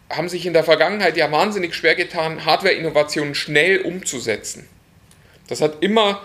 haben 0.10 0.30
sich 0.30 0.46
in 0.46 0.54
der 0.54 0.64
Vergangenheit 0.64 1.18
ja 1.18 1.32
wahnsinnig 1.32 1.76
schwer 1.76 1.96
getan, 1.96 2.46
Hardware-Innovationen 2.46 3.36
schnell 3.36 3.82
umzusetzen. 3.82 4.68
Das 5.48 5.62
hat 5.62 5.82
immer, 5.82 6.22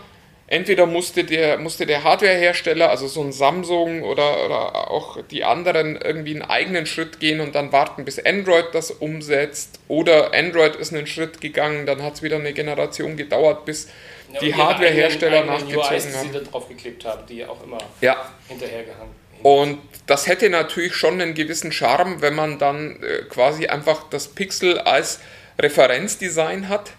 entweder 0.47 0.87
musste 0.87 1.25
der, 1.25 1.59
musste 1.59 1.87
der 1.87 2.05
Hardwarehersteller, 2.05 2.91
also 2.91 3.09
so 3.09 3.23
ein 3.23 3.33
Samsung 3.33 4.03
oder, 4.03 4.45
oder 4.45 4.91
auch 4.91 5.23
die 5.31 5.45
anderen, 5.45 5.97
irgendwie 5.97 6.33
einen 6.35 6.43
eigenen 6.43 6.87
Schritt 6.87 7.19
gehen 7.19 7.41
und 7.41 7.55
dann 7.55 7.73
warten, 7.73 8.05
bis 8.05 8.19
Android 8.19 8.67
das 8.73 8.91
umsetzt. 8.91 9.81
Oder 9.89 10.35
Android 10.35 10.77
ist 10.77 10.93
einen 10.93 11.07
Schritt 11.07 11.41
gegangen, 11.41 11.87
dann 11.87 12.03
hat 12.03 12.15
es 12.15 12.23
wieder 12.23 12.37
eine 12.37 12.53
Generation 12.53 13.17
gedauert, 13.17 13.65
bis 13.65 13.89
Ja, 14.33 14.41
die 14.41 14.55
Hardwarehersteller 14.55 15.45
nachgezogen 15.45 15.79
UIs, 15.79 16.07
die 16.07 16.15
haben. 16.17 16.27
sie 16.27 16.33
da 16.33 16.41
draufgeklebt 16.41 17.05
haben, 17.07 17.27
die 17.27 17.45
auch 17.47 17.63
immer 17.65 17.79
Ja, 18.03 18.31
hinterhergehangen 18.49 19.28
und 19.43 19.79
das 20.07 20.27
hätte 20.27 20.49
natürlich 20.49 20.95
schon 20.95 21.21
einen 21.21 21.35
gewissen 21.35 21.71
Charme, 21.71 22.23
wenn 22.23 22.35
man 22.35 22.59
dann 22.59 23.03
äh, 23.03 23.23
quasi 23.29 23.67
einfach 23.67 24.09
das 24.09 24.29
Pixel 24.29 24.79
als 24.79 25.21
Referenzdesign 25.59 26.69
hat. 26.69 26.93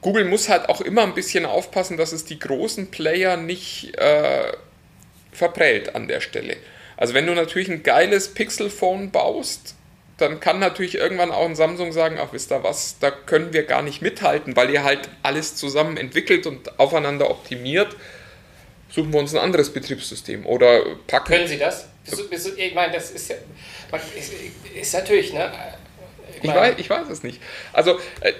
Google 0.00 0.24
muss 0.24 0.48
halt 0.48 0.68
auch 0.68 0.80
immer 0.80 1.02
ein 1.02 1.14
bisschen 1.14 1.44
aufpassen, 1.44 1.98
dass 1.98 2.12
es 2.12 2.24
die 2.24 2.38
großen 2.38 2.90
Player 2.90 3.36
nicht 3.36 3.94
äh, 3.98 4.52
verprellt 5.30 5.94
an 5.94 6.08
der 6.08 6.20
Stelle. 6.20 6.56
Also 6.96 7.12
wenn 7.12 7.26
du 7.26 7.34
natürlich 7.34 7.70
ein 7.70 7.82
geiles 7.82 8.32
Pixel-Phone 8.32 9.10
baust, 9.10 9.74
dann 10.16 10.40
kann 10.40 10.58
natürlich 10.58 10.96
irgendwann 10.96 11.30
auch 11.30 11.46
ein 11.46 11.56
Samsung 11.56 11.92
sagen, 11.92 12.18
ach 12.20 12.32
wisst 12.32 12.52
ihr 12.52 12.62
was, 12.62 12.98
da 12.98 13.10
können 13.10 13.52
wir 13.52 13.64
gar 13.64 13.82
nicht 13.82 14.02
mithalten, 14.02 14.56
weil 14.56 14.70
ihr 14.70 14.84
halt 14.84 15.08
alles 15.22 15.56
zusammen 15.56 15.96
entwickelt 15.96 16.46
und 16.46 16.78
aufeinander 16.78 17.30
optimiert. 17.30 17.96
Suchen 18.90 19.12
wir 19.12 19.20
uns 19.20 19.34
ein 19.34 19.38
anderes 19.40 19.70
Betriebssystem 19.72 20.46
oder 20.46 20.82
packen 21.06 21.32
Können 21.32 21.48
Sie 21.48 21.58
das? 21.58 21.86
Ich 22.56 22.74
meine, 22.74 22.92
das 22.92 23.10
ist 23.10 23.30
ja. 23.30 23.36
Ist, 24.16 24.32
ist 24.74 24.94
natürlich, 24.94 25.32
ne? 25.32 25.50
Ich 26.42 26.48
weiß, 26.48 26.74
ich 26.78 26.90
weiß 26.90 27.08
es 27.08 27.22
nicht. 27.22 27.40
Also, 27.72 27.98
äh, 28.20 28.32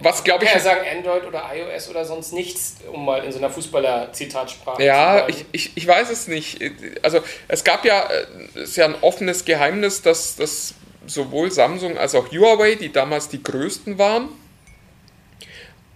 was 0.00 0.22
glaube 0.22 0.44
Ich 0.44 0.50
ich. 0.50 0.54
kann 0.54 0.64
ja 0.64 0.74
sagen 0.76 0.86
Android 0.98 1.24
oder 1.26 1.42
iOS 1.54 1.88
oder 1.88 2.04
sonst 2.04 2.32
nichts, 2.32 2.76
um 2.92 3.04
mal 3.04 3.24
in 3.24 3.32
so 3.32 3.38
einer 3.38 3.50
Fußballer-Zitatsprache 3.50 4.82
Ja, 4.84 5.26
zu 5.26 5.30
ich, 5.32 5.44
ich, 5.52 5.76
ich 5.76 5.86
weiß 5.86 6.10
es 6.10 6.28
nicht. 6.28 6.60
Also, 7.02 7.20
es 7.48 7.64
gab 7.64 7.84
ja, 7.84 8.02
äh, 8.08 8.26
es 8.54 8.70
ist 8.70 8.76
ja 8.76 8.84
ein 8.84 8.94
offenes 9.00 9.44
Geheimnis, 9.44 10.02
dass, 10.02 10.36
dass 10.36 10.74
sowohl 11.06 11.50
Samsung 11.50 11.98
als 11.98 12.14
auch 12.14 12.30
Huawei, 12.30 12.74
die 12.76 12.92
damals 12.92 13.28
die 13.28 13.42
größten 13.42 13.98
waren, 13.98 14.28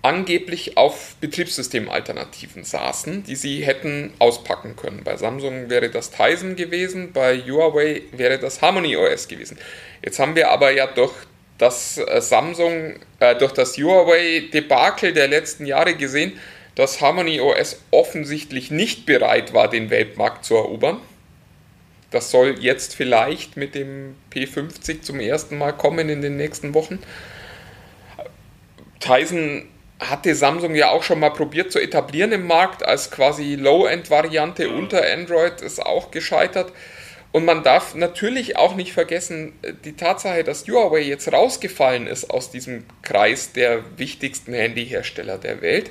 angeblich 0.03 0.77
auf 0.77 1.15
Betriebssystemalternativen 1.21 2.65
saßen, 2.65 3.23
die 3.23 3.37
sie 3.37 3.65
hätten 3.65 4.13
auspacken 4.19 4.75
können. 4.77 5.03
Bei 5.05 5.17
Samsung 5.17 5.71
wäre 5.71 5.91
das 5.91 6.11
Tizen 6.11 6.57
gewesen, 6.57 7.13
bei 7.13 7.39
Huawei 7.39 8.03
wäre 8.11 8.39
das 8.39 8.61
Harmony 8.61 8.97
OS 8.97 9.29
gewesen. 9.29 9.59
Jetzt 10.05 10.19
haben 10.19 10.35
wir 10.35 10.51
aber 10.51 10.73
ja 10.73 10.89
durch 10.89 11.15
das 11.59 11.99
äh, 11.99 12.21
Samsung, 12.21 12.97
äh, 13.21 13.37
durch 13.37 13.53
das 13.53 13.79
Huawei-Debakel 13.79 15.13
der 15.13 15.29
letzten 15.29 15.67
Jahre 15.67 15.95
gesehen, 15.95 16.33
dass 16.75 17.01
Harmony 17.01 17.41
OS 17.41 17.81
offensichtlich 17.93 18.73
nicht 18.73 19.07
bereit 19.07 19.55
war, 19.55 19.71
den 19.71 19.91
Weltmarkt 19.91 20.45
zu 20.45 20.57
erobern. 20.57 21.01
Das 22.11 22.31
soll 22.31 22.57
jetzt 22.59 22.95
vielleicht 22.95 23.57
mit 23.57 23.75
dem 23.75 24.17
P50 24.33 25.03
zum 25.03 25.21
ersten 25.21 25.57
Mal 25.57 25.73
kommen 25.73 26.09
in 26.09 26.21
den 26.21 26.37
nächsten 26.37 26.75
Wochen. 26.75 26.99
Tizen 29.01 29.69
hatte 30.09 30.35
Samsung 30.35 30.75
ja 30.75 30.91
auch 30.91 31.03
schon 31.03 31.21
mal 31.21 31.31
probiert 31.31 31.73
zu 31.73 31.79
etablieren 31.79 32.33
im 32.33 32.47
Markt 32.47 32.85
als 32.85 33.11
quasi 33.11 33.55
Low-End-Variante 33.55 34.71
unter 34.71 35.03
Android, 35.13 35.61
ist 35.61 35.85
auch 35.85 36.11
gescheitert. 36.11 36.73
Und 37.33 37.47
man 37.47 37.63
darf 37.63 37.95
natürlich 37.95 38.57
auch 38.57 38.75
nicht 38.75 38.93
vergessen, 38.93 39.55
die 39.85 39.97
Tatsache, 39.97 40.45
dass 40.45 40.67
Huawei 40.69 41.01
jetzt 41.01 41.33
rausgefallen 41.33 42.07
ist 42.07 42.31
aus 42.31 42.51
diesem 42.51 42.85
Kreis 43.01 43.53
der 43.53 43.99
wichtigsten 43.99 44.53
Handyhersteller 44.53 45.39
der 45.39 45.63
Welt, 45.63 45.91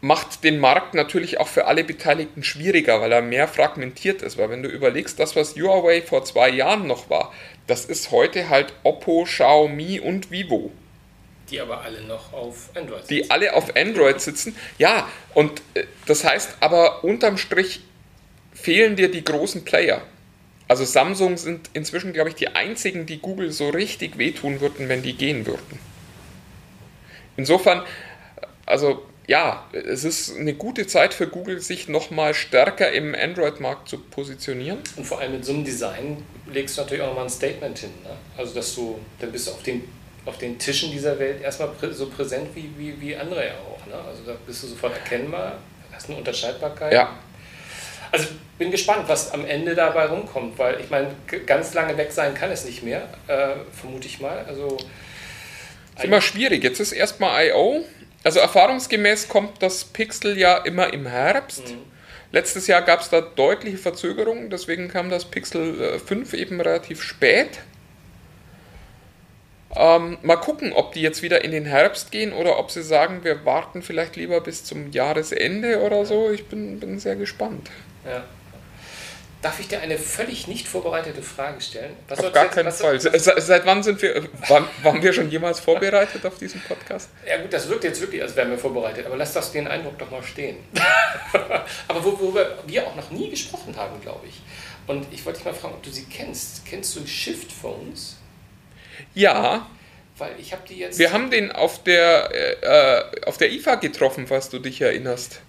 macht 0.00 0.44
den 0.44 0.58
Markt 0.58 0.94
natürlich 0.94 1.40
auch 1.40 1.48
für 1.48 1.66
alle 1.66 1.84
Beteiligten 1.84 2.42
schwieriger, 2.42 3.00
weil 3.00 3.12
er 3.12 3.20
mehr 3.20 3.48
fragmentiert 3.48 4.22
ist. 4.22 4.38
Weil 4.38 4.48
wenn 4.48 4.62
du 4.62 4.68
überlegst, 4.70 5.18
das, 5.18 5.36
was 5.36 5.56
Huawei 5.56 6.00
vor 6.00 6.24
zwei 6.24 6.48
Jahren 6.48 6.86
noch 6.86 7.10
war, 7.10 7.34
das 7.66 7.84
ist 7.84 8.10
heute 8.10 8.48
halt 8.48 8.72
Oppo, 8.84 9.24
Xiaomi 9.24 10.00
und 10.00 10.30
Vivo 10.30 10.72
Die 11.50 11.60
aber 11.60 11.80
alle 11.80 12.02
noch 12.02 12.32
auf 12.32 12.70
Android 12.74 13.06
sind. 13.06 13.10
die 13.10 13.30
alle 13.30 13.54
auf 13.54 13.74
Android 13.76 14.20
sitzen. 14.20 14.54
Ja, 14.78 15.08
und 15.34 15.62
äh, 15.74 15.84
das 16.06 16.24
heißt 16.24 16.56
aber 16.60 17.04
unterm 17.04 17.38
Strich 17.38 17.80
fehlen 18.52 18.96
dir 18.96 19.10
die 19.10 19.24
großen 19.24 19.64
Player. 19.64 20.02
Also 20.66 20.84
Samsung 20.84 21.38
sind 21.38 21.70
inzwischen, 21.72 22.12
glaube 22.12 22.28
ich, 22.28 22.34
die 22.34 22.48
einzigen, 22.48 23.06
die 23.06 23.18
Google 23.18 23.52
so 23.52 23.70
richtig 23.70 24.18
wehtun 24.18 24.60
würden, 24.60 24.88
wenn 24.88 25.02
die 25.02 25.14
gehen 25.14 25.46
würden. 25.46 25.78
Insofern, 27.38 27.82
also 28.66 29.06
ja, 29.28 29.66
es 29.72 30.04
ist 30.04 30.36
eine 30.36 30.54
gute 30.54 30.86
Zeit 30.86 31.14
für 31.14 31.28
Google, 31.28 31.60
sich 31.60 31.88
nochmal 31.88 32.34
stärker 32.34 32.90
im 32.92 33.14
Android-Markt 33.14 33.88
zu 33.88 33.98
positionieren. 33.98 34.78
Und 34.96 35.06
vor 35.06 35.20
allem 35.20 35.32
mit 35.32 35.44
so 35.44 35.52
einem 35.52 35.64
Design 35.64 36.24
legst 36.50 36.76
du 36.76 36.82
natürlich 36.82 37.02
auch 37.02 37.08
nochmal 37.08 37.24
ein 37.24 37.30
Statement 37.30 37.78
hin. 37.78 37.90
Ne? 38.02 38.10
Also, 38.36 38.54
dass 38.54 38.74
du, 38.74 38.98
dann 39.20 39.30
bist 39.30 39.46
du 39.46 39.52
auf 39.52 39.62
den 39.62 39.84
auf 40.24 40.38
den 40.38 40.58
Tischen 40.58 40.90
dieser 40.90 41.18
Welt 41.18 41.42
erstmal 41.42 41.70
so 41.92 42.08
präsent 42.08 42.48
wie, 42.54 42.70
wie, 42.76 43.00
wie 43.00 43.16
andere 43.16 43.46
ja 43.46 43.54
auch. 43.54 43.86
Ne? 43.86 43.94
Also 43.94 44.22
da 44.24 44.36
bist 44.46 44.62
du 44.62 44.66
sofort 44.66 44.94
erkennbar, 44.94 45.58
hast 45.92 46.08
eine 46.08 46.18
Unterscheidbarkeit. 46.18 46.92
Ja. 46.92 47.16
Also 48.10 48.28
bin 48.58 48.70
gespannt, 48.70 49.04
was 49.06 49.32
am 49.32 49.46
Ende 49.46 49.74
dabei 49.74 50.06
rumkommt, 50.06 50.58
weil 50.58 50.80
ich 50.80 50.90
meine, 50.90 51.08
ganz 51.46 51.74
lange 51.74 51.96
weg 51.96 52.10
sein 52.12 52.34
kann 52.34 52.50
es 52.50 52.64
nicht 52.64 52.82
mehr, 52.82 53.08
äh, 53.26 53.50
vermute 53.72 54.06
ich 54.06 54.20
mal. 54.20 54.44
Also 54.48 54.76
Ist 55.96 56.04
immer 56.04 56.20
schwierig. 56.20 56.62
Jetzt 56.62 56.80
ist 56.80 56.92
erstmal 56.92 57.46
I.O. 57.46 57.84
Also 58.24 58.40
erfahrungsgemäß 58.40 59.28
kommt 59.28 59.62
das 59.62 59.84
Pixel 59.84 60.36
ja 60.36 60.58
immer 60.58 60.92
im 60.92 61.06
Herbst. 61.06 61.74
Letztes 62.30 62.66
Jahr 62.66 62.82
gab 62.82 63.00
es 63.00 63.08
da 63.08 63.20
deutliche 63.20 63.78
Verzögerungen, 63.78 64.50
deswegen 64.50 64.88
kam 64.88 65.08
das 65.08 65.24
Pixel 65.24 65.80
äh, 65.80 65.98
5 65.98 66.34
eben 66.34 66.60
relativ 66.60 67.02
spät. 67.02 67.60
Ähm, 69.80 70.18
mal 70.22 70.36
gucken, 70.36 70.72
ob 70.72 70.92
die 70.92 71.00
jetzt 71.02 71.22
wieder 71.22 71.44
in 71.44 71.52
den 71.52 71.64
Herbst 71.64 72.10
gehen 72.10 72.32
oder 72.32 72.58
ob 72.58 72.70
sie 72.72 72.82
sagen, 72.82 73.22
wir 73.22 73.44
warten 73.44 73.80
vielleicht 73.82 74.16
lieber 74.16 74.40
bis 74.40 74.64
zum 74.64 74.90
Jahresende 74.90 75.80
oder 75.82 76.04
so. 76.04 76.30
Ich 76.32 76.46
bin, 76.46 76.80
bin 76.80 76.98
sehr 76.98 77.14
gespannt. 77.14 77.70
Ja. 78.04 78.24
Darf 79.40 79.60
ich 79.60 79.68
dir 79.68 79.80
eine 79.80 79.96
völlig 79.98 80.48
nicht 80.48 80.66
vorbereitete 80.66 81.22
Frage 81.22 81.60
stellen? 81.60 81.92
Was 82.08 82.18
Auf 82.18 82.32
gar 82.32 82.46
jetzt- 82.46 82.54
keinen 82.56 82.72
Fall. 82.72 82.98
Se- 83.00 83.16
se- 83.20 83.40
Seit 83.40 83.64
wann 83.66 83.84
sind 83.84 84.02
wir, 84.02 84.28
wann, 84.48 84.64
waren 84.82 85.00
wir 85.00 85.12
schon 85.12 85.30
jemals 85.30 85.60
vorbereitet 85.60 86.26
auf 86.26 86.38
diesen 86.38 86.60
Podcast? 86.62 87.08
Ja 87.24 87.36
gut, 87.40 87.52
das 87.52 87.68
wirkt 87.68 87.84
jetzt 87.84 88.00
wirklich, 88.00 88.20
als 88.20 88.34
wären 88.34 88.50
wir 88.50 88.58
vorbereitet, 88.58 89.06
aber 89.06 89.16
lass 89.16 89.32
das 89.34 89.52
den 89.52 89.68
Eindruck 89.68 89.96
doch 89.96 90.10
mal 90.10 90.24
stehen. 90.24 90.56
aber 91.86 92.04
wo- 92.04 92.18
worüber 92.18 92.58
wir 92.66 92.84
auch 92.84 92.96
noch 92.96 93.10
nie 93.12 93.30
gesprochen 93.30 93.76
haben, 93.76 94.00
glaube 94.00 94.26
ich. 94.26 94.40
Und 94.88 95.06
ich 95.12 95.24
wollte 95.24 95.38
dich 95.38 95.44
mal 95.46 95.54
fragen, 95.54 95.74
ob 95.74 95.82
du 95.84 95.90
sie 95.90 96.06
kennst. 96.06 96.66
Kennst 96.66 96.96
du 96.96 97.06
Shift 97.06 97.52
Phones? 97.52 98.16
Ja, 99.14 99.66
Weil 100.16 100.32
ich 100.38 100.52
habe 100.52 100.62
die 100.68 100.78
jetzt... 100.78 100.98
Wir 100.98 101.12
haben 101.12 101.30
den 101.30 101.52
auf 101.52 101.82
der, 101.84 102.30
äh, 102.34 102.98
äh, 102.98 103.24
auf 103.26 103.36
der 103.38 103.50
IFA 103.52 103.76
getroffen, 103.76 104.26
falls 104.26 104.48
du 104.50 104.58
dich 104.58 104.80
erinnerst. 104.80 105.40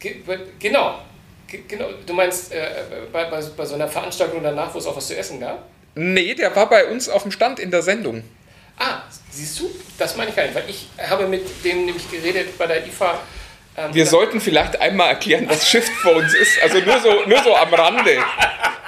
Ge 0.00 0.16
genau. 0.58 1.00
Ge 1.46 1.60
genau. 1.66 1.88
Du 2.06 2.12
meinst 2.12 2.52
äh, 2.52 2.68
bei, 3.12 3.24
bei, 3.24 3.40
bei 3.40 3.64
so 3.64 3.74
einer 3.74 3.88
Veranstaltung 3.88 4.42
danach, 4.42 4.72
wo 4.74 4.78
es 4.78 4.86
auch 4.86 4.96
was 4.96 5.06
zu 5.08 5.16
essen 5.16 5.40
gab? 5.40 5.66
Nee, 5.94 6.34
der 6.34 6.54
war 6.54 6.68
bei 6.68 6.86
uns 6.86 7.08
auf 7.08 7.22
dem 7.22 7.32
Stand 7.32 7.58
in 7.58 7.70
der 7.70 7.82
Sendung. 7.82 8.22
Ah, 8.78 9.00
siehst 9.30 9.58
du? 9.58 9.70
Das 9.98 10.16
meine 10.16 10.30
ich 10.30 10.36
gar 10.36 10.44
nicht, 10.44 10.54
weil 10.54 10.68
ich 10.68 10.86
habe 11.10 11.26
mit 11.26 11.42
denen 11.64 11.86
nämlich 11.86 12.08
geredet 12.10 12.56
bei 12.56 12.66
der 12.66 12.86
IFA. 12.86 13.18
ähm, 13.76 13.92
Wir 13.92 14.06
sollten 14.06 14.40
vielleicht 14.40 14.80
einmal 14.80 15.08
erklären, 15.08 15.48
was 15.48 15.68
Shift 15.68 15.90
Phones 16.02 16.32
ist. 16.34 16.62
Also 16.62 16.78
nur 16.78 17.00
so, 17.00 17.24
nur 17.26 17.42
so 17.42 17.56
am 17.56 17.74
Rande. 17.74 18.18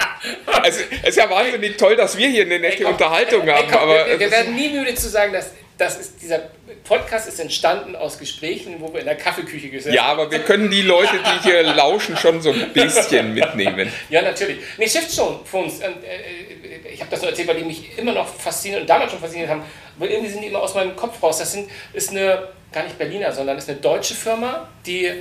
Also, 0.64 0.80
es 1.02 1.08
ist 1.10 1.16
ja 1.16 1.28
wahnsinnig 1.30 1.76
toll, 1.76 1.96
dass 1.96 2.16
wir 2.16 2.28
hier 2.28 2.44
eine 2.44 2.58
nette 2.58 2.82
komm, 2.82 2.92
Unterhaltung 2.92 3.48
haben, 3.48 3.68
komm, 3.70 3.80
aber 3.80 4.06
wir, 4.06 4.20
wir 4.20 4.30
werden 4.30 4.54
nie 4.54 4.68
müde 4.68 4.94
zu 4.94 5.08
sagen, 5.08 5.32
dass 5.32 5.52
das 5.80 5.98
ist, 5.98 6.22
dieser 6.22 6.40
Podcast 6.84 7.26
ist 7.26 7.40
entstanden 7.40 7.96
aus 7.96 8.18
Gesprächen, 8.18 8.76
wo 8.80 8.92
wir 8.92 9.00
in 9.00 9.06
der 9.06 9.16
Kaffeeküche 9.16 9.70
gesessen 9.70 9.94
ja, 9.94 10.04
aber 10.04 10.30
wir 10.30 10.40
können 10.40 10.70
die 10.70 10.82
Leute, 10.82 11.18
die 11.18 11.48
hier 11.48 11.62
lauschen, 11.74 12.16
schon 12.16 12.42
so 12.42 12.52
ein 12.52 12.72
bisschen 12.72 13.32
mitnehmen. 13.32 13.90
Ja, 14.10 14.22
natürlich. 14.22 14.58
Nee, 14.76 14.88
Shift-Phones, 14.88 15.80
ähm, 15.80 15.94
äh, 16.04 16.88
ich 16.92 17.00
habe 17.00 17.10
das 17.10 17.20
nur 17.20 17.30
erzählt, 17.30 17.48
weil 17.48 17.56
die 17.56 17.64
mich 17.64 17.96
immer 17.98 18.12
noch 18.12 18.28
faszinieren 18.28 18.82
und 18.82 18.90
damals 18.90 19.10
schon 19.10 19.20
fasziniert 19.20 19.48
haben, 19.48 19.62
aber 19.98 20.10
irgendwie 20.10 20.30
sind 20.30 20.42
die 20.42 20.48
immer 20.48 20.60
aus 20.60 20.74
meinem 20.74 20.94
Kopf 20.96 21.22
raus. 21.22 21.38
Das 21.38 21.52
sind, 21.52 21.70
ist 21.92 22.10
eine, 22.10 22.48
gar 22.72 22.84
nicht 22.84 22.98
Berliner, 22.98 23.32
sondern 23.32 23.56
ist 23.56 23.68
eine 23.68 23.78
deutsche 23.78 24.14
Firma, 24.14 24.68
die 24.84 25.12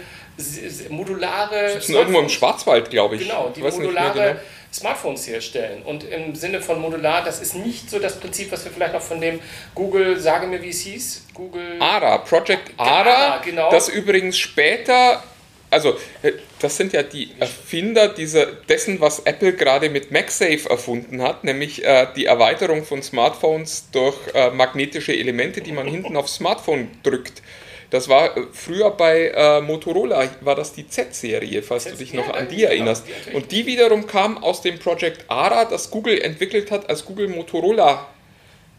modulare... 0.90 1.74
Das 1.74 1.76
ist 1.76 1.90
irgendwo 1.90 2.20
im 2.20 2.30
Schwarzwald, 2.30 2.90
glaube 2.90 3.16
ich. 3.16 3.22
Genau, 3.22 3.52
die 3.56 3.62
Ich 3.62 3.74
modulare 3.74 4.14
genau. 4.14 4.40
Smartphones 4.72 5.28
herstellen. 5.28 5.82
Und 5.84 6.04
im 6.04 6.36
Sinne 6.36 6.62
von 6.62 6.80
modular, 6.80 7.24
das 7.24 7.42
ist 7.42 7.56
nicht 7.56 7.90
so 7.90 8.00
das 8.00 8.20
Prinzip, 8.20 8.52
was 8.52 8.64
wir 8.66 8.72
vielleicht 8.72 8.94
noch 8.94 9.02
von 9.02 9.20
dem 9.20 9.40
Google, 9.74 10.20
sage 10.20 10.48
mir 10.48 10.62
wie 10.62 10.70
es 10.70 10.82
hieß, 10.82 11.26
Google... 11.34 11.78
ARA, 11.80 12.20
Project 12.20 12.72
ARA, 12.78 13.10
ARA, 13.10 13.42
genau. 13.44 13.72
das 13.72 13.90
übrigens 13.90 14.38
später, 14.38 15.24
also 15.72 15.98
äh, 16.22 16.34
das 16.60 16.78
sind 16.78 16.94
ja 16.94 17.02
die 17.02 17.32
Erfinder 17.40 18.10
dieser, 18.10 18.46
dessen, 18.46 19.02
was 19.02 19.20
Apple 19.20 19.54
gerade 19.54 19.90
mit 19.90 20.12
MagSafe 20.12 20.70
erfunden 20.70 21.22
hat, 21.24 21.44
nämlich 21.44 21.84
äh, 21.84 22.08
die 22.16 22.26
Erweiterung 22.26 22.84
von 22.84 23.02
Smartphones 23.02 23.90
durch 23.92 24.18
äh, 24.36 24.52
magnetische 24.52 25.14
Elemente, 25.18 25.62
die 25.62 25.72
man 25.72 25.88
hinten 25.88 26.16
aufs 26.16 26.36
Smartphone 26.36 26.90
drückt. 27.02 27.42
Das 27.90 28.08
war 28.08 28.38
äh, 28.38 28.42
früher 28.54 28.92
bei 28.92 29.32
äh, 29.36 29.62
Motorola, 29.62 30.28
war 30.42 30.56
das 30.56 30.74
die 30.74 30.88
Z-Serie, 30.88 31.64
falls 31.64 31.86
du 31.86 31.96
dich 31.96 32.12
Ja, 32.14 32.22
noch 32.22 32.34
an 32.34 32.48
die 32.48 32.64
erinnerst. 32.64 33.04
Und 33.34 33.52
die 33.52 33.66
wiederum 33.66 34.06
kam 34.06 34.44
aus 34.44 34.62
dem 34.62 34.78
Project 34.80 35.26
ARA, 35.28 35.66
das 35.66 35.90
Google 35.90 36.22
entwickelt 36.22 36.70
hat, 36.72 36.88
als 36.90 37.04
Google 37.06 37.28
Motorola 37.30 38.06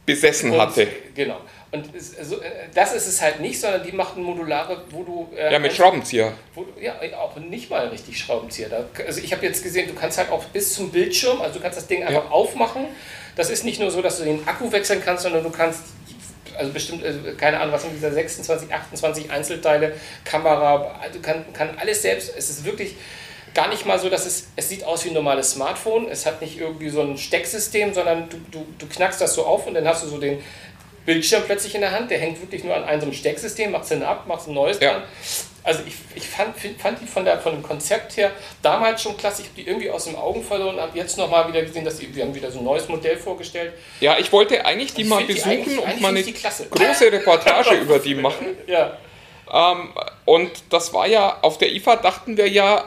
besessen 0.07 0.53
Und- 0.53 0.61
hatte. 0.61 0.87
Genau. 1.15 1.41
Und 1.73 1.85
also, 2.19 2.41
äh, 2.41 2.51
das 2.75 2.95
ist 2.95 3.07
es 3.07 3.23
halt 3.23 3.39
nicht, 3.39 3.61
sondern 3.61 3.85
die 3.85 3.93
machten 3.93 4.23
modulare, 4.25 4.83
wo 4.91 5.05
du... 5.05 5.29
äh, 5.37 5.53
Ja, 5.53 5.59
mit 5.61 5.73
Schraubenzieher. 5.73 6.33
Du- 6.53 6.67
ja, 6.81 6.95
auch 7.17 7.37
nicht 7.37 7.71
mal 7.71 7.87
richtig 7.89 8.19
Schraubenzieher. 8.19 8.69
Da, 8.69 8.89
also 9.07 9.21
ich 9.21 9.33
habe 9.33 9.47
jetzt 9.47 9.63
gesehen, 9.63 9.87
du 9.87 9.95
kannst 9.95 10.19
halt 10.19 10.33
auch 10.33 10.43
bis 10.47 10.75
zum 10.75 10.91
Bildschirm, 10.91 11.41
also 11.41 11.55
du 11.59 11.63
kannst 11.63 11.79
das 11.79 11.87
Ding 11.87 12.03
einfach 12.03 12.29
aufmachen. 12.31 12.87
Das 13.37 13.51
ist 13.51 13.65
nicht 13.65 13.79
nur 13.79 13.93
so, 13.93 14.03
dass 14.03 14.19
du 14.19 14.25
den 14.25 14.47
Akku 14.49 14.73
wechseln 14.73 15.01
kannst, 15.05 15.23
sondern 15.23 15.45
du 15.45 15.51
kannst, 15.51 15.83
also 16.61 16.73
bestimmt, 16.73 17.05
also 17.05 17.19
keine 17.37 17.59
Ahnung, 17.59 17.73
was 17.73 17.83
sind 17.83 17.95
diese 17.95 18.13
26, 18.13 18.73
28 18.73 19.31
Einzelteile, 19.31 19.95
Kamera, 20.25 20.95
du 21.13 21.21
kann, 21.21 21.45
kann 21.53 21.77
alles 21.79 22.03
selbst. 22.03 22.33
Es 22.37 22.51
ist 22.51 22.65
wirklich 22.65 22.95
gar 23.55 23.69
nicht 23.69 23.87
mal 23.87 23.99
so, 23.99 24.09
dass 24.09 24.27
es, 24.27 24.49
es 24.57 24.69
sieht 24.69 24.85
aus 24.85 25.05
wie 25.05 25.09
ein 25.09 25.15
normales 25.15 25.53
Smartphone. 25.53 26.09
Es 26.09 26.27
hat 26.27 26.41
nicht 26.41 26.59
irgendwie 26.59 26.91
so 26.91 27.01
ein 27.01 27.17
Stecksystem, 27.19 27.93
sondern 27.95 28.29
du, 28.29 28.37
du, 28.51 28.67
du 28.79 28.87
knackst 28.87 29.21
das 29.21 29.35
so 29.35 29.45
auf 29.45 29.67
und 29.67 29.75
dann 29.75 29.87
hast 29.89 30.05
du 30.05 30.09
so 30.09 30.19
den 30.19 30.39
Bildschirm 31.07 31.43
plötzlich 31.47 31.75
in 31.75 31.81
der 31.81 31.93
Hand. 31.93 32.11
Der 32.11 32.19
hängt 32.19 32.41
wirklich 32.41 32.63
nur 32.63 32.77
an 32.77 32.85
einem 32.85 33.01
so 33.01 33.07
einem 33.07 33.15
Stecksystem, 33.15 33.73
machst 33.73 33.91
den 33.91 34.03
ab, 34.03 34.27
machst 34.29 34.47
ein 34.49 34.55
neues 34.55 34.79
Ja. 34.81 34.93
dran. 34.93 35.03
Also 35.63 35.81
ich, 35.87 35.95
ich 36.15 36.27
fand, 36.27 36.55
fand 36.79 37.01
die 37.03 37.07
von, 37.07 37.25
der, 37.25 37.39
von 37.39 37.53
dem 37.53 37.63
Konzept 37.63 38.17
her 38.17 38.31
damals 38.63 39.03
schon 39.03 39.17
klasse. 39.17 39.43
Ich 39.43 39.49
habe 39.49 39.61
die 39.61 39.67
irgendwie 39.69 39.91
aus 39.91 40.05
den 40.05 40.17
Augen 40.17 40.43
verloren 40.43 40.77
und 40.77 40.81
habe 40.81 40.97
jetzt 40.97 41.19
nochmal 41.19 41.47
wieder 41.49 41.61
gesehen, 41.63 41.85
dass 41.85 41.99
die, 41.99 42.15
wir 42.15 42.25
haben 42.25 42.35
wieder 42.35 42.51
so 42.51 42.59
ein 42.61 42.65
neues 42.65 42.89
Modell 42.89 43.17
vorgestellt. 43.19 43.75
Ja, 44.01 44.19
ich 44.19 44.33
wollte 44.33 44.65
eigentlich 44.65 44.95
die 44.95 45.03
Ich 45.03 45.09
mal 45.09 45.19
find 45.19 45.31
die 45.31 45.35
besuchen 45.35 45.51
eigentlich- 45.51 45.79
und 45.79 45.85
eigentlich 45.85 46.01
mal 46.01 46.09
eine 46.09 46.69
große 46.71 47.13
Reportage 47.13 47.75
über 47.77 47.99
die 47.99 48.15
machen. 48.27 48.47
Ja. 48.67 48.97
Ähm, 49.53 49.93
und 50.25 50.51
das 50.71 50.93
war 50.95 51.07
ja, 51.07 51.39
auf 51.43 51.59
der 51.59 51.73
IFA 51.73 51.97
dachten 51.97 52.37
wir 52.37 52.49
ja, 52.49 52.85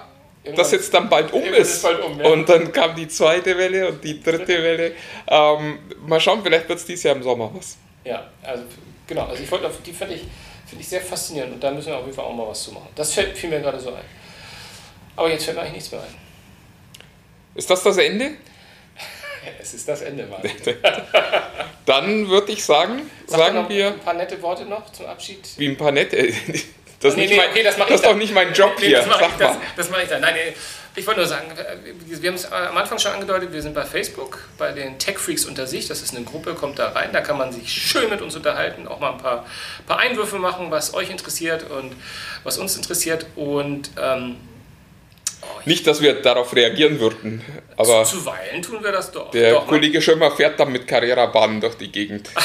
dass 0.55 0.71
jetzt 0.71 0.93
dann 0.93 1.09
bald 1.09 1.31
um 1.31 1.39
Irgendwann 1.41 1.61
ist. 1.61 1.73
ist 1.75 1.83
bald 1.83 2.03
um, 2.03 2.19
ja. 2.19 2.27
Und 2.29 2.49
dann 2.49 2.71
kam 2.71 2.95
die 2.95 3.07
zweite 3.07 3.57
Welle 3.57 3.89
und 3.89 4.03
die 4.03 4.21
dritte 4.21 4.61
Welle. 4.63 4.93
Ähm, 5.27 5.79
mal 6.07 6.19
schauen, 6.19 6.41
vielleicht 6.43 6.67
wird 6.67 6.79
es 6.79 6.85
dieses 6.85 7.03
Jahr 7.03 7.15
im 7.15 7.23
Sommer 7.23 7.49
was. 7.53 7.77
Ja, 8.03 8.27
also 8.41 8.63
genau. 9.07 9.25
Also 9.27 9.43
ich 9.43 9.51
wollte, 9.51 9.67
auf- 9.67 9.81
die 9.85 9.93
finde 9.93 10.15
ich, 10.15 10.23
find 10.73 10.81
ich 10.81 10.89
sehr 10.89 11.01
faszinierend 11.01 11.53
und 11.53 11.63
da 11.63 11.71
müssen 11.71 11.87
wir 11.87 11.97
auf 11.97 12.03
jeden 12.05 12.15
Fall 12.15 12.25
auch 12.25 12.33
mal 12.33 12.47
was 12.47 12.63
zu 12.63 12.71
machen. 12.71 12.89
Das 12.95 13.13
fällt, 13.13 13.37
fiel 13.37 13.49
mir 13.49 13.61
gerade 13.61 13.79
so 13.79 13.89
ein. 13.93 14.01
Aber 15.15 15.29
jetzt 15.29 15.45
fällt 15.45 15.55
mir 15.55 15.61
eigentlich 15.61 15.75
nichts 15.75 15.91
mehr 15.91 16.01
ein. 16.01 16.15
Ist 17.55 17.69
das 17.69 17.83
das 17.83 17.97
Ende? 17.97 18.31
Es 19.59 19.73
ist 19.73 19.87
das 19.89 20.01
Ende, 20.01 20.25
Mann. 20.25 20.41
Dann 21.85 22.29
würde 22.29 22.53
ich 22.53 22.63
sagen, 22.63 23.09
Sag 23.27 23.39
sagen 23.39 23.65
wir 23.67 23.87
ein 23.87 23.99
paar 23.99 24.13
nette 24.13 24.41
Worte 24.41 24.63
noch 24.63 24.89
zum 24.93 25.05
Abschied. 25.07 25.39
wie 25.57 25.67
ein 25.67 25.77
paar 25.77 25.91
nette. 25.91 26.33
Das 26.99 27.11
ist, 27.11 27.17
Nee, 27.17 27.23
nicht, 27.23 27.31
nee, 27.31 27.37
mein, 27.37 27.49
okay, 27.49 27.63
das 27.63 27.77
mach 27.77 27.87
das 27.87 27.95
ich 27.99 28.05
ist 28.05 28.09
doch 28.09 28.15
nicht 28.15 28.33
mein 28.33 28.53
Job 28.53 28.71
Nee, 28.79 28.85
hier. 28.87 28.99
das 28.99 29.07
mache 29.07 29.25
ich, 29.25 29.89
mach 29.89 30.01
ich 30.01 30.07
dann. 30.07 30.21
Nein, 30.21 30.35
nee, 30.35 30.53
ich 30.95 31.07
wollte 31.07 31.21
nur 31.21 31.27
sagen, 31.27 31.51
äh, 31.51 32.21
wir 32.21 32.29
haben 32.29 32.35
es 32.35 32.51
am 32.51 32.77
Anfang 32.77 32.99
schon 32.99 33.11
angedeutet, 33.13 33.51
wir 33.51 33.61
sind 33.61 33.73
bei 33.73 33.83
Facebook, 33.85 34.47
bei 34.57 34.71
den 34.71 34.99
Tech 34.99 35.17
Freaks 35.17 35.45
unter 35.45 35.65
sich. 35.65 35.87
Das 35.87 36.01
ist 36.01 36.15
eine 36.15 36.23
Gruppe, 36.23 36.53
kommt 36.53 36.77
da 36.79 36.89
rein, 36.89 37.09
da 37.11 37.21
kann 37.21 37.37
man 37.37 37.51
sich 37.51 37.71
schön 37.71 38.09
mit 38.09 38.21
uns 38.21 38.35
unterhalten, 38.35 38.87
auch 38.87 38.99
mal 38.99 39.13
ein 39.13 39.17
paar, 39.17 39.45
paar 39.87 39.99
Einwürfe 39.99 40.37
machen, 40.37 40.69
was 40.69 40.93
euch 40.93 41.09
interessiert 41.09 41.69
und 41.69 41.95
was 42.43 42.57
uns 42.57 42.75
interessiert. 42.75 43.25
Und 43.35 43.89
ähm, 43.99 44.35
Nicht, 45.65 45.87
dass 45.87 46.01
wir 46.01 46.21
darauf 46.21 46.55
reagieren 46.55 46.99
würden, 46.99 47.41
aber 47.75 48.03
zuweilen 48.03 48.61
tun 48.61 48.83
wir 48.83 48.91
das 48.91 49.11
doch. 49.11 49.31
der 49.31 49.53
doch 49.53 49.67
Kollege 49.67 50.01
Schirmer 50.01 50.31
fährt 50.31 50.59
dann 50.59 50.71
mit 50.71 50.87
Carrera-Bahnen 50.87 51.59
durch 51.61 51.75
die 51.75 51.91
Gegend. 51.91 52.29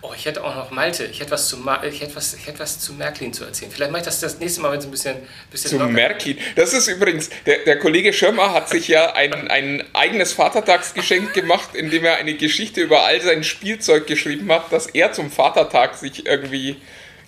Oh, 0.00 0.12
ich 0.16 0.17
hätte 0.28 0.44
auch 0.44 0.54
noch 0.54 0.70
Malte. 0.70 1.04
Ich 1.06 1.20
hätte 1.20 1.32
was 1.32 1.48
zu, 1.48 1.56
Ma 1.56 1.82
ich 1.82 2.00
hätte 2.00 2.14
was, 2.14 2.34
ich 2.34 2.46
hätte 2.46 2.60
was 2.60 2.78
zu 2.78 2.92
Märklin 2.92 3.32
zu 3.32 3.44
erzählen. 3.44 3.70
Vielleicht 3.72 3.90
mache 3.90 4.00
ich 4.02 4.06
das 4.06 4.20
das 4.20 4.38
nächste 4.38 4.60
Mal, 4.60 4.70
wenn 4.72 4.78
es 4.78 4.84
ein 4.84 4.90
bisschen, 4.90 5.16
bisschen 5.50 5.70
Zu 5.70 5.78
locker- 5.78 5.90
Märklin. 5.90 6.38
Das 6.54 6.72
ist 6.72 6.86
übrigens, 6.88 7.30
der, 7.46 7.58
der 7.64 7.78
Kollege 7.78 8.12
Schirmer 8.12 8.52
hat 8.52 8.68
sich 8.68 8.86
ja 8.88 9.14
ein, 9.14 9.48
ein 9.48 9.82
eigenes 9.94 10.32
Vatertagsgeschenk 10.32 11.34
gemacht, 11.34 11.74
indem 11.74 12.04
er 12.04 12.16
eine 12.16 12.34
Geschichte 12.34 12.80
über 12.80 13.04
all 13.04 13.20
sein 13.20 13.42
Spielzeug 13.42 14.06
geschrieben 14.06 14.52
hat, 14.52 14.66
das 14.70 14.86
er 14.86 15.12
zum 15.12 15.30
Vatertag 15.30 15.96
sich 15.96 16.26
irgendwie 16.26 16.76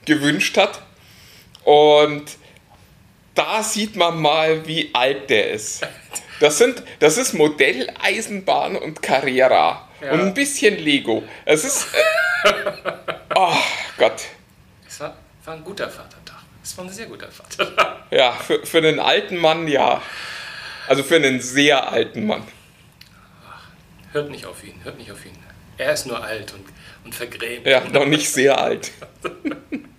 gewünscht 0.04 0.56
hat. 0.56 0.80
Und 1.64 2.24
da 3.34 3.62
sieht 3.62 3.96
man 3.96 4.20
mal, 4.20 4.66
wie 4.66 4.90
alt 4.92 5.30
der 5.30 5.50
ist. 5.50 5.86
Das, 6.40 6.56
sind, 6.56 6.82
das 7.00 7.18
ist 7.18 7.34
Modelleisenbahn 7.34 8.74
und 8.74 9.02
Carrera. 9.02 9.89
Ja. 10.00 10.12
Und 10.12 10.20
ein 10.20 10.34
bisschen 10.34 10.76
Lego. 10.78 11.22
Es 11.44 11.64
ist. 11.64 11.88
Äh, 12.44 12.52
oh 13.34 13.54
Gott. 13.98 14.22
Es 14.86 15.00
war, 15.00 15.16
war 15.44 15.54
ein 15.54 15.64
guter 15.64 15.88
Vatertag. 15.88 16.38
Es 16.62 16.76
war 16.76 16.84
ein 16.84 16.90
sehr 16.90 17.06
guter 17.06 17.30
Vatertag. 17.30 18.04
Ja, 18.10 18.32
für, 18.32 18.64
für 18.64 18.78
einen 18.78 18.98
alten 18.98 19.36
Mann 19.36 19.68
ja. 19.68 20.02
Also 20.88 21.02
für 21.02 21.16
einen 21.16 21.40
sehr 21.40 21.92
alten 21.92 22.26
Mann. 22.26 22.42
Hört 24.12 24.30
nicht 24.30 24.46
auf 24.46 24.64
ihn, 24.64 24.74
hört 24.82 24.98
nicht 24.98 25.12
auf 25.12 25.24
ihn. 25.24 25.36
Er 25.78 25.92
ist 25.92 26.06
nur 26.06 26.22
alt 26.22 26.52
und, 26.52 26.64
und 27.04 27.14
vergrämt. 27.14 27.66
Ja, 27.66 27.80
noch 27.88 28.06
nicht 28.06 28.28
sehr 28.30 28.58
alt. 28.58 28.90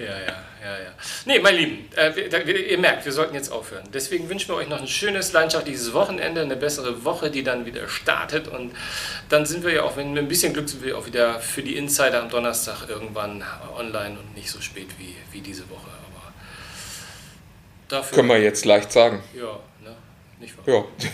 Ja, 0.00 0.06
ja, 0.06 0.44
ja, 0.64 0.78
ja. 0.78 0.92
Nee, 1.26 1.40
mein 1.40 1.54
Lieben, 1.56 1.88
äh, 1.94 2.70
ihr 2.70 2.78
merkt, 2.78 3.04
wir 3.04 3.12
sollten 3.12 3.34
jetzt 3.34 3.52
aufhören. 3.52 3.86
Deswegen 3.92 4.30
wünschen 4.30 4.48
wir 4.48 4.54
euch 4.54 4.68
noch 4.68 4.80
ein 4.80 4.88
schönes, 4.88 5.32
leidenschaftliches 5.32 5.92
Wochenende, 5.92 6.40
eine 6.40 6.56
bessere 6.56 7.04
Woche, 7.04 7.30
die 7.30 7.42
dann 7.42 7.66
wieder 7.66 7.86
startet. 7.86 8.48
Und 8.48 8.74
dann 9.28 9.44
sind 9.44 9.62
wir 9.62 9.74
ja 9.74 9.82
auch, 9.82 9.98
wenn 9.98 10.14
wir 10.14 10.22
ein 10.22 10.28
bisschen 10.28 10.54
Glück 10.54 10.70
sind, 10.70 10.82
wir 10.82 10.96
auch 10.96 11.06
wieder 11.06 11.38
für 11.40 11.62
die 11.62 11.76
Insider 11.76 12.22
am 12.22 12.30
Donnerstag 12.30 12.88
irgendwann 12.88 13.44
online 13.76 14.18
und 14.18 14.34
nicht 14.34 14.50
so 14.50 14.62
spät 14.62 14.88
wie, 14.96 15.14
wie 15.32 15.42
diese 15.42 15.68
Woche. 15.68 15.88
Aber 15.88 16.32
dafür. 17.88 18.16
Können 18.16 18.28
wir 18.28 18.40
jetzt 18.40 18.64
leicht 18.64 18.90
sagen. 18.90 19.22
Ja, 19.34 19.58
ne? 19.84 19.94
Nicht 20.38 20.56
wahr? 20.56 20.64
Ja. 20.74 21.08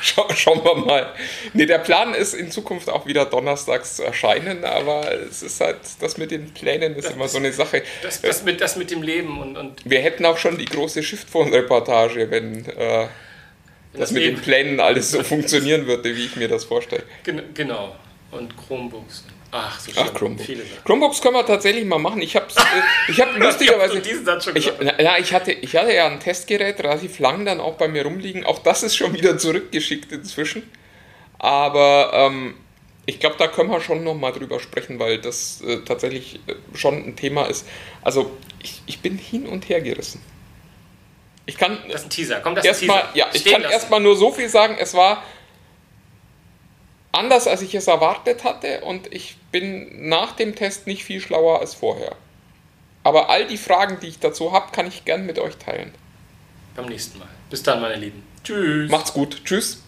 Schau, 0.00 0.28
schauen 0.34 0.64
wir 0.64 0.74
mal. 0.76 1.14
Nee, 1.52 1.66
der 1.66 1.78
Plan 1.78 2.14
ist 2.14 2.34
in 2.34 2.50
Zukunft 2.50 2.88
auch 2.88 3.06
wieder 3.06 3.24
donnerstags 3.24 3.96
zu 3.96 4.04
erscheinen, 4.04 4.64
aber 4.64 5.12
es 5.12 5.42
ist 5.42 5.60
halt, 5.60 5.78
das 6.00 6.18
mit 6.18 6.30
den 6.30 6.52
Plänen 6.52 6.94
ist 6.96 7.06
das 7.06 7.14
immer 7.14 7.28
so 7.28 7.38
eine 7.38 7.52
Sache. 7.52 7.82
Das, 8.02 8.20
das, 8.20 8.44
mit, 8.44 8.60
das 8.60 8.76
mit 8.76 8.90
dem 8.90 9.02
Leben 9.02 9.40
und, 9.40 9.56
und. 9.56 9.80
Wir 9.84 10.00
hätten 10.00 10.24
auch 10.24 10.38
schon 10.38 10.58
die 10.58 10.64
große 10.64 11.02
Schiffphone-Reportage, 11.02 12.30
wenn. 12.30 12.64
Äh, 12.66 13.08
das, 13.92 14.00
das 14.00 14.10
mit 14.12 14.22
den 14.22 14.36
Plänen 14.36 14.78
alles 14.78 15.10
so 15.10 15.22
funktionieren 15.24 15.86
würde, 15.86 16.14
wie 16.14 16.24
ich 16.24 16.36
mir 16.36 16.46
das 16.46 16.64
vorstelle. 16.64 17.02
Genau. 17.54 17.96
Und 18.30 18.56
Chromebooks. 18.56 19.24
Ach, 19.52 19.80
so 19.80 19.90
Ach 19.96 20.14
Chromebooks. 20.14 20.48
Chromebooks 20.84 21.20
können 21.20 21.34
wir 21.34 21.44
tatsächlich 21.44 21.84
mal 21.84 21.98
machen. 21.98 22.22
Ich 22.22 22.36
habe 22.36 22.46
äh, 22.46 23.10
ich 23.10 23.20
hab 23.20 23.36
lustigerweise. 23.36 23.98
ich, 24.54 24.72
na, 24.80 25.18
ich, 25.18 25.32
hatte, 25.32 25.52
ich 25.52 25.74
hatte 25.74 25.92
ja 25.92 26.06
ein 26.06 26.20
Testgerät 26.20 26.78
relativ 26.78 27.18
lang 27.18 27.44
dann 27.44 27.60
auch 27.60 27.74
bei 27.74 27.88
mir 27.88 28.04
rumliegen. 28.04 28.44
Auch 28.44 28.60
das 28.60 28.82
ist 28.84 28.96
schon 28.96 29.12
wieder 29.12 29.38
zurückgeschickt 29.38 30.12
inzwischen. 30.12 30.70
Aber 31.38 32.12
ähm, 32.14 32.54
ich 33.06 33.18
glaube, 33.18 33.36
da 33.38 33.48
können 33.48 33.70
wir 33.70 33.80
schon 33.80 34.04
nochmal 34.04 34.32
drüber 34.32 34.60
sprechen, 34.60 35.00
weil 35.00 35.18
das 35.18 35.62
äh, 35.62 35.78
tatsächlich 35.84 36.36
äh, 36.46 36.54
schon 36.76 37.04
ein 37.04 37.16
Thema 37.16 37.46
ist. 37.46 37.66
Also, 38.02 38.30
ich, 38.62 38.82
ich 38.86 39.00
bin 39.00 39.18
hin 39.18 39.46
und 39.46 39.68
her 39.68 39.80
gerissen. 39.80 40.22
Ich 41.46 41.56
kann. 41.56 41.78
Das 41.88 42.02
ist 42.02 42.06
ein 42.06 42.10
Teaser. 42.10 42.40
Kommt 42.40 42.58
das 42.58 42.64
erst 42.64 42.84
Mal, 42.84 43.08
ja, 43.14 43.26
ich 43.32 43.44
kann 43.44 43.62
erstmal 43.62 43.98
nur 43.98 44.14
so 44.16 44.30
viel 44.30 44.48
sagen. 44.48 44.76
Es 44.78 44.94
war 44.94 45.24
anders, 47.10 47.48
als 47.48 47.62
ich 47.62 47.74
es 47.74 47.88
erwartet 47.88 48.44
hatte 48.44 48.82
und 48.82 49.12
ich 49.12 49.36
bin 49.50 50.08
nach 50.08 50.32
dem 50.32 50.54
Test 50.54 50.86
nicht 50.86 51.04
viel 51.04 51.20
schlauer 51.20 51.60
als 51.60 51.74
vorher. 51.74 52.16
Aber 53.02 53.30
all 53.30 53.46
die 53.46 53.56
Fragen, 53.56 53.98
die 54.00 54.08
ich 54.08 54.18
dazu 54.18 54.52
habe, 54.52 54.72
kann 54.72 54.86
ich 54.86 55.04
gern 55.04 55.26
mit 55.26 55.38
euch 55.38 55.56
teilen. 55.56 55.92
Beim 56.76 56.86
nächsten 56.86 57.18
Mal. 57.18 57.28
Bis 57.48 57.62
dann, 57.62 57.80
meine 57.80 57.96
Lieben. 57.96 58.22
Tschüss. 58.44 58.90
Macht's 58.90 59.12
gut. 59.12 59.42
Tschüss. 59.44 59.82